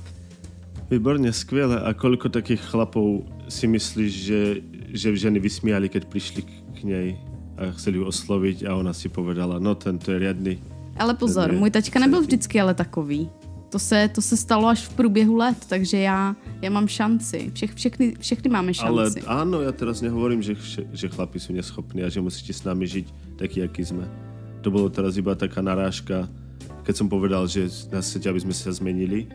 Výborně, 0.91 1.33
skvěle. 1.33 1.81
A 1.81 1.95
koliko 1.95 2.29
takých 2.29 2.61
chlapov 2.61 3.23
si 3.49 3.66
myslíš, 3.66 4.25
že, 4.25 4.57
že 4.89 5.16
ženy 5.16 5.39
vysmiali, 5.39 5.89
keď 5.89 6.05
prišli 6.05 6.43
k, 6.43 6.83
nej 6.85 7.30
a 7.61 7.76
chceli 7.76 8.00
ju 8.00 8.08
osloviť 8.08 8.64
a 8.64 8.72
ona 8.72 8.96
si 8.96 9.12
povedala, 9.12 9.61
no 9.61 9.76
ten 9.76 10.00
to 10.00 10.16
je 10.16 10.18
riadny. 10.18 10.56
Ale 10.96 11.12
pozor, 11.14 11.52
je 11.52 11.58
můj 11.61 11.70
taťka 11.70 12.00
nebyl 12.00 12.20
vždycky 12.20 12.61
ale 12.61 12.74
takový. 12.74 13.28
To 13.70 13.78
se, 13.78 14.08
to 14.08 14.22
se 14.22 14.36
stalo 14.36 14.68
až 14.68 14.82
v 14.88 14.94
průběhu 14.94 15.36
let, 15.36 15.56
takže 15.68 15.98
já, 15.98 16.36
já 16.62 16.70
mám 16.70 16.88
šanci. 16.88 17.50
Všech, 17.54 17.74
všechny, 17.74 18.14
všechny 18.20 18.50
máme 18.50 18.72
Ale 18.82 19.06
šanci. 19.06 19.22
áno, 19.22 19.62
ja 19.62 19.70
teraz 19.70 20.02
nehovorím, 20.02 20.42
že, 20.42 20.58
že 20.90 21.06
chlapi 21.06 21.38
sú 21.38 21.54
neschopní 21.54 22.02
a 22.02 22.11
že 22.11 22.18
musíte 22.18 22.50
s 22.50 22.66
nami 22.66 22.82
žiť 22.82 23.38
taký, 23.38 23.62
aký 23.62 23.86
sme. 23.86 24.11
To 24.66 24.74
bolo 24.74 24.90
teraz 24.90 25.14
iba 25.14 25.38
taká 25.38 25.62
narážka, 25.62 26.26
keď 26.82 26.94
som 26.98 27.06
povedal, 27.06 27.46
že 27.46 27.70
nás 27.94 28.11
chcete, 28.11 28.26
aby 28.26 28.40
sme 28.42 28.54
sa 28.58 28.74
zmenili. 28.74 29.30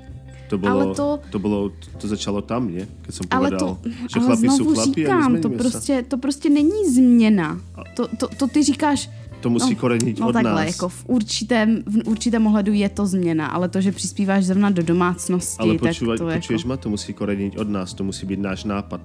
To 0.50 0.58
bolo, 0.58 0.72
Ale 0.82 0.96
to- 0.96 1.20
to, 1.30 1.40
bolo, 1.40 1.72
to 1.98 2.06
začalo 2.08 2.42
tam? 2.42 2.70
Keď 3.02 3.14
som 3.14 3.26
Ale 3.34 3.50
povedal, 3.50 3.60
to, 3.60 3.90
že 4.14 4.18
ale 4.20 4.26
chlapi 4.26 4.46
sú 4.46 4.56
znovu 4.56 4.72
chlapi 4.74 5.02
a 5.02 5.10
říkám, 5.10 5.32
to 5.42 5.50
nezmeníme 5.50 5.58
sa. 5.58 5.58
prostě, 5.58 5.94
to 6.08 6.18
prostě 6.18 6.48
není 6.50 6.80
změna. 6.94 7.60
To, 7.96 8.08
to, 8.08 8.26
to 8.28 8.48
ty 8.48 8.64
říkáš, 8.64 9.10
To 9.42 9.50
musí 9.50 9.74
no, 9.74 9.80
koreniť 9.80 10.20
no 10.20 10.28
od 10.28 10.34
takhle, 10.34 10.66
nás. 10.66 10.68
jako 10.74 10.90
v 10.90 11.02
určitém, 11.06 11.84
v 11.86 12.08
určitém 12.10 12.48
ohledu 12.48 12.74
je 12.74 12.90
to 12.90 13.06
změna, 13.06 13.48
ale 13.48 13.70
to, 13.70 13.82
že 13.82 13.92
přispíváš 13.92 14.46
zrovna 14.46 14.70
do 14.70 14.84
domácnosti, 14.84 15.62
Ale 15.62 15.78
tak 15.78 15.94
počúvať, 15.94 16.18
to 16.18 16.26
počuješ 16.26 16.62
jako... 16.62 16.68
ma, 16.70 16.78
to 16.78 16.90
musí 16.90 17.14
koreniť 17.14 17.58
od 17.58 17.70
nás, 17.70 17.94
to 17.94 18.04
musí 18.04 18.26
byť 18.26 18.40
náš 18.42 18.66
nápad. 18.66 19.02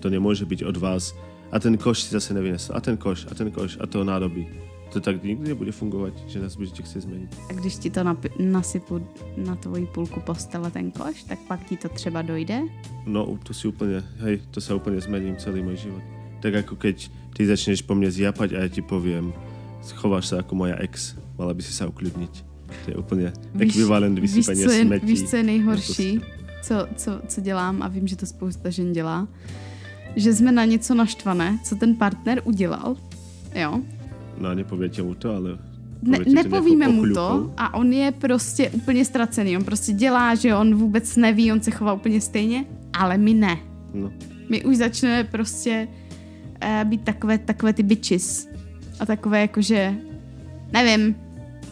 To 0.00 0.10
nemôže 0.10 0.44
byť 0.44 0.64
od 0.66 0.76
vás. 0.76 1.14
A 1.52 1.58
ten 1.62 1.78
koš 1.78 2.02
si 2.02 2.10
zase 2.10 2.34
nevynesl. 2.34 2.72
A 2.74 2.80
ten 2.80 2.96
koš, 2.96 3.26
a 3.30 3.34
ten 3.34 3.50
koš, 3.50 3.78
a 3.80 3.86
to 3.86 4.04
nádobí. 4.04 4.46
To 4.94 5.00
tak 5.02 5.18
nikdy 5.26 5.48
nebude 5.48 5.72
fungovat, 5.74 6.14
že 6.30 6.38
nás 6.38 6.54
budete 6.54 6.86
chcieť 6.86 7.02
zmeniť. 7.02 7.30
A 7.50 7.52
když 7.58 7.82
ti 7.82 7.90
to 7.90 8.06
napi- 8.06 8.30
nasypu 8.38 9.02
na 9.34 9.58
tvoji 9.58 9.90
půlku 9.90 10.22
postele 10.22 10.70
ten 10.70 10.94
koš, 10.94 11.26
tak 11.26 11.38
pak 11.50 11.66
ti 11.66 11.76
to 11.76 11.88
třeba 11.90 12.22
dojde. 12.22 12.62
No, 13.06 13.26
to 13.42 13.50
si 13.50 13.66
úplne, 13.66 14.06
hej, 14.22 14.38
to 14.54 14.62
sa 14.62 14.78
úplne 14.78 15.02
zmením 15.02 15.34
celý 15.34 15.66
môj 15.66 15.90
život. 15.90 16.02
Tak 16.46 16.62
ako 16.62 16.78
keď 16.78 17.10
ty 17.34 17.42
začneš 17.42 17.82
po 17.82 17.98
mne 17.98 18.06
zjapať 18.06 18.54
a 18.54 18.62
ja 18.62 18.68
ti 18.70 18.86
poviem, 18.86 19.34
chováš 19.98 20.30
sa 20.30 20.46
ako 20.46 20.54
moja 20.54 20.78
ex, 20.78 21.18
mala 21.34 21.50
by 21.50 21.62
si 21.66 21.74
sa 21.74 21.90
uklidniť. 21.90 22.34
To 22.86 22.86
je 22.94 22.96
úplne 22.96 23.34
ekvivalent 23.58 24.14
víš, 24.14 24.46
vysypania 24.46 24.66
co 24.66 24.72
je, 24.72 24.82
smetí. 24.86 25.06
víš, 25.10 25.22
co 25.26 25.34
je 25.36 25.42
nejhorší, 25.42 26.10
No 26.14 26.44
co, 26.62 26.76
co, 26.96 27.10
co 27.28 27.38
dělám 27.40 27.82
a 27.82 27.88
vím, 27.88 28.06
že 28.06 28.16
to 28.16 28.26
spousta 28.26 28.70
žen 28.70 28.92
dělá, 28.92 29.28
že 30.16 30.34
jsme 30.34 30.52
na 30.52 30.64
něco 30.64 30.94
naštvané, 30.94 31.58
co 31.64 31.76
ten 31.76 31.94
partner 31.98 32.40
udělal, 32.44 32.96
jo, 33.54 33.80
No 34.38 34.48
a 34.48 34.54
nepoviete 34.54 35.02
mu 35.02 35.14
to, 35.14 35.30
ale... 35.36 35.58
ne, 36.02 36.18
nepovíme 36.26 36.88
mu 36.88 37.14
to 37.14 37.52
a 37.56 37.74
on 37.74 37.92
je 37.92 38.12
prostě 38.12 38.70
úplně 38.70 39.04
ztracený. 39.04 39.56
On 39.56 39.64
prostě 39.64 39.92
dělá, 39.92 40.34
že 40.34 40.54
on 40.54 40.74
vůbec 40.74 41.16
neví, 41.16 41.52
on 41.52 41.60
se 41.62 41.70
chová 41.70 41.92
úplně 41.92 42.20
stejně, 42.20 42.64
ale 42.92 43.18
my 43.18 43.34
ne. 43.34 43.58
No. 43.94 44.12
My 44.50 44.64
už 44.64 44.76
začneme 44.76 45.24
prostě 45.24 45.88
uh, 46.64 46.88
být 46.88 47.02
takové, 47.04 47.38
takové 47.38 47.72
ty 47.72 47.82
bitches. 47.82 48.48
A 49.00 49.06
takové 49.06 49.40
jakože, 49.40 49.94
nevím, 50.72 51.14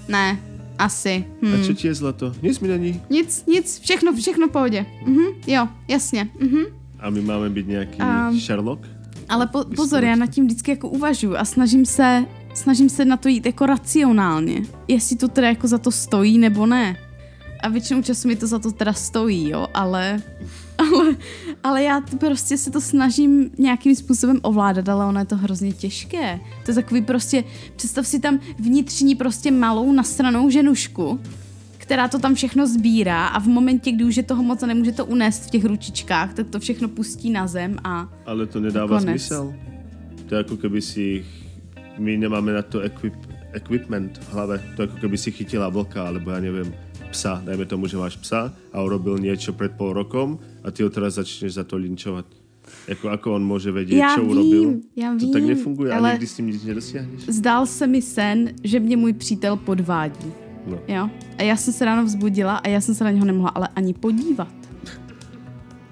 ne, 0.09 0.39
asi. 0.79 1.25
A 1.43 1.47
Hm. 1.47 1.63
čo 1.65 1.73
ti 1.75 1.87
je 1.87 1.95
zlato? 1.95 2.33
Nic 2.43 2.61
mi 2.61 2.69
není. 2.69 3.01
Nic, 3.11 3.45
nic, 3.47 3.79
všechno, 3.81 4.13
všechno 4.13 4.49
v 4.49 4.51
pohodě. 4.51 4.87
Mhm, 5.07 5.25
jo, 5.47 5.69
jasně. 5.89 6.29
Mhm. 6.41 6.63
A 7.03 7.11
my 7.11 7.21
máme 7.21 7.51
byť 7.51 7.67
nejaký 7.67 7.99
Um, 7.99 8.39
Sherlock? 8.39 8.87
Ale 9.29 9.47
po, 9.47 9.65
pozor, 9.77 10.05
já 10.05 10.15
nad 10.17 10.27
tím 10.31 10.47
vždycky 10.47 10.71
jako 10.71 10.89
uvažuji 10.89 11.35
a 11.37 11.45
snažím 11.45 11.87
se, 11.87 12.25
snažím 12.55 12.89
se 12.89 13.05
na 13.05 13.17
to 13.17 13.29
jít 13.29 13.47
jako 13.47 13.67
racionálně. 13.67 14.63
Jestli 14.89 15.17
to 15.17 15.29
teda 15.29 15.49
jako 15.49 15.69
za 15.69 15.79
to 15.79 15.91
stojí 15.91 16.39
nebo 16.39 16.67
ne. 16.67 16.97
A 17.61 17.69
většinou 17.69 18.03
času 18.03 18.29
mi 18.29 18.37
to 18.37 18.47
za 18.47 18.59
to 18.59 18.73
teda 18.73 18.93
stojí, 18.93 19.51
jo, 19.51 19.67
ale, 19.75 20.23
ale, 20.79 21.17
ale 21.63 21.83
já 21.83 22.01
prostě 22.19 22.59
se 22.59 22.71
to 22.71 22.81
snažím 22.81 23.51
nějakým 23.59 23.97
způsobem 23.97 24.41
ovládat, 24.43 24.89
ale 24.89 25.07
ono 25.07 25.21
je 25.21 25.27
to 25.27 25.37
hrozně 25.37 25.73
těžké. 25.73 26.41
To 26.65 26.71
je 26.71 26.75
takový 26.75 27.03
prostě, 27.03 27.45
představ 27.77 28.07
si 28.07 28.21
tam 28.21 28.41
vnitřní 28.59 29.15
prostě 29.15 29.51
malou 29.51 29.93
nasranou 29.93 30.51
ženušku, 30.51 31.21
která 31.79 32.09
to 32.09 32.19
tam 32.19 32.35
všechno 32.35 32.67
sbírá 32.67 33.27
a 33.27 33.41
v 33.41 33.47
momentě, 33.47 33.93
kdy 33.93 34.05
už 34.05 34.17
je 34.17 34.23
toho 34.23 34.43
moc 34.43 34.63
a 34.63 34.67
nemůže 34.67 34.93
to 34.93 35.07
unést 35.07 35.47
v 35.47 35.51
těch 35.51 35.65
ručičkách, 35.65 36.35
tak 36.35 36.47
to 36.47 36.61
všechno 36.61 36.89
pustí 36.89 37.31
na 37.31 37.47
zem 37.47 37.77
a 37.85 38.09
Ale 38.27 38.47
to 38.47 38.61
nedáva 38.61 38.99
Konec. 38.99 39.21
zmysel. 39.21 39.55
To 40.29 40.35
je 40.35 40.41
ako 40.41 40.57
keby 40.57 40.81
si... 40.81 41.25
My 41.99 42.17
nemáme 42.17 42.53
na 42.53 42.63
to 42.63 42.81
equip, 42.81 43.15
equipment 43.53 44.19
v 44.19 44.29
hlave. 44.33 44.57
To 44.77 44.83
je 44.83 44.89
ako 44.89 44.97
keby 44.97 45.17
si 45.19 45.31
chytila 45.31 45.69
vlka, 45.69 46.09
alebo 46.09 46.33
ja 46.33 46.41
neviem, 46.41 46.73
psa. 47.13 47.43
Dajme 47.45 47.69
tomu, 47.69 47.85
že 47.87 48.01
máš 48.01 48.17
psa 48.17 48.49
a 48.73 48.77
urobil 48.81 49.21
niečo 49.21 49.53
pred 49.53 49.77
pol 49.77 49.93
rokom 49.93 50.41
a 50.65 50.73
ty 50.73 50.81
ho 50.83 50.89
teraz 50.89 51.21
začneš 51.21 51.61
za 51.61 51.65
to 51.65 51.77
linčovať. 51.77 52.25
Jako, 52.89 53.11
ako 53.11 53.27
on 53.37 53.43
môže 53.45 53.69
vedieť, 53.75 53.99
Já 53.99 54.15
čo 54.17 54.23
vím, 54.23 54.31
urobil? 54.31 54.65
já 54.97 55.11
to 55.19 55.27
tak 55.35 55.43
vím, 55.43 55.51
nefunguje 55.51 55.93
ale- 55.93 56.09
a 56.09 56.13
nikdy 56.15 56.27
s 56.27 56.35
tím 56.35 56.47
nic 56.47 56.65
nedosiahneš. 56.65 57.21
zdál 57.29 57.67
se 57.67 57.87
mi 57.87 58.03
sen, 58.03 58.55
že 58.65 58.81
mě 58.81 58.97
můj 58.97 59.13
přítel 59.13 59.57
podvádí. 59.57 60.33
No. 60.67 60.79
Jo? 60.89 61.11
A 61.39 61.43
já 61.43 61.57
jsem 61.57 61.73
se 61.75 61.85
ráno 61.85 62.05
vzbudila 62.05 62.57
a 62.57 62.69
já 62.69 62.81
jsem 62.81 62.95
se 62.95 63.05
na 63.05 63.11
něho 63.11 63.27
nemohla 63.27 63.51
ale 63.51 63.69
ani 63.77 63.95
podívat. 63.95 64.49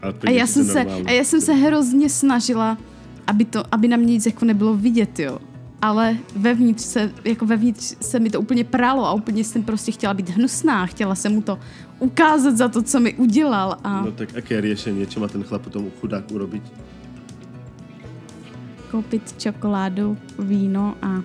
A, 0.03 0.09
A 0.27 0.31
já, 0.31 0.47
jsem 0.47 0.65
se, 0.65 0.81
a 0.81 1.11
já 1.11 1.25
jsem 1.25 1.41
se 1.41 1.53
hrozně 1.55 2.09
snažila, 2.09 2.79
aby, 3.27 3.45
to, 3.45 3.63
aby 3.75 3.89
na 3.89 3.97
mě 3.97 4.13
nic 4.13 4.27
jako 4.27 4.45
nebylo 4.45 4.77
vidět, 4.77 5.19
jo. 5.19 5.39
Ale 5.83 6.17
vevnitř 6.37 6.83
se, 6.85 7.13
jako 7.25 7.47
vevnitř 7.47 7.97
se 8.01 8.19
mi 8.21 8.31
to 8.31 8.41
úplně 8.41 8.65
pralo 8.65 9.07
a 9.07 9.13
úplně 9.13 9.45
jsem 9.45 9.63
prostě 9.63 9.93
chtěla 9.93 10.15
být 10.15 10.29
hnusná. 10.29 10.87
Chtěla 10.87 11.15
jsem 11.15 11.33
mu 11.33 11.43
to 11.43 11.59
ukázat 11.99 12.57
za 12.57 12.69
to, 12.69 12.83
co 12.83 13.01
mi 13.01 13.15
udělal. 13.15 13.77
A 13.85 14.01
No 14.05 14.13
tak 14.13 14.37
aké 14.37 14.61
riešenie, 14.61 15.07
čo 15.09 15.21
má 15.21 15.29
ten 15.29 15.41
chlap 15.43 15.63
potom 15.65 15.89
chudák 16.01 16.29
urobiť? 16.33 16.63
koupit 18.91 19.23
čokoládu, 19.39 20.19
víno 20.39 20.95
a, 21.03 21.23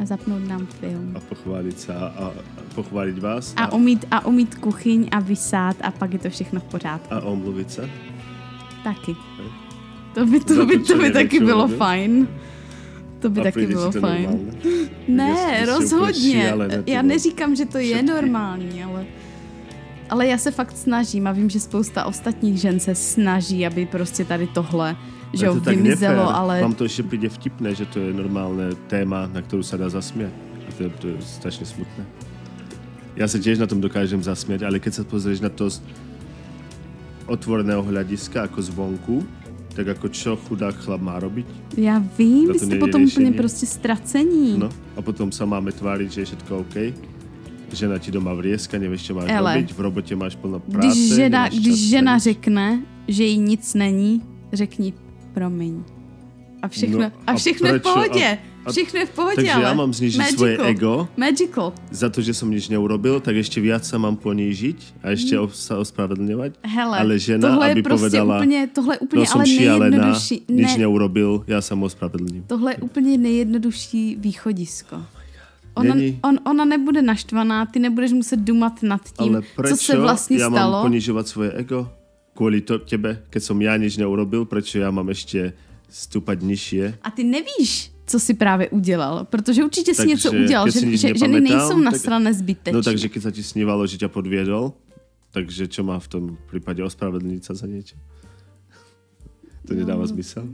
a 0.00 0.04
zapnout 0.04 0.40
nám 0.48 0.66
film. 0.80 1.12
A 1.12 1.20
pochváliť 1.20 1.76
sa 1.76 1.94
a, 2.08 2.24
a 2.32 2.60
pochválit 2.74 3.18
vás 3.20 3.52
A 3.56 3.68
umít, 3.76 4.08
a 4.10 4.24
umít 4.26 4.54
kuchyň 4.56 5.08
a 5.12 5.20
vysát 5.20 5.76
a 5.84 5.90
pak 5.92 6.12
je 6.12 6.18
to 6.18 6.30
všechno 6.30 6.60
v 6.60 6.64
pořádku. 6.64 7.14
a 7.14 7.20
omluvit 7.20 7.70
se. 7.70 7.84
Taky. 8.84 9.12
To 10.14 10.26
by, 10.26 10.40
to 10.40 10.54
to, 10.56 10.66
by, 10.66 10.80
co 10.80 10.92
to 10.96 11.02
by 11.02 11.10
taky 11.12 11.38
co 11.38 11.44
bylo 11.44 11.68
fajn. 11.68 12.28
To 13.22 13.30
by 13.30 13.40
a 13.40 13.44
taky 13.44 13.66
bylo 13.66 13.92
fajn. 13.92 14.50
Ne, 15.08 15.66
rozhodně. 15.66 16.54
Já 16.86 17.02
neříkám, 17.02 17.56
že 17.56 17.66
to 17.66 17.78
je 17.78 18.02
normální, 18.02 18.84
ale... 18.84 19.06
Ale 20.10 20.26
já 20.26 20.38
se 20.38 20.50
fakt 20.50 20.76
snažím 20.76 21.26
a 21.26 21.32
vím, 21.32 21.50
že 21.50 21.60
spousta 21.60 22.04
ostatních 22.04 22.60
žen 22.60 22.80
se 22.80 22.94
snaží, 22.94 23.66
aby 23.66 23.86
prostě 23.86 24.24
tady 24.24 24.46
tohle, 24.46 24.96
že 25.32 25.46
jo, 25.46 25.54
to 25.54 25.70
vymizelo, 25.70 26.16
nefér. 26.16 26.34
ale 26.36 26.62
Vám 26.62 26.74
to 26.74 26.84
ještě 26.84 27.02
přijde 27.02 27.28
vtipné, 27.28 27.74
že 27.74 27.86
to 27.86 27.98
je 27.98 28.12
normálné 28.12 28.74
téma, 28.86 29.30
na 29.32 29.42
kterou 29.42 29.62
se 29.62 29.78
dá 29.78 29.88
zasmět. 29.88 30.32
A 30.68 30.72
to 30.76 30.82
je, 30.82 30.90
to 30.90 31.06
je 31.06 31.14
strašně 31.20 31.66
smutné. 31.66 32.06
Já 33.16 33.28
se 33.28 33.38
těž 33.40 33.58
na 33.58 33.66
tom 33.66 33.80
dokážem 33.80 34.22
zasmět, 34.22 34.62
ale 34.62 34.78
keď 34.78 34.94
se 34.94 35.04
pozrieš 35.04 35.40
na 35.40 35.48
to 35.48 35.70
z 35.70 35.82
otvoreného 37.26 37.82
hľadiska, 37.82 38.42
ako 38.42 38.62
zvonku, 38.62 39.26
tak 39.72 39.88
ako 39.88 40.08
čo 40.08 40.36
chudák 40.36 40.76
chlap 40.76 41.00
má 41.00 41.18
robiť? 41.18 41.46
já 41.76 41.98
vím, 42.18 42.48
vy 42.52 42.58
jste 42.58 42.76
potom 42.78 43.04
úplně 43.04 43.32
prostě 43.32 43.66
ztracení. 43.66 44.58
No, 44.58 44.68
a 44.96 45.02
potom 45.02 45.32
sa 45.32 45.44
máme 45.48 45.72
tváriť, 45.72 46.08
že 46.12 46.20
je 46.20 46.26
všetko 46.26 46.52
OK. 46.58 46.76
Žena 47.72 47.96
ti 47.98 48.12
doma 48.12 48.36
vrieska, 48.36 48.76
nevieš, 48.76 49.02
čo 49.08 49.12
máš 49.16 49.32
Ele. 49.32 49.48
robiť, 49.56 49.72
v 49.72 49.80
robote 49.80 50.12
máš 50.12 50.36
plno 50.36 50.60
práce. 50.60 50.92
Když 50.92 51.14
žena, 51.16 51.48
když 51.48 51.80
na 51.80 51.88
žena 51.88 52.14
řekne, 52.18 52.66
že 53.08 53.24
jí 53.24 53.38
nic 53.40 53.64
není, 53.74 54.20
řekni 54.52 54.92
promiň. 55.32 55.80
A 56.62 56.68
všechno, 56.68 56.98
No, 56.98 57.04
a 57.26 57.32
a 57.32 57.34
všechno 57.34 57.68
v 57.68 57.70
prečo? 57.70 57.82
pohodě. 57.88 58.26
A- 58.28 58.32
a- 58.32 58.51
všechno 58.70 59.00
je 59.00 59.06
v 59.06 59.10
pohodě, 59.10 59.36
Takže 59.36 59.52
ale 59.52 59.64
ja 59.64 59.74
mám 59.74 59.90
znižiť 59.92 60.18
magical. 60.18 60.38
svoje 60.38 60.54
ego 60.70 60.92
Magical. 61.16 61.68
za 61.90 62.08
to, 62.08 62.22
že 62.22 62.34
som 62.34 62.46
nič 62.46 62.68
neurobil, 62.68 63.18
tak 63.20 63.34
ešte 63.34 63.58
viac 63.58 63.82
sa 63.82 63.98
mám 63.98 64.14
ponížiť 64.16 65.02
a 65.02 65.10
ešte 65.10 65.34
o, 65.34 65.48
sa 65.50 65.82
ospravedlňovať. 65.82 66.62
Hele, 66.62 66.96
ale 66.98 67.18
žena, 67.18 67.48
tohle 67.48 67.70
aby 67.70 67.80
je 67.80 67.82
prostě 67.82 67.96
povedala, 67.98 68.36
úplně, 68.38 68.60
tohle 68.74 68.94
je 68.94 68.98
úplně 68.98 69.20
no 69.22 69.26
som 69.26 69.40
ale 69.40 69.48
nejjednodušší. 69.90 70.36
nič 70.48 70.70
Ne, 70.72 70.78
neurobil, 70.78 71.30
ja 71.46 71.58
sa 71.58 71.74
mu 71.74 71.84
ospravedlním. 71.90 72.42
tohle 72.46 72.72
je 72.72 72.76
úplně 72.86 73.18
nejjednodušší 73.18 74.16
východisko. 74.20 75.02
Ona, 75.74 75.94
Není. 75.94 76.18
on, 76.22 76.36
ona 76.44 76.64
nebude 76.64 77.02
naštvaná, 77.02 77.66
ty 77.66 77.78
nebudeš 77.80 78.12
muset 78.12 78.36
dumat 78.40 78.82
nad 78.82 79.00
tím, 79.18 79.34
Ale 79.34 79.42
prečo 79.56 79.76
co 79.76 79.84
se 79.84 79.96
vlastně 79.98 80.38
stalo. 80.38 80.72
mám 80.72 80.82
ponižovať 80.84 81.26
svoje 81.26 81.50
ego? 81.56 81.88
Kvôli 82.36 82.60
to, 82.64 82.78
tebe, 82.80 83.24
keď 83.28 83.42
som 83.44 83.60
ja 83.60 83.76
nič 83.76 83.96
neurobil, 84.00 84.48
prečo 84.48 84.80
ja 84.80 84.88
mám 84.88 85.04
ešte 85.12 85.52
stúpať 85.92 86.40
nižšie? 86.40 86.84
A 87.04 87.08
ty 87.12 87.24
nevíš, 87.28 87.91
co 88.12 88.20
si 88.20 88.34
právě 88.36 88.68
udělal, 88.68 89.24
protože 89.24 89.64
určitě 89.64 89.94
si 89.94 90.06
něco 90.06 90.28
udělal, 90.32 90.68
že, 90.70 90.96
že 90.96 91.16
ženy 91.16 91.40
nejsou 91.40 91.80
tak- 91.80 91.88
nasrané 91.96 92.34
zbytečně. 92.34 92.76
No 92.76 92.82
takže 92.84 93.08
keď 93.08 93.20
sa 93.24 93.30
ti 93.32 93.40
snívalo, 93.40 93.88
že 93.88 93.96
ťa 93.96 94.12
podviedol, 94.12 94.76
takže 95.32 95.64
čo 95.72 95.80
má 95.80 95.96
v 95.96 96.08
tom 96.12 96.24
prípade 96.52 96.84
ospravedlniť 96.84 97.40
sa 97.40 97.56
za 97.56 97.64
niečo? 97.64 97.96
To 99.64 99.72
nedáva 99.72 100.04
zmysel? 100.04 100.44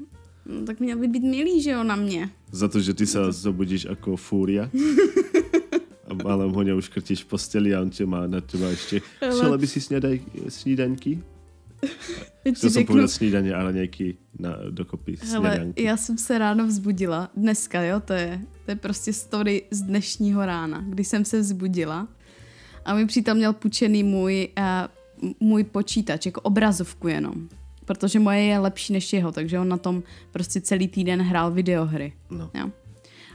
No, 0.46 0.62
tak 0.62 0.78
měl 0.80 0.98
by 1.02 1.08
být 1.08 1.24
milý, 1.26 1.62
že 1.62 1.70
jo, 1.74 1.82
na 1.82 1.96
mě. 1.96 2.30
Za 2.54 2.68
to, 2.70 2.78
že 2.80 2.94
ty 2.94 3.06
sa 3.10 3.34
zobudíš 3.34 3.90
ako 3.90 4.14
fúria 4.14 4.70
a 6.08 6.14
malém 6.14 6.54
ho 6.54 6.62
neuškrtíš 6.62 7.26
v 7.26 7.26
posteli 7.26 7.74
a 7.74 7.82
on 7.82 7.90
tě 7.90 8.06
má 8.06 8.26
na 8.30 8.38
teba 8.40 8.70
ešte 8.70 9.02
Ale- 9.20 9.34
Chcela 9.34 9.56
by 9.58 9.66
si 9.66 9.78
snídaňky? 10.48 11.18
Chtěl 12.40 12.54
jsem 12.54 12.70
řeknu, 12.70 12.86
povedat 12.86 13.10
snídaně 13.10 13.54
a 13.54 13.62
raňajky 13.62 14.16
na, 14.38 14.56
dokopy 14.70 15.16
hele, 15.22 15.50
snědanky. 15.50 15.82
já 15.82 15.96
jsem 15.96 16.18
se 16.18 16.38
ráno 16.38 16.66
vzbudila, 16.66 17.30
dneska, 17.36 17.82
jo, 17.82 18.00
to 18.00 18.12
je, 18.12 18.40
to 18.64 18.70
je 18.70 18.76
prostě 18.76 19.12
story 19.12 19.62
z 19.70 19.82
dnešního 19.82 20.46
rána, 20.46 20.84
kdy 20.88 21.04
jsem 21.04 21.24
se 21.24 21.40
vzbudila 21.40 22.08
a 22.84 22.94
můj 22.94 23.06
přítel 23.06 23.34
měl 23.34 23.52
půjčený 23.52 24.02
můj, 24.02 24.48
uh, 25.22 25.34
můj 25.40 25.64
počítač, 25.64 26.26
jako 26.26 26.40
obrazovku 26.40 27.08
jenom. 27.08 27.48
Protože 27.84 28.18
moje 28.18 28.42
je 28.42 28.58
lepší 28.58 28.92
než 28.92 29.12
jeho, 29.12 29.32
takže 29.32 29.58
on 29.58 29.68
na 29.68 29.76
tom 29.76 30.02
prostě 30.32 30.60
celý 30.60 30.88
týden 30.88 31.22
hrál 31.22 31.50
videohry. 31.50 32.12
No. 32.30 32.50
Jo. 32.54 32.70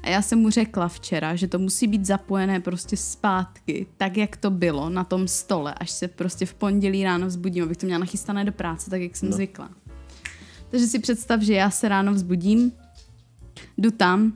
A 0.04 0.10
já 0.10 0.22
jsem 0.22 0.39
mu 0.39 0.49
řekla 0.49 0.88
včera, 0.88 1.36
že 1.36 1.47
to 1.47 1.60
musí 1.60 1.88
být 1.88 2.06
zapojené 2.06 2.60
prostě 2.60 2.97
zpátky, 2.97 3.86
tak 3.97 4.18
jak 4.18 4.38
to 4.38 4.49
bylo 4.49 4.89
na 4.89 5.04
tom 5.04 5.28
stole, 5.28 5.74
až 5.74 5.91
se 5.91 6.08
prostě 6.08 6.45
v 6.45 6.54
pondělí 6.54 7.04
ráno 7.04 7.28
vzbudím, 7.28 7.64
abych 7.64 7.78
to 7.78 7.86
měla 7.86 7.99
nachystané 7.99 8.45
do 8.45 8.51
práce, 8.51 8.89
tak 8.89 9.01
jak 9.01 9.16
jsem 9.16 9.30
no. 9.30 9.36
zvykla. 9.36 9.70
Takže 10.72 10.88
si 10.88 10.99
představ, 10.99 11.41
že 11.41 11.54
já 11.54 11.70
se 11.70 11.89
ráno 11.89 12.14
vzbudím, 12.14 12.72
jdu 13.78 13.91
tam, 13.91 14.34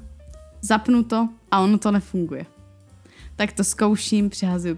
zapnu 0.61 1.03
to 1.03 1.29
a 1.51 1.59
ono 1.59 1.77
to 1.77 1.91
nefunguje. 1.91 2.45
Tak 3.35 3.51
to 3.51 3.63
zkouším, 3.63 4.29
přihazuju 4.29 4.77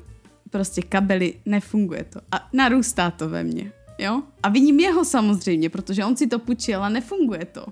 prostě 0.50 0.82
kabely, 0.82 1.34
nefunguje 1.46 2.04
to. 2.04 2.20
A 2.32 2.50
narůstá 2.54 3.12
to 3.12 3.30
ve 3.30 3.44
mně, 3.44 3.72
jo? 3.98 4.22
A 4.44 4.50
viním 4.50 4.80
jeho 4.80 5.06
samozřejmě, 5.06 5.70
protože 5.70 6.06
on 6.06 6.18
si 6.18 6.28
to 6.28 6.40
půjčil 6.40 6.84
a 6.84 6.90
nefunguje 6.90 7.46
to. 7.46 7.66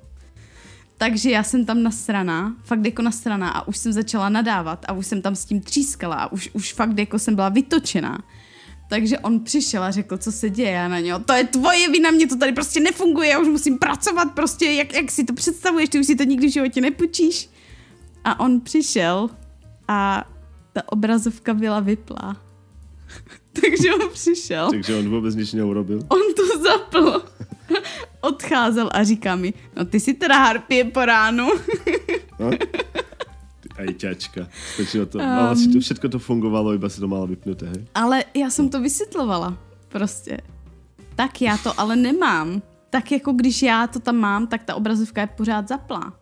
Takže 0.97 1.31
já 1.31 1.43
jsem 1.43 1.65
tam 1.65 1.83
nasraná, 1.83 2.55
fakt 2.63 2.85
jako 2.85 3.01
nasraná 3.01 3.49
a 3.49 3.67
už 3.67 3.77
jsem 3.77 3.93
začala 3.93 4.29
nadávat 4.29 4.85
a 4.87 4.93
už 4.93 5.07
jsem 5.07 5.21
tam 5.21 5.35
s 5.35 5.45
tím 5.45 5.61
třískala 5.61 6.15
a 6.15 6.31
už, 6.31 6.49
už 6.53 6.73
fakt 6.73 6.99
jako 6.99 7.19
jsem 7.19 7.35
byla 7.35 7.49
vytočená. 7.49 8.23
Takže 8.89 9.19
on 9.19 9.39
přišel 9.39 9.83
a 9.83 9.91
řekl, 9.91 10.17
co 10.17 10.31
se 10.31 10.49
děje 10.49 10.89
na 10.89 10.99
něho, 10.99 11.19
to 11.19 11.33
je 11.33 11.43
tvoje 11.43 11.89
vina, 11.91 12.11
mě 12.11 12.27
to 12.27 12.37
tady 12.37 12.51
prostě 12.51 12.79
nefunguje, 12.79 13.29
já 13.29 13.39
už 13.39 13.47
musím 13.47 13.77
pracovat 13.77 14.31
prostě, 14.31 14.65
jak, 14.65 14.93
jak 14.93 15.11
si 15.11 15.23
to 15.23 15.33
představuješ, 15.33 15.89
ty 15.89 15.99
už 15.99 16.05
si 16.05 16.15
to 16.15 16.23
nikdy 16.23 16.47
v 16.47 16.53
životě 16.53 16.81
nepůjčíš. 16.81 17.49
A 18.23 18.39
on 18.39 18.61
přišel 18.61 19.29
a 19.87 20.29
ta 20.73 20.81
obrazovka 20.91 21.53
byla 21.53 21.79
vyplá. 21.79 22.37
Takže 23.61 23.93
on 23.93 24.09
přišel. 24.13 24.71
Takže 24.71 24.95
on 24.95 25.09
vůbec 25.09 25.35
nič 25.35 25.53
neurobil. 25.53 25.99
On 26.07 26.19
to 26.35 26.59
zapl. 26.59 27.23
Odcházel 28.27 28.89
a 28.93 29.03
říká 29.03 29.35
mi, 29.35 29.53
no 29.75 29.85
ty 29.85 29.99
si 29.99 30.13
teda 30.13 30.37
harpie 30.37 30.83
po 30.83 31.05
ránu. 31.05 31.47
No? 32.39 32.53
Ajťačka. 33.77 34.45
Stačilo 34.73 35.05
to. 35.05 35.17
Um, 35.17 35.25
ale 35.25 35.55
si 35.57 35.73
to 35.73 35.79
všetko 35.81 36.05
to 36.09 36.19
fungovalo, 36.21 36.73
iba 36.77 36.85
si 36.89 37.01
to 37.01 37.09
mala 37.09 37.25
vypnuté, 37.25 37.65
hej? 37.65 37.85
Ale 37.97 38.23
já 38.33 38.49
jsem 38.49 38.69
to 38.69 38.81
vysvětlovala. 38.81 39.57
Prostě. 39.89 40.37
Tak 41.15 41.41
já 41.41 41.57
to 41.57 41.79
ale 41.79 41.95
nemám. 41.95 42.61
Tak 42.89 43.11
jako 43.11 43.31
když 43.33 43.61
já 43.61 43.87
to 43.87 43.99
tam 43.99 44.15
mám, 44.15 44.47
tak 44.47 44.63
ta 44.63 44.75
obrazovka 44.75 45.21
je 45.21 45.27
pořád 45.27 45.67
zaplá. 45.67 46.13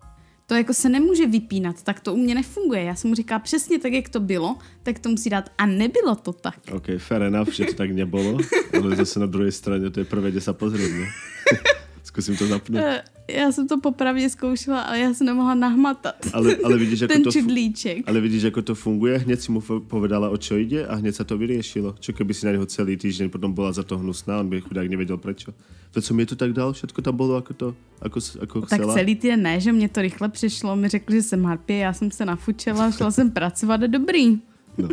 To 0.47 0.55
jako 0.55 0.73
se 0.73 0.89
nemůže 0.89 1.27
vypínat, 1.27 1.83
tak 1.83 1.99
to 1.99 2.13
u 2.13 2.17
mě 2.17 2.35
nefunguje. 2.35 2.83
Já 2.83 2.95
jsem 2.95 3.09
mu 3.09 3.15
říkala 3.15 3.39
přesně 3.39 3.79
tak, 3.79 3.93
jak 3.93 4.09
to 4.09 4.19
bylo, 4.19 4.55
tak 4.83 4.99
to 4.99 5.09
musí 5.09 5.29
dát. 5.29 5.49
A 5.57 5.65
nebylo 5.65 6.15
to 6.15 6.33
tak. 6.33 6.55
OK, 6.71 6.87
fair 6.97 7.21
enough, 7.21 7.49
že 7.49 7.65
to 7.65 7.73
tak 7.73 7.91
nebolo, 7.91 8.37
ale 8.73 8.95
zase 8.95 9.19
na 9.19 9.25
druhej 9.25 9.51
strane 9.51 9.89
to 9.89 9.99
je 9.99 10.05
prvé, 10.05 10.31
kde 10.31 10.41
sa 10.41 10.53
pozrieť, 10.53 10.91
Skúsim 12.15 12.39
to 12.39 12.47
zapnúť. 12.47 12.79
Eh, 12.79 13.03
Já 13.27 13.51
jsem 13.51 13.67
to 13.67 13.75
popravdě 13.81 14.29
zkoušela, 14.29 14.81
ale 14.81 14.99
já 14.99 15.13
jsem 15.13 15.27
nemohla 15.27 15.55
nahmatat. 15.55 16.15
Ale, 16.33 16.55
ale 16.63 16.77
vidíš, 16.77 17.01
ako 17.09 17.13
Ten 17.13 17.23
to... 17.23 17.31
čudlíček. 17.31 18.07
Ale 18.07 18.21
vidíš, 18.21 18.43
ako 18.55 18.61
to 18.61 18.73
funguje? 18.75 19.17
Hneď 19.27 19.39
si 19.41 19.49
mu 19.51 19.59
povedala, 19.89 20.29
o 20.31 20.37
čo 20.37 20.55
ide 20.55 20.85
a 20.87 20.95
hneď 20.95 21.11
sa 21.15 21.25
to 21.27 21.35
vyriešilo. 21.35 21.97
Čo 21.99 22.13
keby 22.15 22.31
si 22.31 22.45
na 22.47 22.55
neho 22.55 22.63
celý 22.69 22.95
týždeň 22.95 23.27
potom 23.27 23.51
bola 23.51 23.73
za 23.75 23.83
to 23.83 23.97
hnusná, 23.99 24.39
on 24.39 24.47
by 24.47 24.61
chudák 24.63 24.87
nevedel 24.87 25.17
prečo. 25.19 25.51
To, 25.91 25.99
co 26.01 26.11
mi 26.13 26.23
to 26.25 26.35
tak 26.39 26.53
dal, 26.55 26.71
všetko 26.71 27.01
tam 27.01 27.17
bolo 27.17 27.35
ako 27.35 27.51
to, 27.53 27.67
ako, 27.99 28.17
s- 28.21 28.37
ako 28.39 28.55
Tak 28.69 28.81
celý 28.95 29.15
týden 29.19 29.41
ne, 29.43 29.59
že 29.59 29.71
mě 29.75 29.89
to 29.89 30.01
rychle 30.01 30.29
přišlo, 30.29 30.75
mi 30.75 30.87
řekli, 30.87 31.15
že 31.19 31.23
jsem 31.23 31.43
harpie, 31.43 31.79
já 31.79 31.93
jsem 31.93 32.11
se 32.11 32.25
nafučela, 32.25 32.91
šla 32.91 33.11
jsem 33.11 33.31
pracovat 33.31 33.83
a 33.83 33.87
dobrý. 33.87 34.39
No. 34.77 34.87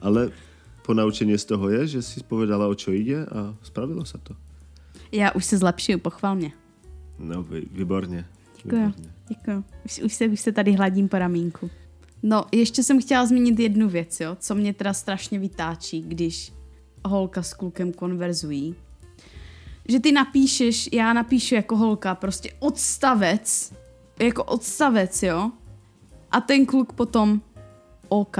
Ale 0.00 0.30
ponaučenie 0.86 1.36
z 1.38 1.44
toho 1.44 1.68
je, 1.74 1.86
že 1.98 2.00
si 2.06 2.20
povedala, 2.22 2.68
o 2.68 2.74
čo 2.76 2.92
ide 2.92 3.24
a 3.26 3.56
spravilo 3.66 4.04
sa 4.04 4.20
to. 4.20 4.36
Já 5.12 5.32
už 5.32 5.44
se 5.44 5.58
zlepšuju, 5.58 5.98
pochval 5.98 6.34
mě. 6.34 6.52
No, 7.18 7.42
vy, 7.42 7.62
výborně. 7.70 8.26
Děkuji. 8.56 8.94
Děkuji. 9.28 9.64
Už, 9.84 9.98
už, 9.98 10.14
se, 10.14 10.28
už 10.28 10.40
se 10.40 10.52
tady 10.52 10.72
hladím 10.72 11.08
po 11.08 11.18
ramínku. 11.18 11.70
No, 12.22 12.44
ještě 12.52 12.82
jsem 12.82 13.00
chtěla 13.00 13.26
zmínit 13.26 13.60
jednu 13.60 13.88
věc, 13.88 14.20
jo, 14.20 14.36
co 14.40 14.54
mě 14.54 14.74
teda 14.74 14.94
strašně 14.94 15.38
vytáčí, 15.38 16.02
když 16.02 16.52
holka 17.04 17.42
s 17.42 17.54
klukem 17.54 17.92
konverzují. 17.92 18.74
Že 19.88 20.00
ty 20.00 20.12
napíšeš, 20.12 20.88
já 20.92 21.12
napíšu 21.12 21.54
jako 21.54 21.76
holka 21.76 22.14
prostě 22.14 22.52
odstavec, 22.58 23.72
jako 24.20 24.44
odstavec, 24.44 25.22
jo, 25.22 25.50
a 26.30 26.40
ten 26.40 26.66
kluk 26.66 26.92
potom 26.92 27.40
OK, 28.08 28.36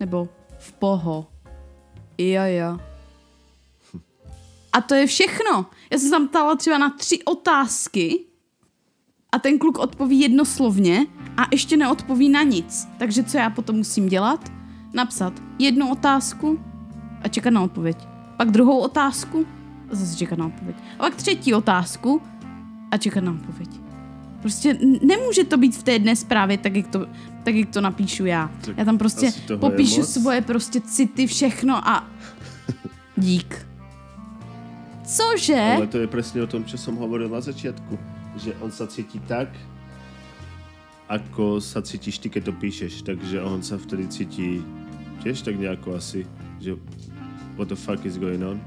nebo 0.00 0.28
v 0.58 0.72
poho, 0.72 1.26
jo, 2.18 2.42
jo. 2.44 2.89
A 4.72 4.80
to 4.80 4.94
je 4.94 5.06
všechno. 5.06 5.66
Já 5.92 5.98
jsem 5.98 6.08
se 6.08 6.10
tam 6.10 6.28
ptala 6.28 6.56
třeba 6.56 6.78
na 6.78 6.90
tři 6.90 7.22
otázky 7.24 8.20
a 9.32 9.38
ten 9.38 9.58
kluk 9.58 9.78
odpoví 9.78 10.20
jednoslovně 10.20 11.06
a 11.36 11.42
ještě 11.52 11.76
neodpoví 11.76 12.28
na 12.28 12.42
nic. 12.42 12.88
Takže 12.98 13.22
co 13.22 13.38
já 13.38 13.50
potom 13.50 13.76
musím 13.76 14.08
dělat? 14.08 14.52
Napsat 14.94 15.32
jednu 15.58 15.90
otázku 15.90 16.60
a 17.22 17.28
čekat 17.28 17.50
na 17.50 17.62
odpověď. 17.62 17.96
Pak 18.36 18.50
druhou 18.50 18.78
otázku 18.78 19.46
a 19.92 19.94
zase 19.94 20.16
čekat 20.16 20.38
na 20.38 20.46
odpověď. 20.46 20.76
A 20.98 21.02
pak 21.02 21.14
třetí 21.14 21.54
otázku 21.54 22.22
a 22.90 22.96
čekat 22.96 23.24
na 23.24 23.32
odpověď. 23.32 23.70
Prostě 24.42 24.78
nemůže 25.02 25.44
to 25.44 25.56
být 25.56 25.76
v 25.76 25.82
té 25.82 25.92
jedné 25.92 26.16
zprávě 26.16 26.58
tak, 26.58 26.76
jak 26.76 26.86
to, 26.86 27.06
tak, 27.42 27.54
jak 27.54 27.68
to 27.70 27.80
napíšu 27.80 28.26
já. 28.26 28.50
Tak 28.64 28.78
Já 28.78 28.84
tam 28.84 28.98
prostě 28.98 29.32
popíšu 29.60 30.02
svoje 30.02 30.40
prostě 30.40 30.80
city, 30.80 31.26
všechno 31.26 31.88
a 31.88 32.08
dík. 33.16 33.66
Cože? 35.10 35.58
Ale 35.58 35.90
to 35.90 35.98
je 35.98 36.06
presne 36.06 36.38
o 36.38 36.46
tom, 36.46 36.62
čo 36.62 36.78
som 36.78 36.94
hovoril 36.94 37.26
na 37.26 37.42
začiatku. 37.42 37.98
Že 38.38 38.50
on 38.62 38.70
sa 38.70 38.86
cíti 38.86 39.18
tak, 39.26 39.50
ako 41.10 41.58
sa 41.58 41.82
cítiš 41.82 42.22
ty, 42.22 42.30
keď 42.30 42.50
to 42.50 42.54
píšeš. 42.54 43.02
Takže 43.02 43.42
on 43.42 43.58
sa 43.66 43.74
vtedy 43.74 44.06
cíti 44.06 44.62
tiež 45.26 45.42
tak 45.42 45.58
nejako 45.58 45.98
asi, 45.98 46.22
že 46.62 46.78
what 47.58 47.66
the 47.66 47.74
fuck 47.74 47.98
is 48.06 48.14
going 48.14 48.38
on? 48.46 48.62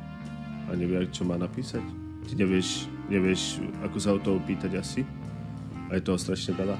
A 0.68 0.76
nevie, 0.76 1.08
čo 1.16 1.24
má 1.24 1.40
napísať. 1.40 1.84
Ty 2.28 2.36
nevieš, 2.36 2.92
nevieš, 3.08 3.64
ako 3.80 3.98
sa 4.04 4.12
o 4.12 4.20
toho 4.20 4.44
pýtať 4.44 4.76
asi. 4.76 5.08
A 5.88 5.96
je 5.96 6.04
toho 6.04 6.20
strašne 6.20 6.52
veľa. 6.60 6.76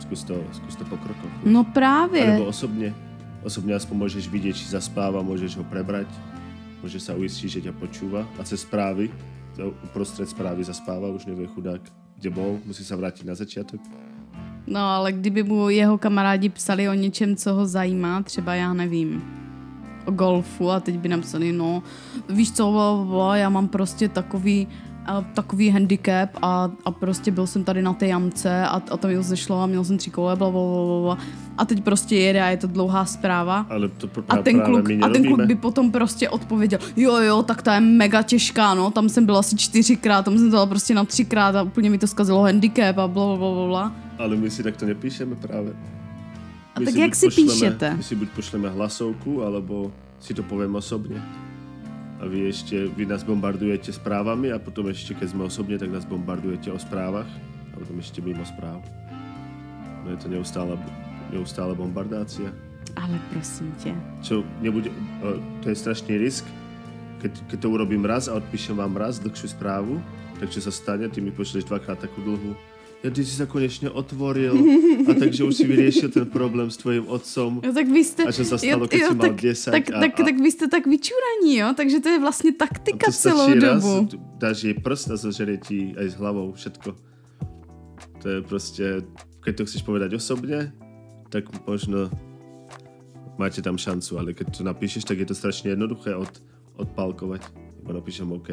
Skús 0.00 0.24
to, 0.24 0.40
skús 0.56 0.80
to 0.80 0.84
po 0.88 0.96
krokoch. 0.96 1.32
No 1.44 1.64
právě. 1.64 2.24
Alebo 2.40 2.48
osobne. 2.48 2.96
Osobne 3.44 3.76
aspoň 3.76 4.08
môžeš 4.08 4.24
vidieť, 4.32 4.56
či 4.56 4.72
zaspáva, 4.72 5.20
môžeš 5.20 5.60
ho 5.60 5.64
prebrať, 5.68 6.08
môžeš 6.82 7.02
sa 7.10 7.12
uistiť, 7.14 7.48
že 7.48 7.64
ťa 7.70 7.74
počúva. 7.76 8.26
A 8.38 8.42
cez 8.42 8.64
správy, 8.64 9.10
to 9.56 9.74
uprostred 9.84 10.28
správy 10.28 10.64
zaspáva, 10.64 11.12
už 11.12 11.26
nevie 11.26 11.46
chudák, 11.46 11.80
kde 12.18 12.30
bol, 12.30 12.58
musí 12.64 12.82
sa 12.82 12.96
vrátiť 12.96 13.24
na 13.26 13.34
začiatok. 13.34 13.80
No 14.66 14.80
ale 14.80 15.12
kdyby 15.12 15.42
mu 15.42 15.68
jeho 15.68 15.98
kamarádi 15.98 16.48
psali 16.48 16.88
o 16.88 16.94
něčem, 16.94 17.36
co 17.36 17.54
ho 17.54 17.66
zajímá, 17.66 18.22
třeba 18.22 18.54
já 18.54 18.72
nevím, 18.74 19.22
o 20.06 20.10
golfu 20.10 20.70
a 20.70 20.80
teď 20.80 20.98
by 20.98 21.08
napsali, 21.08 21.52
no 21.52 21.82
víš 22.28 22.52
co, 22.52 22.72
bla, 22.72 23.04
bla, 23.04 23.36
já 23.36 23.48
mám 23.48 23.68
prostě 23.68 24.08
takový 24.08 24.68
a 25.06 25.20
takový 25.20 25.70
handicap 25.70 26.30
a, 26.42 26.70
a 26.84 26.90
prostě 26.90 27.30
byl 27.30 27.46
jsem 27.46 27.64
tady 27.64 27.82
na 27.82 27.92
té 27.92 28.06
jamce 28.06 28.66
a, 28.66 28.82
a 28.90 28.96
to 28.96 29.08
mi 29.08 29.22
zešlo 29.22 29.62
a 29.62 29.66
měl 29.66 29.84
jsem 29.84 29.98
tři 29.98 30.10
kole, 30.10 30.36
bla, 30.36 30.50
bla, 30.50 30.60
bla, 30.60 31.00
bla. 31.02 31.18
A 31.58 31.64
teď 31.64 31.84
prostě 31.84 32.16
jede 32.16 32.42
a 32.42 32.46
je 32.48 32.56
to 32.56 32.66
dlouhá 32.66 33.04
zpráva. 33.04 33.66
Ale 33.70 33.88
to 33.88 34.06
pr- 34.06 34.24
A 34.28 34.36
ten, 34.36 34.60
kluk, 34.60 34.90
a 35.02 35.08
ten 35.08 35.24
kluk 35.24 35.40
by 35.40 35.54
potom 35.54 35.90
prostě 35.92 36.28
odpověděl, 36.28 36.78
jo 36.96 37.16
jo, 37.16 37.42
tak 37.42 37.62
ta 37.62 37.74
je 37.74 37.80
mega 37.80 38.22
těžká, 38.22 38.74
no, 38.74 38.90
tam 38.90 39.08
jsem 39.08 39.26
byla 39.26 39.38
asi 39.38 39.56
čtyřikrát, 39.56 40.24
tam 40.24 40.38
jsem 40.38 40.50
to 40.50 40.52
dala 40.56 40.66
prostě 40.66 40.94
na 40.94 41.04
třikrát 41.04 41.56
a 41.56 41.62
úplně 41.62 41.90
mi 41.90 41.98
to 41.98 42.06
zkazilo 42.06 42.42
handicap 42.42 42.98
a 42.98 43.08
bla, 43.08 43.36
bla, 43.36 43.36
bla, 43.36 43.66
bla. 43.66 43.92
Ale 44.18 44.36
my 44.36 44.50
si 44.50 44.62
takto 44.62 44.86
nepíšeme 44.86 45.34
práve. 45.36 45.70
A 46.74 46.80
My 46.80 46.86
tak 46.86 46.94
si 46.94 47.00
jak 47.00 47.14
si 47.14 47.26
pošleme- 47.26 47.52
píšete? 47.52 47.94
My 47.96 48.02
si 48.02 48.14
buď 48.14 48.28
pošleme 48.28 48.68
hlasovku, 48.70 49.42
alebo 49.42 49.90
si 50.20 50.34
to 50.34 50.42
poviem 50.42 50.74
osobne. 50.74 51.22
A 52.24 52.28
vy 52.28 52.48
ešte, 52.48 52.88
vy 52.88 53.04
nás 53.04 53.20
bombardujete 53.20 53.92
správami 53.92 54.48
a 54.48 54.56
potom 54.56 54.88
ešte, 54.88 55.12
keď 55.12 55.36
sme 55.36 55.44
osobne, 55.44 55.76
tak 55.76 55.92
nás 55.92 56.08
bombardujete 56.08 56.72
o 56.72 56.80
správach 56.80 57.28
a 57.68 57.74
potom 57.76 58.00
ešte 58.00 58.24
mimo 58.24 58.40
správ. 58.48 58.80
No 60.00 60.08
je 60.08 60.18
to 60.24 60.32
neustála, 60.32 60.80
neustále 61.28 61.76
bombardácia. 61.76 62.48
Ale 62.96 63.20
prosím 63.28 63.76
tě. 63.76 63.92
Čo 64.24 64.40
nebude, 64.64 64.88
o, 65.20 65.36
to 65.60 65.68
je 65.68 65.76
strašný 65.76 66.16
risk, 66.16 66.48
keď, 67.20 67.32
keď 67.52 67.58
to 67.60 67.68
urobím 67.68 68.08
raz 68.08 68.24
a 68.32 68.40
odpíšem 68.40 68.76
vám 68.76 68.96
raz 68.96 69.20
dlhšiu 69.20 69.52
správu, 69.52 70.00
tak 70.40 70.48
čo 70.48 70.64
sa 70.64 70.72
stane, 70.72 71.04
ty 71.12 71.20
mi 71.20 71.28
pošleš 71.28 71.68
dvakrát 71.68 72.00
takú 72.00 72.24
dlhú. 72.24 72.56
Ja, 73.04 73.12
ty 73.12 73.20
si 73.20 73.36
sa 73.36 73.44
konečne 73.44 73.92
otvoril 73.92 74.56
a 75.04 75.12
takže 75.12 75.44
už 75.44 75.52
si 75.52 75.68
vyriešil 75.68 76.08
ten 76.08 76.24
problém 76.24 76.72
s 76.72 76.80
tvojim 76.80 77.04
otcom. 77.04 77.60
Jo, 77.60 77.68
tak 77.68 77.84
vy 77.84 78.00
jste... 78.00 78.22
A 78.24 78.32
že 78.32 78.48
sa 78.48 78.56
stalo, 78.56 78.88
si 78.88 78.96
mal 78.96 79.28
tak, 79.28 79.36
10 79.36 79.70
tak, 79.70 79.84
a- 79.92 80.00
tak, 80.00 80.12
a- 80.16 80.24
tak 80.24 80.36
vy 80.40 80.48
jste 80.48 80.66
tak 80.68 80.86
vyčuraní, 80.88 81.52
jo? 81.56 81.68
Takže 81.76 82.00
to 82.00 82.08
je 82.08 82.18
vlastně 82.18 82.52
taktika 82.52 83.06
to 83.06 83.12
celou 83.12 83.48
raz, 83.60 83.84
dobu. 83.84 84.06
tu- 84.08 84.20
dáš 84.40 84.64
jej 84.64 84.74
prst 84.74 85.10
a 85.10 85.16
zožerie 85.16 85.58
ti 85.60 85.92
aj 86.00 86.06
s 86.08 86.14
hlavou 86.16 86.52
všetko. 86.52 86.90
To 88.22 88.26
je 88.28 88.38
proste, 88.42 89.04
keď 89.44 89.52
to 89.56 89.64
chceš 89.68 89.82
povedať 89.84 90.16
osobne, 90.16 90.72
tak 91.28 91.44
možno 91.68 92.08
máte 93.36 93.60
tam 93.60 93.76
šancu, 93.76 94.16
ale 94.16 94.32
keď 94.32 94.48
to 94.48 94.62
napíšeš, 94.64 95.04
tak 95.04 95.20
je 95.20 95.28
to 95.28 95.34
strašne 95.36 95.76
jednoduché 95.76 96.16
od, 96.16 96.32
odpálkovať. 96.80 97.42
Iba 97.84 97.92
napíšem 98.00 98.32
OK. 98.32 98.48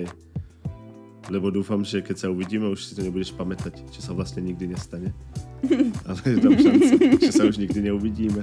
Lebo 1.29 1.53
dúfam, 1.53 1.85
že 1.85 2.01
keď 2.01 2.15
sa 2.17 2.27
uvidíme, 2.33 2.65
už 2.65 2.81
si 2.81 2.91
to 2.97 3.05
nebudeš 3.05 3.35
pamätať, 3.37 3.77
čo 3.93 4.01
sa 4.01 4.15
vlastne 4.15 4.41
nikdy 4.41 4.73
nestane. 4.73 5.13
Ale 6.09 6.21
je 6.25 6.37
tam 6.41 6.53
šanca, 6.57 6.93
že 7.21 7.31
sa 7.31 7.43
už 7.45 7.61
nikdy 7.61 7.93
neuvidíme. 7.93 8.41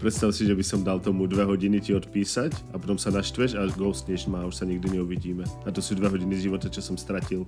Predstav 0.00 0.32
si, 0.32 0.48
že 0.48 0.56
by 0.56 0.64
som 0.64 0.80
dal 0.80 0.96
tomu 0.96 1.28
dve 1.28 1.44
hodiny 1.44 1.82
ti 1.82 1.92
odpísať 1.92 2.72
a 2.72 2.80
potom 2.80 2.96
sa 2.96 3.12
naštveš 3.12 3.58
a 3.58 3.68
ghostneš 3.68 4.30
ma 4.30 4.46
a 4.46 4.48
už 4.48 4.62
sa 4.62 4.64
nikdy 4.64 4.96
neuvidíme. 4.96 5.44
A 5.66 5.68
to 5.68 5.84
sú 5.84 5.92
dve 5.92 6.08
hodiny 6.08 6.40
života, 6.40 6.72
čo 6.72 6.80
som 6.80 6.96
stratil. 6.96 7.44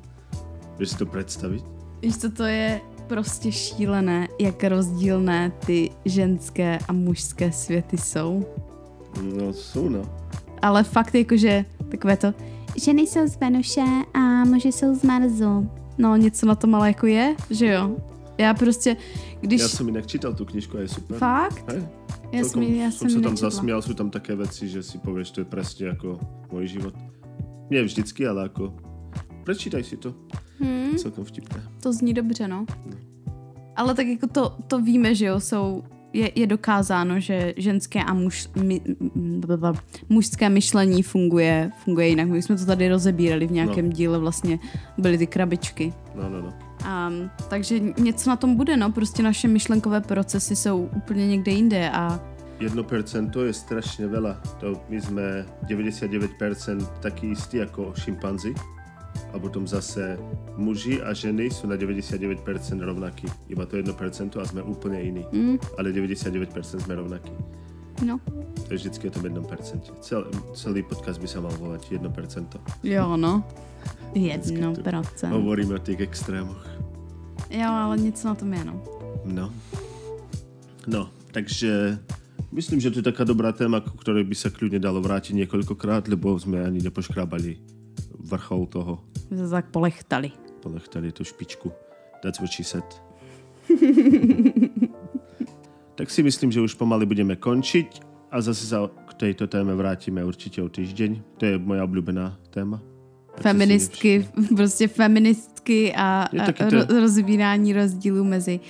Vieš 0.77 0.89
si 0.93 0.97
to 1.01 1.07
predstaviť? 1.09 1.63
Víš 2.03 2.17
co, 2.19 2.29
to 2.31 2.45
je 2.45 2.81
prostě 3.09 3.53
šílené, 3.53 4.29
jak 4.41 4.65
rozdílné 4.65 5.53
ty 5.67 5.91
ženské 6.05 6.79
a 6.89 6.93
mužské 6.93 7.53
světy 7.53 7.99
jsou. 7.99 8.45
No 9.21 9.53
sú, 9.53 9.89
no. 9.93 10.09
Ale 10.63 10.85
fakt 10.85 11.15
jakože 11.15 11.65
takové 11.91 12.17
to, 12.17 12.33
ženy 12.77 13.03
jsou 13.03 13.27
z 13.27 13.37
Venuše 13.37 13.85
a 14.15 14.45
muži 14.45 14.73
jsou 14.73 14.95
z 14.95 15.03
Marsu. 15.03 15.69
No 15.99 16.17
něco 16.17 16.47
na 16.47 16.55
tom 16.55 16.75
ale 16.75 16.89
jako 16.89 17.07
je, 17.07 17.37
že 17.51 17.67
jo? 17.67 17.97
Já 18.39 18.55
prostě, 18.55 18.97
když... 19.41 19.61
Ja 19.61 19.69
som 19.69 19.89
inak 19.89 20.07
čítal 20.07 20.33
tú 20.35 20.45
knižku 20.45 20.77
a 20.77 20.81
je 20.81 20.89
super. 20.89 21.19
Fakt? 21.19 21.69
Hej, 21.69 21.85
Já 22.33 22.45
jsem, 22.45 22.63
já 22.63 22.91
jsem 22.91 23.09
ji 23.09 23.15
tam 23.15 23.37
nečetla. 23.37 23.51
zasmial, 23.51 23.83
sú 23.83 23.95
tam 23.95 24.11
také 24.11 24.35
veci, 24.35 24.69
že 24.69 24.83
si 24.83 24.99
povieš, 24.99 25.31
to 25.31 25.41
je 25.41 25.45
presne 25.45 25.93
ako 25.93 26.17
môj 26.49 26.67
život. 26.67 26.97
Nie 27.71 27.85
vždycky, 27.85 28.25
ale 28.25 28.49
ako... 28.49 28.73
Prečítaj 29.45 29.85
si 29.85 29.97
to. 30.01 30.15
Hmm. 30.59 30.97
Celkom 30.97 31.25
vtipné. 31.25 31.61
To 31.85 31.93
zní 31.93 32.15
dobře, 32.15 32.49
no. 32.49 32.65
Ale 33.77 33.95
tak 33.95 34.07
jako 34.07 34.27
to, 34.27 34.57
to 34.67 34.81
víme, 34.81 35.15
že 35.15 35.27
jo, 35.27 35.41
jsou, 35.41 35.85
je, 36.13 36.31
je 36.35 36.47
dokázáno, 36.47 37.21
že 37.21 37.55
ženské 37.57 38.05
a 38.05 38.15
muž, 38.15 38.49
mi, 38.57 38.81
m, 39.17 39.41
blablabla, 39.41 39.83
mužské 40.09 40.49
myšlení 40.49 41.03
funguje, 41.03 41.71
funguje 41.85 42.09
jinak. 42.09 42.29
My 42.29 42.43
jsme 42.43 42.57
to 42.57 42.67
tady 42.67 42.89
rozebírali 42.89 43.47
v 43.47 43.51
nějakém 43.53 43.87
No. 43.87 43.93
díle, 43.93 44.19
vlastně 44.19 44.59
byly 44.99 45.19
ty 45.19 45.27
krabičky. 45.27 45.93
No, 46.15 46.29
no, 46.29 46.41
no. 46.43 46.53
Um, 46.83 47.31
takže 47.49 47.81
něco 47.99 48.31
na 48.31 48.37
tom 48.37 48.57
bude, 48.57 48.77
no, 48.77 48.93
prostě 48.93 49.23
naše 49.23 49.49
myšlenkové 49.49 50.01
procesy 50.01 50.57
jsou 50.57 50.89
úplně 50.97 51.29
někde 51.29 51.53
jinde 51.53 51.91
a 51.91 52.21
1% 52.63 53.43
je 53.43 53.53
strašne 53.53 54.07
veľa. 54.07 54.39
To 54.63 54.79
my 54.87 54.99
sme 55.03 55.27
99% 55.67 56.31
takí 57.03 57.35
istí 57.35 57.59
ako 57.59 57.91
šimpanzi. 57.99 58.55
A 59.33 59.39
potom 59.39 59.65
zase 59.65 60.21
muži 60.55 61.01
a 61.01 61.13
ženy 61.13 61.49
sú 61.49 61.65
na 61.65 61.75
99% 61.75 62.45
rovnakí. 62.79 63.25
Iba 63.49 63.65
to 63.65 63.77
1% 63.77 63.89
a 64.37 64.45
sme 64.45 64.61
úplne 64.61 65.01
iní. 65.01 65.25
mm, 65.25 65.57
Ale 65.77 65.89
99% 65.91 66.53
sme 66.79 66.95
rovnakí. 66.95 67.33
no, 68.05 68.21
To 68.63 68.69
je 68.71 68.79
vždycky 68.79 69.09
o 69.09 69.13
tom 69.13 69.25
1%. 69.25 69.93
Cel, 70.01 70.25
celý 70.53 70.83
podcast 70.83 71.17
by 71.17 71.29
sa 71.29 71.41
mal 71.41 71.53
volať 71.57 71.97
1%. 71.97 72.61
jo, 72.85 73.17
no. 73.17 73.41
Vždycky 74.13 74.53
Jedno 74.55 74.77
to- 74.77 74.83
procent. 74.83 75.33
Hovoríme 75.33 75.75
o 75.75 75.81
tých 75.81 76.01
extrémoch. 76.01 76.61
Jo, 77.51 77.69
ale 77.69 77.97
něco 77.99 78.29
na 78.29 78.35
tom 78.35 78.53
je, 78.53 78.65
no. 78.65 78.75
No. 79.25 79.47
No, 80.87 81.09
takže 81.33 81.99
myslím, 82.53 82.81
že 82.81 82.91
to 82.91 82.99
je 82.99 83.09
taká 83.09 83.25
dobrá 83.25 83.53
téma, 83.53 83.81
ku 83.81 83.97
ktorej 83.97 84.25
by 84.25 84.35
sa 84.35 84.51
kľudne 84.51 84.77
dalo 84.79 85.01
vrátiť 85.01 85.37
niekoľkokrát, 85.37 86.09
lebo 86.09 86.35
sme 86.37 86.61
ani 86.61 86.81
nepoškrábali 86.81 87.61
vrchol 88.19 88.67
toho. 88.67 88.95
My 89.33 89.39
se 89.39 89.49
tak 89.49 89.73
polechtali. 89.73 90.29
Polechtali 90.61 91.09
tú 91.13 91.25
špičku. 91.25 91.73
That's 92.21 92.37
what 92.39 92.53
she 92.53 92.61
said. 92.65 92.85
tak 95.95 96.11
si 96.11 96.23
myslím, 96.23 96.53
že 96.53 96.61
už 96.61 96.75
pomaly 96.77 97.07
budeme 97.09 97.37
končiť 97.37 98.05
a 98.29 98.41
zase 98.45 98.69
sa 98.69 98.85
k 99.09 99.13
tejto 99.17 99.49
téme 99.49 99.73
vrátime 99.73 100.21
určite 100.25 100.61
o 100.61 100.69
týždeň. 100.69 101.41
To 101.41 101.43
je 101.47 101.55
moja 101.59 101.85
obľúbená 101.85 102.37
téma. 102.53 102.81
Feministky, 103.41 104.29
prostě 104.57 104.89
feministky 104.89 105.93
a, 105.97 106.29
taky 106.47 106.65
to- 106.65 106.77
ro- 106.77 107.01
rozbírání 107.01 107.73
rozdílů 107.73 108.25
mezi 108.25 108.61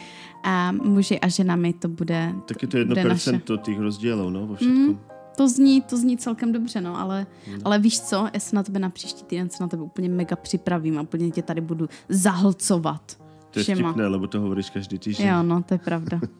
a 0.44 0.72
muži 0.72 1.18
a 1.20 1.28
ženami, 1.28 1.72
to 1.72 1.88
bude, 1.88 2.32
Tak 2.46 2.62
je 2.62 2.68
to 2.68 2.76
bude 2.86 3.02
1% 3.02 3.58
tých 3.58 3.78
rozdielov, 3.78 4.30
no, 4.30 4.46
vo 4.46 4.54
všetkom. 4.54 4.98
To 5.36 5.48
zní, 5.48 5.80
to 5.82 5.96
zní 5.96 6.16
celkem 6.16 6.52
dobře, 6.52 6.80
no, 6.80 6.96
ale, 7.00 7.26
Hmm. 7.46 7.60
ale 7.64 7.78
víš 7.78 8.00
co, 8.00 8.28
já 8.34 8.40
se 8.40 8.56
na 8.56 8.62
tebe 8.62 8.78
na 8.78 8.90
příští 8.90 9.24
týden 9.24 9.50
se 9.50 9.62
na 9.62 9.68
tebe 9.68 9.82
úplně 9.82 10.08
mega 10.08 10.36
připravím 10.36 10.98
a 10.98 11.02
úplně 11.02 11.30
tě 11.30 11.42
tady 11.42 11.60
budu 11.60 11.88
zahlcovat. 12.08 13.16
To 13.50 13.58
je 13.58 13.62
všema. 13.62 13.92
vtipné, 13.92 14.06
lebo 14.06 14.26
to 14.26 14.40
hovoríš 14.40 14.70
každý 14.70 14.98
týždeň. 14.98 15.26
Jo, 15.28 15.42
no, 15.42 15.62
to 15.62 15.74
je 15.74 15.78
pravda. 15.78 16.20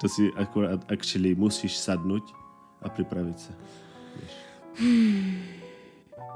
To 0.00 0.08
si 0.08 0.30
akurát 0.36 0.82
actually 0.90 1.34
musíš 1.38 1.78
sadnúť 1.78 2.26
a 2.82 2.90
pripraviť 2.90 3.38
sa. 3.38 3.52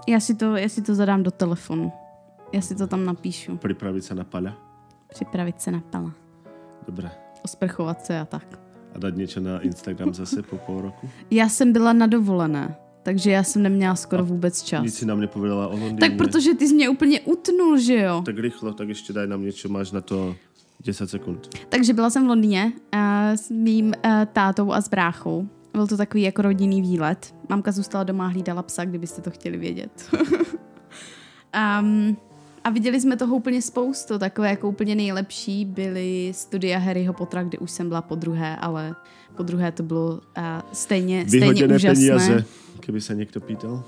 Já 0.07 0.21
si 0.21 0.35
to, 0.35 0.57
já 0.57 0.69
si 0.69 0.83
to 0.83 0.95
zadám 0.95 1.23
do 1.23 1.31
telefonu. 1.31 1.93
Já 2.53 2.61
si 2.61 2.75
to 2.75 2.87
tam 2.87 3.05
napíšu. 3.05 3.57
Pripraviť 3.59 4.05
sa 4.05 4.15
na 4.15 4.25
paľa. 4.25 4.55
Připravit 5.11 5.61
se 5.61 5.71
na 5.71 5.81
pala. 5.81 6.15
Dobre. 6.87 7.11
Osprchovat 7.45 8.07
se 8.07 8.21
a 8.21 8.25
tak. 8.25 8.47
A 8.97 8.99
dať 8.99 9.13
niečo 9.13 9.45
na 9.45 9.61
Instagram 9.61 10.17
zase 10.17 10.41
po 10.41 10.57
pol 10.57 10.89
roku. 10.89 11.05
Já 11.29 11.49
jsem 11.49 11.73
byla 11.73 11.93
na 11.93 12.07
dovolené, 12.09 12.77
takže 13.03 13.31
já 13.31 13.43
jsem 13.45 13.63
neměla 13.63 13.93
skoro 13.95 14.25
vůbec 14.25 14.63
čas. 14.63 14.83
Nic 14.83 14.95
si 14.95 15.07
nám 15.07 15.21
nepovedala 15.21 15.69
o 15.69 15.77
Londýne. 15.77 16.01
Tak 16.01 16.17
protože 16.17 16.55
ty 16.55 16.69
jsi 16.69 16.75
mě 16.75 16.89
úplně 16.89 17.21
utnul, 17.21 17.79
že 17.79 18.01
jo? 18.01 18.23
Tak 18.25 18.39
rýchlo, 18.39 18.73
tak 18.73 18.89
ešte 18.89 19.13
daj 19.13 19.29
nám 19.29 19.45
niečo. 19.45 19.69
Máš 19.69 19.93
na 19.93 20.01
to 20.01 20.33
10 20.81 21.11
sekund. 21.11 21.49
Takže 21.69 21.93
byla 21.93 22.11
jsem 22.11 22.25
v 22.25 22.29
Londýně 22.29 22.73
uh, 22.73 23.01
s 23.37 23.51
mým 23.53 23.93
uh, 23.93 24.25
tátou 24.33 24.73
a 24.73 24.81
s 24.81 24.89
bráchou. 24.89 25.49
Byl 25.73 25.87
to 25.87 25.97
takový 25.97 26.23
jako 26.23 26.43
rodinný 26.43 26.81
výlet. 26.83 27.35
Mamka 27.49 27.73
zůstala 27.73 28.05
doma 28.05 28.25
a 28.25 28.29
hlídala 28.33 28.63
psa, 28.63 28.85
kdybyste 28.85 29.23
to 29.23 29.31
chtěli 29.31 29.57
vědět. 29.57 30.11
um, 31.53 32.17
a 32.67 32.71
viděli 32.71 33.01
jsme 33.01 33.17
toho 33.17 33.37
úplně 33.37 33.63
spoustu. 33.63 34.19
Takové 34.19 34.51
jako 34.51 34.69
úplně 34.69 34.95
nejlepší 34.95 35.65
byly 35.65 36.33
studia 36.35 36.79
Harryho 36.79 37.13
Pottera, 37.13 37.43
kde 37.43 37.59
už 37.59 37.71
jsem 37.71 37.89
byla 37.89 38.03
po 38.03 38.15
druhé, 38.15 38.57
ale 38.57 38.95
po 39.37 39.43
druhé 39.43 39.73
to 39.73 39.83
bylo 39.83 40.09
uh, 40.09 40.21
stejně, 40.73 41.25
stejně 41.29 41.67
úžasné. 41.67 42.09
peníze, 42.09 42.45
kdyby 42.85 43.01
se 43.01 43.15
někdo 43.15 43.41
pýtal. 43.41 43.85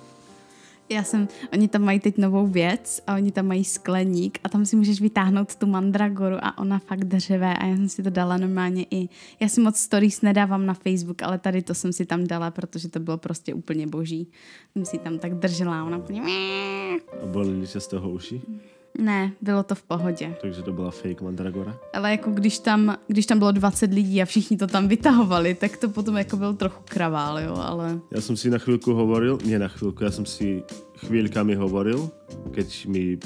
Já 0.90 1.02
jsem, 1.02 1.28
oni 1.52 1.68
tam 1.68 1.82
mají 1.82 2.00
teď 2.00 2.18
novou 2.18 2.46
věc 2.46 3.02
a 3.06 3.14
oni 3.14 3.32
tam 3.32 3.46
mají 3.46 3.64
skleník 3.64 4.38
a 4.44 4.48
tam 4.48 4.66
si 4.66 4.76
můžeš 4.76 5.00
vytáhnout 5.00 5.54
tu 5.54 5.66
mandragoru 5.66 6.36
a 6.40 6.58
ona 6.58 6.78
fakt 6.78 7.04
dřevé 7.04 7.54
a 7.54 7.66
já 7.66 7.76
jsem 7.76 7.88
si 7.88 8.02
to 8.02 8.10
dala 8.10 8.36
normálně 8.36 8.86
i, 8.90 9.08
já 9.40 9.48
si 9.48 9.60
moc 9.60 9.76
stories 9.76 10.22
nedávám 10.22 10.66
na 10.66 10.74
Facebook, 10.74 11.22
ale 11.22 11.38
tady 11.38 11.62
to 11.62 11.74
jsem 11.74 11.92
si 11.92 12.06
tam 12.06 12.26
dala, 12.26 12.50
protože 12.50 12.88
to 12.88 13.00
bylo 13.00 13.18
prostě 13.18 13.54
úplně 13.54 13.86
boží. 13.86 14.28
Jsem 14.72 14.84
si 14.84 14.98
tam 14.98 15.18
tak 15.18 15.34
držela 15.34 15.80
a 15.80 15.84
ona 15.84 15.98
úplně 15.98 16.22
A 17.22 17.26
bolili 17.26 17.66
se 17.66 17.80
z 17.80 17.86
toho 17.86 18.10
uši, 18.10 18.42
ne, 18.98 19.32
bylo 19.40 19.62
to 19.62 19.74
v 19.74 19.82
pohodě. 19.82 20.34
takže 20.42 20.62
to 20.62 20.72
byla 20.72 20.90
fake 20.90 21.20
mandragora. 21.22 21.76
Ale 21.94 22.10
jako 22.10 22.30
když 22.30 22.58
tam, 22.58 22.96
když 23.06 23.26
tam 23.26 23.38
bylo 23.38 23.52
20 23.52 23.92
lidí 23.92 24.22
a 24.22 24.24
všichni 24.24 24.56
to 24.56 24.66
tam 24.66 24.88
vytahovali, 24.88 25.54
tak 25.54 25.76
to 25.76 25.88
potom 25.88 26.16
jako 26.16 26.36
byl 26.36 26.54
trochu 26.54 26.82
kravál, 26.84 27.38
jo, 27.40 27.54
ale 27.56 28.00
Já 28.10 28.20
jsem 28.20 28.36
si 28.36 28.50
na 28.50 28.58
chvíľku 28.58 28.92
hovoril, 28.94 29.38
nie 29.44 29.58
na 29.58 29.68
chvíľku, 29.68 30.04
ja 30.04 30.10
som 30.10 30.26
si 30.26 30.62
chvíľkami 31.06 31.54
hovoril, 31.54 32.10
keď 32.50 32.86
mi 32.90 33.18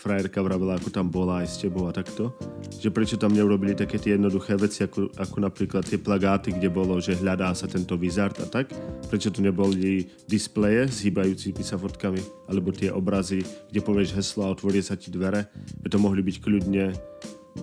frajerka 0.00 0.40
vravila, 0.40 0.80
ako 0.80 0.88
tam 0.88 1.12
bola 1.12 1.44
aj 1.44 1.48
s 1.52 1.56
tebou 1.60 1.84
a 1.84 1.92
takto, 1.92 2.32
že 2.80 2.88
prečo 2.88 3.20
tam 3.20 3.36
neurobili 3.36 3.76
také 3.76 4.00
tie 4.00 4.16
jednoduché 4.16 4.56
veci, 4.56 4.88
ako, 4.88 5.12
ako 5.12 5.36
napríklad 5.44 5.84
tie 5.84 6.00
plagáty, 6.00 6.56
kde 6.56 6.72
bolo, 6.72 6.96
že 6.96 7.20
hľadá 7.20 7.52
sa 7.52 7.68
tento 7.68 8.00
wizard 8.00 8.40
a 8.40 8.48
tak. 8.48 8.72
Prečo 9.12 9.28
tu 9.28 9.44
neboli 9.44 10.08
displeje 10.24 10.88
s 10.88 11.04
hýbajúcimi 11.04 11.60
sa 11.60 11.76
fotkami, 11.76 12.48
alebo 12.48 12.72
tie 12.72 12.88
obrazy, 12.88 13.44
kde 13.68 13.80
povieš 13.84 14.16
heslo 14.16 14.48
a 14.48 14.52
otvorí 14.56 14.80
sa 14.80 14.96
ti 14.96 15.12
dvere, 15.12 15.52
by 15.84 15.88
to 15.92 16.00
mohli 16.00 16.24
byť 16.24 16.36
kľudne 16.40 16.86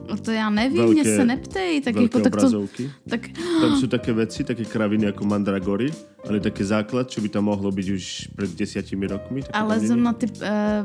no 0.10 0.18
to 0.18 0.32
já 0.32 0.50
nevím, 0.50 0.78
Velké- 0.78 0.94
mě 0.94 1.04
se 1.04 1.26
neptej, 1.26 1.82
tak 1.82 1.96
jako 1.96 2.20
tak 2.20 2.32
to, 2.32 2.38
obrazovky. 2.38 2.92
tak 3.10 3.22
Tam 3.62 3.80
sú 3.80 3.88
také 3.88 4.14
veci, 4.14 4.44
také 4.44 4.66
kraviny 4.66 5.08
ako 5.08 5.26
mandragory, 5.26 5.92
ale 6.28 6.40
také 6.40 6.66
základ, 6.66 7.10
čo 7.10 7.22
by 7.22 7.30
tam 7.30 7.48
mohlo 7.48 7.72
byť 7.72 7.88
už 7.96 8.04
pred 8.36 8.52
desiatimi 8.52 9.08
rokmi. 9.08 9.42
Ale 9.54 9.80
zrovna 9.80 10.14
ty, 10.14 10.28
uh, 10.44 10.84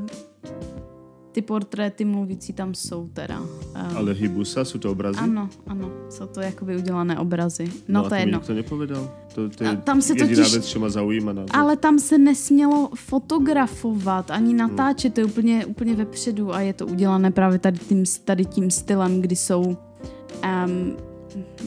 ty 1.32 1.42
portréty 1.42 2.04
mluvící 2.04 2.52
tam 2.52 2.74
jsou 2.74 3.08
teda. 3.12 3.40
Uh, 3.40 3.96
Ale 3.96 4.12
hýbu 4.12 4.44
sa, 4.44 4.64
sú 4.68 4.76
to 4.78 4.92
obrazy? 4.92 5.16
ano, 5.18 5.48
ano, 5.66 5.88
jsou 6.12 6.26
to 6.26 6.40
jakoby 6.40 6.76
udělané 6.76 7.18
obrazy. 7.18 7.72
No, 7.88 8.06
a 8.06 8.08
to 8.08 8.14
je 8.14 8.20
jedno. 8.20 8.38
nikto 8.38 8.52
nepovedal. 8.54 9.04
To, 9.34 9.48
to 9.48 9.64
je 9.64 9.70
A 9.70 9.76
tam 9.76 10.02
se 10.02 10.12
jediná 10.12 10.44
totiž- 10.44 10.52
vec, 10.54 10.66
čo 10.68 10.78
ma 10.80 10.88
zaujíma. 10.88 11.32
Na 11.32 11.42
Ale 11.56 11.76
tam 11.76 11.98
se 11.98 12.18
nesmělo 12.18 12.90
fotografovat, 12.94 14.30
ani 14.30 14.54
natáčet, 14.54 15.14
to 15.14 15.20
je 15.20 15.26
úplně, 15.26 15.66
úplně 15.66 15.94
vepředu 15.94 16.54
a 16.54 16.60
je 16.60 16.72
to 16.72 16.86
udělané 16.86 17.30
právě 17.30 17.58
tady 17.58 17.78
tím, 17.78 18.04
tady 18.24 18.44
tím 18.44 18.70
stylem, 18.70 19.20
kdy 19.20 19.36
jsou 19.36 19.60
um, 19.64 19.76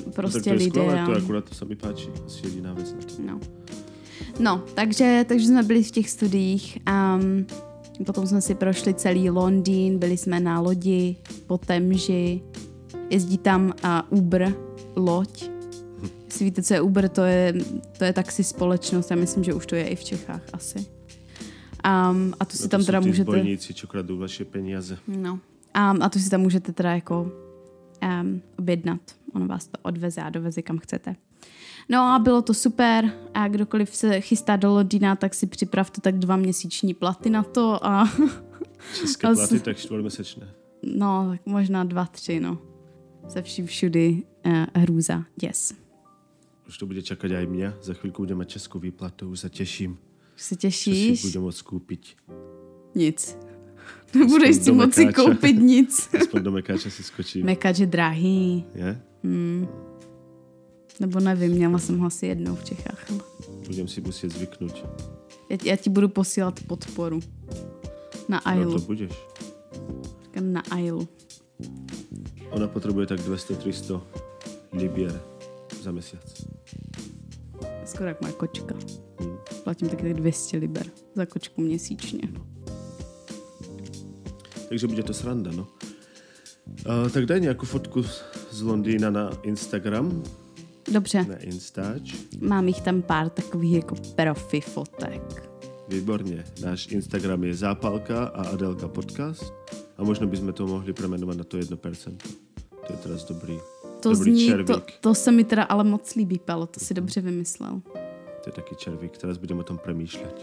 tak 0.06 0.14
prostě 0.14 0.40
to 0.42 0.50
je 0.50 0.56
lidé. 0.56 0.70
skvelé, 0.70 1.02
a- 1.02 1.06
to 1.06 1.12
akurát 1.18 1.44
to 1.50 1.56
sa 1.56 1.66
mi 1.66 1.76
páči. 1.76 2.10
Asi 2.26 2.46
jediná 2.48 2.74
vec 2.74 2.94
na 2.94 3.00
to. 3.02 3.14
No. 3.26 3.40
No, 4.40 4.64
takže, 4.74 5.26
takže 5.28 5.48
jsme 5.48 5.64
byli 5.64 5.84
v 5.84 5.92
těch 5.92 6.10
studiích. 6.10 6.78
Um, 6.86 7.46
potom 8.06 8.28
jsme 8.28 8.42
si 8.42 8.56
prošli 8.56 8.94
celý 8.94 9.30
Londýn, 9.30 10.00
byli 10.00 10.18
jsme 10.18 10.40
na 10.40 10.60
lodi 10.60 11.16
po 11.48 11.58
Temži. 11.58 12.42
Jezdí 13.10 13.38
tam 13.38 13.74
uh, 13.84 14.18
Uber, 14.20 14.54
loď. 14.96 15.50
Jestli 16.26 16.46
víte, 16.46 16.64
co 16.64 16.74
je 16.74 16.82
Uber, 16.82 17.10
to 17.10 17.24
je, 17.24 17.54
to 17.98 18.04
je 18.06 18.14
taxi 18.14 18.44
společnost. 18.44 19.12
Já 19.12 19.18
myslím, 19.18 19.44
že 19.44 19.54
už 19.54 19.66
to 19.66 19.76
je 19.76 19.88
i 19.88 19.96
v 19.96 20.04
Čechách 20.04 20.42
asi. 20.54 20.86
Um, 21.86 22.34
a 22.40 22.46
tu 22.46 22.58
si 22.58 22.64
No, 22.64 22.70
tam 22.70 22.80
to 22.82 22.86
teda 22.86 23.00
sú 23.00 23.04
tí 23.04 23.10
můžete... 23.14 23.30
zbojníci, 23.30 23.70
čo 23.78 23.86
kradú 23.86 24.18
vaše 24.18 24.42
peniaze. 24.46 24.98
No. 25.08 25.38
A, 25.74 25.94
a 26.02 26.10
tu 26.10 26.20
si 26.20 26.30
tam 26.30 26.42
můžete 26.42 26.74
teda 26.74 26.94
jako 26.98 27.32
um, 28.02 28.42
objednat. 28.60 29.02
On 29.34 29.48
vás 29.48 29.68
to 29.68 29.78
odveze 29.82 30.22
a 30.22 30.30
doveze 30.30 30.62
kam 30.62 30.78
chcete. 30.78 31.16
No 31.90 32.00
a 32.02 32.20
bylo 32.20 32.42
to 32.42 32.54
super 32.54 33.12
a 33.34 33.48
kdokoliv 33.48 33.96
se 33.96 34.22
chystá 34.22 34.56
do 34.56 34.74
Londýna, 34.74 35.16
tak 35.16 35.34
si 35.34 35.48
připravte 35.48 36.02
tak 36.02 36.20
dva 36.20 36.36
měsíční 36.36 36.94
platy 36.94 37.30
na 37.30 37.44
to 37.44 37.86
a 37.86 38.10
České 39.00 39.28
A 39.32 39.34
platy, 39.34 39.60
tak 39.60 39.78
štvormesečné. 39.78 40.48
no, 40.96 41.28
tak 41.32 41.42
možná 41.46 41.84
dva, 41.84 42.06
tři, 42.06 42.40
no. 42.40 42.58
Se 43.28 43.42
vším 43.42 43.66
všudy 43.68 44.24
uh, 44.46 44.54
hrůza, 44.76 45.24
děs. 45.36 45.74
Už 46.68 46.78
to 46.78 46.86
bude 46.90 47.02
čakať 47.06 47.32
aj 47.32 47.46
mňa. 47.46 47.70
Za 47.82 47.94
chvíľku 47.94 48.26
budem 48.26 48.38
mať 48.42 48.58
českú 48.58 48.82
výplatu, 48.82 49.30
už 49.30 49.46
sa 49.46 49.50
teším. 49.54 50.02
Už 50.34 50.42
se 50.42 50.56
Čo 50.58 50.58
si 50.58 50.62
těšíš? 50.66 51.22
budem 51.30 51.42
môcť 51.46 51.62
kúpiť. 51.62 52.04
Nic. 52.98 53.20
Nebudeš 54.18 54.56
si 54.66 54.72
moci 54.74 55.06
Mekáče. 55.06 55.18
koupit 55.22 55.58
nic. 55.62 55.94
Aspoň 56.22 56.42
do 56.42 56.52
Mekáča 56.52 56.90
si 56.90 57.04
skočím. 57.06 57.46
Mekač 57.46 57.80
je 57.80 57.88
drahý. 57.90 58.66
Je? 58.74 58.90
Nebo 61.00 61.20
nevím, 61.20 61.52
měla 61.52 61.80
jsem 61.80 62.00
ho 62.00 62.08
asi 62.08 62.26
jednou 62.26 62.56
v 62.56 62.64
Čechách. 62.64 63.12
Budem 63.68 63.88
si 63.88 64.02
musieť 64.02 64.32
zvyknúť. 64.32 64.84
Já, 65.50 65.58
já 65.64 65.76
ti 65.76 65.90
budu 65.90 66.08
posílat 66.10 66.60
podporu. 66.68 67.20
Na 68.30 68.38
No 68.38 68.48
Ailu. 68.48 68.72
to 68.74 68.80
budeš. 68.80 69.12
Na 70.40 70.62
Ailu. 70.72 71.08
Ona 72.50 72.68
potrebuje 72.68 73.08
tak 73.08 73.20
200-300 73.20 74.02
libier 74.74 75.22
za 75.82 75.92
mesiac. 75.92 76.22
Skoro 77.86 78.10
jak 78.10 78.22
moje 78.22 78.34
kočka. 78.34 78.76
Hm. 79.22 79.38
Platím 79.64 79.90
taky 79.90 80.04
tak 80.04 80.14
200 80.14 80.58
liber 80.58 80.86
za 81.16 81.26
kočku 81.26 81.62
měsíčně. 81.62 82.22
Takže 84.70 84.88
bude 84.88 85.04
to 85.04 85.14
sranda, 85.14 85.52
no. 85.52 85.68
Uh, 86.86 87.10
tak 87.14 87.26
daj 87.30 87.42
nejakú 87.42 87.66
fotku 87.66 88.02
z 88.50 88.60
Londýna 88.66 89.10
na 89.14 89.30
Instagram, 89.46 90.10
Dobře, 90.92 91.26
na 91.30 91.38
Instač. 91.38 92.14
mám 92.42 92.68
jich 92.68 92.82
tam 92.82 93.02
pár 93.02 93.30
takových 93.30 93.74
jako 93.76 93.96
profi 94.16 94.62
fotek. 94.62 95.50
Výborne. 95.88 96.44
Náš 96.62 96.88
Instagram 96.90 97.44
je 97.44 97.56
Zápalka 97.56 98.34
a 98.34 98.42
Adelka 98.58 98.88
podcast. 98.88 99.54
A 99.98 100.04
možno 100.04 100.26
by 100.28 100.38
sme 100.38 100.52
to 100.54 100.66
mohli 100.68 100.94
premenovať 100.94 101.36
na 101.38 101.46
to 101.46 101.58
1%. 101.62 101.78
To 102.86 102.90
je 102.94 102.98
teraz 103.06 103.22
dobrý, 103.26 103.56
To 104.02 104.10
dobrý 104.12 104.32
zní, 104.34 104.46
to, 104.46 104.74
červík. 104.74 104.92
to 105.02 105.12
se 105.16 105.32
mi 105.32 105.44
teda 105.44 105.64
ale 105.64 105.84
moc 105.84 106.16
líbí, 106.16 106.40
Palo, 106.40 106.66
to 106.68 106.80
si 106.80 106.94
dobře 106.94 107.22
vymyslel. 107.22 107.82
To 108.44 108.46
je 108.50 108.54
taký 108.54 108.76
červík. 108.76 109.18
Teraz 109.18 109.38
budem 109.38 109.60
o 109.60 109.64
tom 109.64 109.78
premýšľať. 109.78 110.38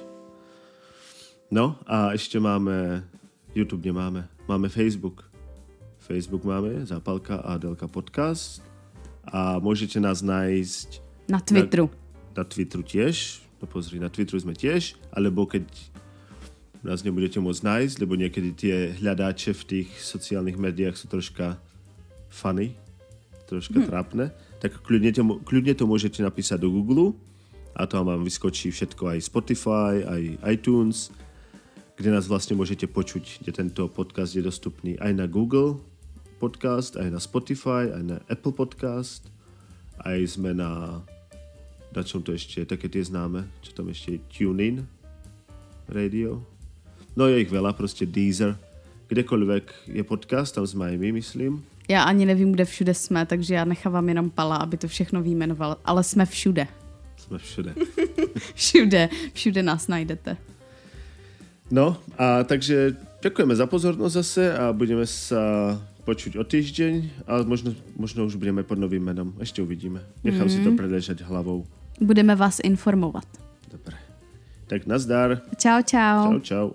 No 1.51 1.76
a 1.86 2.11
ešte 2.16 2.40
máme... 2.40 3.03
YouTube 3.55 3.84
nemáme. 3.84 4.24
Máme 4.49 4.68
Facebook. 4.72 5.28
Facebook 5.99 6.45
máme, 6.45 6.86
Zápalka 6.86 7.36
a 7.36 7.55
Adelka 7.61 7.84
podcast. 7.90 8.71
A 9.26 9.62
môžete 9.62 10.02
nás 10.02 10.20
nájsť 10.20 11.02
Na 11.30 11.38
Twitteru. 11.38 11.86
na 12.34 12.42
Twitteru 12.42 12.82
tiež, 12.82 13.44
no 13.62 13.70
pozri, 13.70 14.02
na 14.02 14.10
Twitteru 14.10 14.42
sme 14.42 14.56
tiež, 14.56 14.98
alebo 15.14 15.46
keď 15.46 15.68
nás 16.82 17.06
nebudete 17.06 17.38
môcť 17.38 17.62
nájsť, 17.62 17.94
lebo 18.02 18.18
niekedy 18.18 18.50
tie 18.58 18.76
hľadáče 18.98 19.54
v 19.54 19.62
tých 19.62 19.88
sociálnych 20.02 20.58
médiách 20.58 20.98
sú 20.98 21.06
troška 21.06 21.54
funny, 22.26 22.74
troška 23.46 23.78
hm. 23.78 23.86
trápne, 23.86 24.26
tak 24.58 24.82
kľudne 24.82 25.14
to, 25.14 25.22
kľudne 25.46 25.74
to 25.78 25.84
môžete 25.86 26.18
napísať 26.24 26.58
do 26.58 26.74
Google 26.74 27.14
a 27.78 27.86
tam 27.86 28.10
vám 28.10 28.26
vyskočí 28.26 28.74
všetko 28.74 29.14
aj 29.14 29.18
Spotify, 29.22 30.02
aj 30.02 30.22
iTunes, 30.58 31.14
kde 31.94 32.10
nás 32.10 32.26
vlastne 32.26 32.58
môžete 32.58 32.90
počuť, 32.90 33.44
kde 33.44 33.50
tento 33.54 33.86
podcast 33.86 34.34
je 34.34 34.42
dostupný 34.42 34.98
aj 34.98 35.12
na 35.14 35.30
Google 35.30 35.78
podcast, 36.43 36.99
aj 36.99 37.07
na 37.07 37.22
Spotify, 37.22 37.86
aj 37.95 38.03
na 38.03 38.18
Apple 38.26 38.51
podcast, 38.51 39.30
aj 40.03 40.18
sme 40.26 40.51
na 40.51 40.99
na 41.93 42.03
čom 42.03 42.24
to 42.24 42.32
ešte, 42.32 42.64
také 42.64 42.88
tie 42.88 43.05
známe, 43.05 43.45
čo 43.61 43.76
tam 43.76 43.93
ešte 43.93 44.16
je, 44.16 44.18
TuneIn 44.32 44.88
Radio. 45.93 46.40
No 47.12 47.28
je 47.28 47.45
ich 47.45 47.53
veľa, 47.53 47.76
proste 47.76 48.09
Deezer. 48.09 48.57
Kdekoľvek 49.12 49.93
je 49.93 50.01
podcast, 50.01 50.57
tam 50.57 50.64
sme 50.64 50.88
aj 50.88 50.97
my, 50.97 51.09
myslím. 51.20 51.61
Já 51.88 52.03
ani 52.03 52.26
nevím, 52.26 52.53
kde 52.53 52.64
všude 52.64 52.95
jsme, 52.95 53.26
takže 53.26 53.55
já 53.55 53.64
nechávám 53.64 54.09
jenom 54.09 54.30
Pala, 54.30 54.57
aby 54.57 54.76
to 54.76 54.88
všechno 54.88 55.22
výjmenoval. 55.22 55.76
Ale 55.84 56.05
jsme 56.05 56.26
všude. 56.26 56.66
Sme 57.16 57.38
všude. 57.38 57.74
Všude, 58.55 59.09
všude 59.32 59.62
nás 59.62 59.88
najdete. 59.88 60.36
No 61.70 61.97
a 62.18 62.45
takže 62.45 62.97
ďakujeme 63.22 63.55
za 63.57 63.66
pozornosť 63.66 64.14
zase 64.14 64.45
a 64.57 64.72
budeme 64.72 65.07
sa 65.07 65.76
počuť 66.03 66.38
o 66.38 66.44
týždeň 66.44 67.26
a 67.30 67.46
možno, 67.46 67.74
možno 67.94 68.26
už 68.26 68.34
budeme 68.36 68.66
pod 68.66 68.78
novým 68.78 69.03
menom. 69.03 69.34
Ešte 69.38 69.62
uvidíme. 69.62 70.03
Nechám 70.26 70.50
mm. 70.50 70.53
si 70.53 70.59
to 70.62 70.70
preležať 70.74 71.22
hlavou. 71.22 71.62
Budeme 72.03 72.34
vás 72.34 72.59
informovat. 72.62 73.26
Dobre. 73.70 73.94
Tak 74.66 74.86
nazdar. 74.90 75.46
Čau, 75.55 75.80
čau. 75.86 76.38
Čau, 76.38 76.40
čau. 76.42 76.66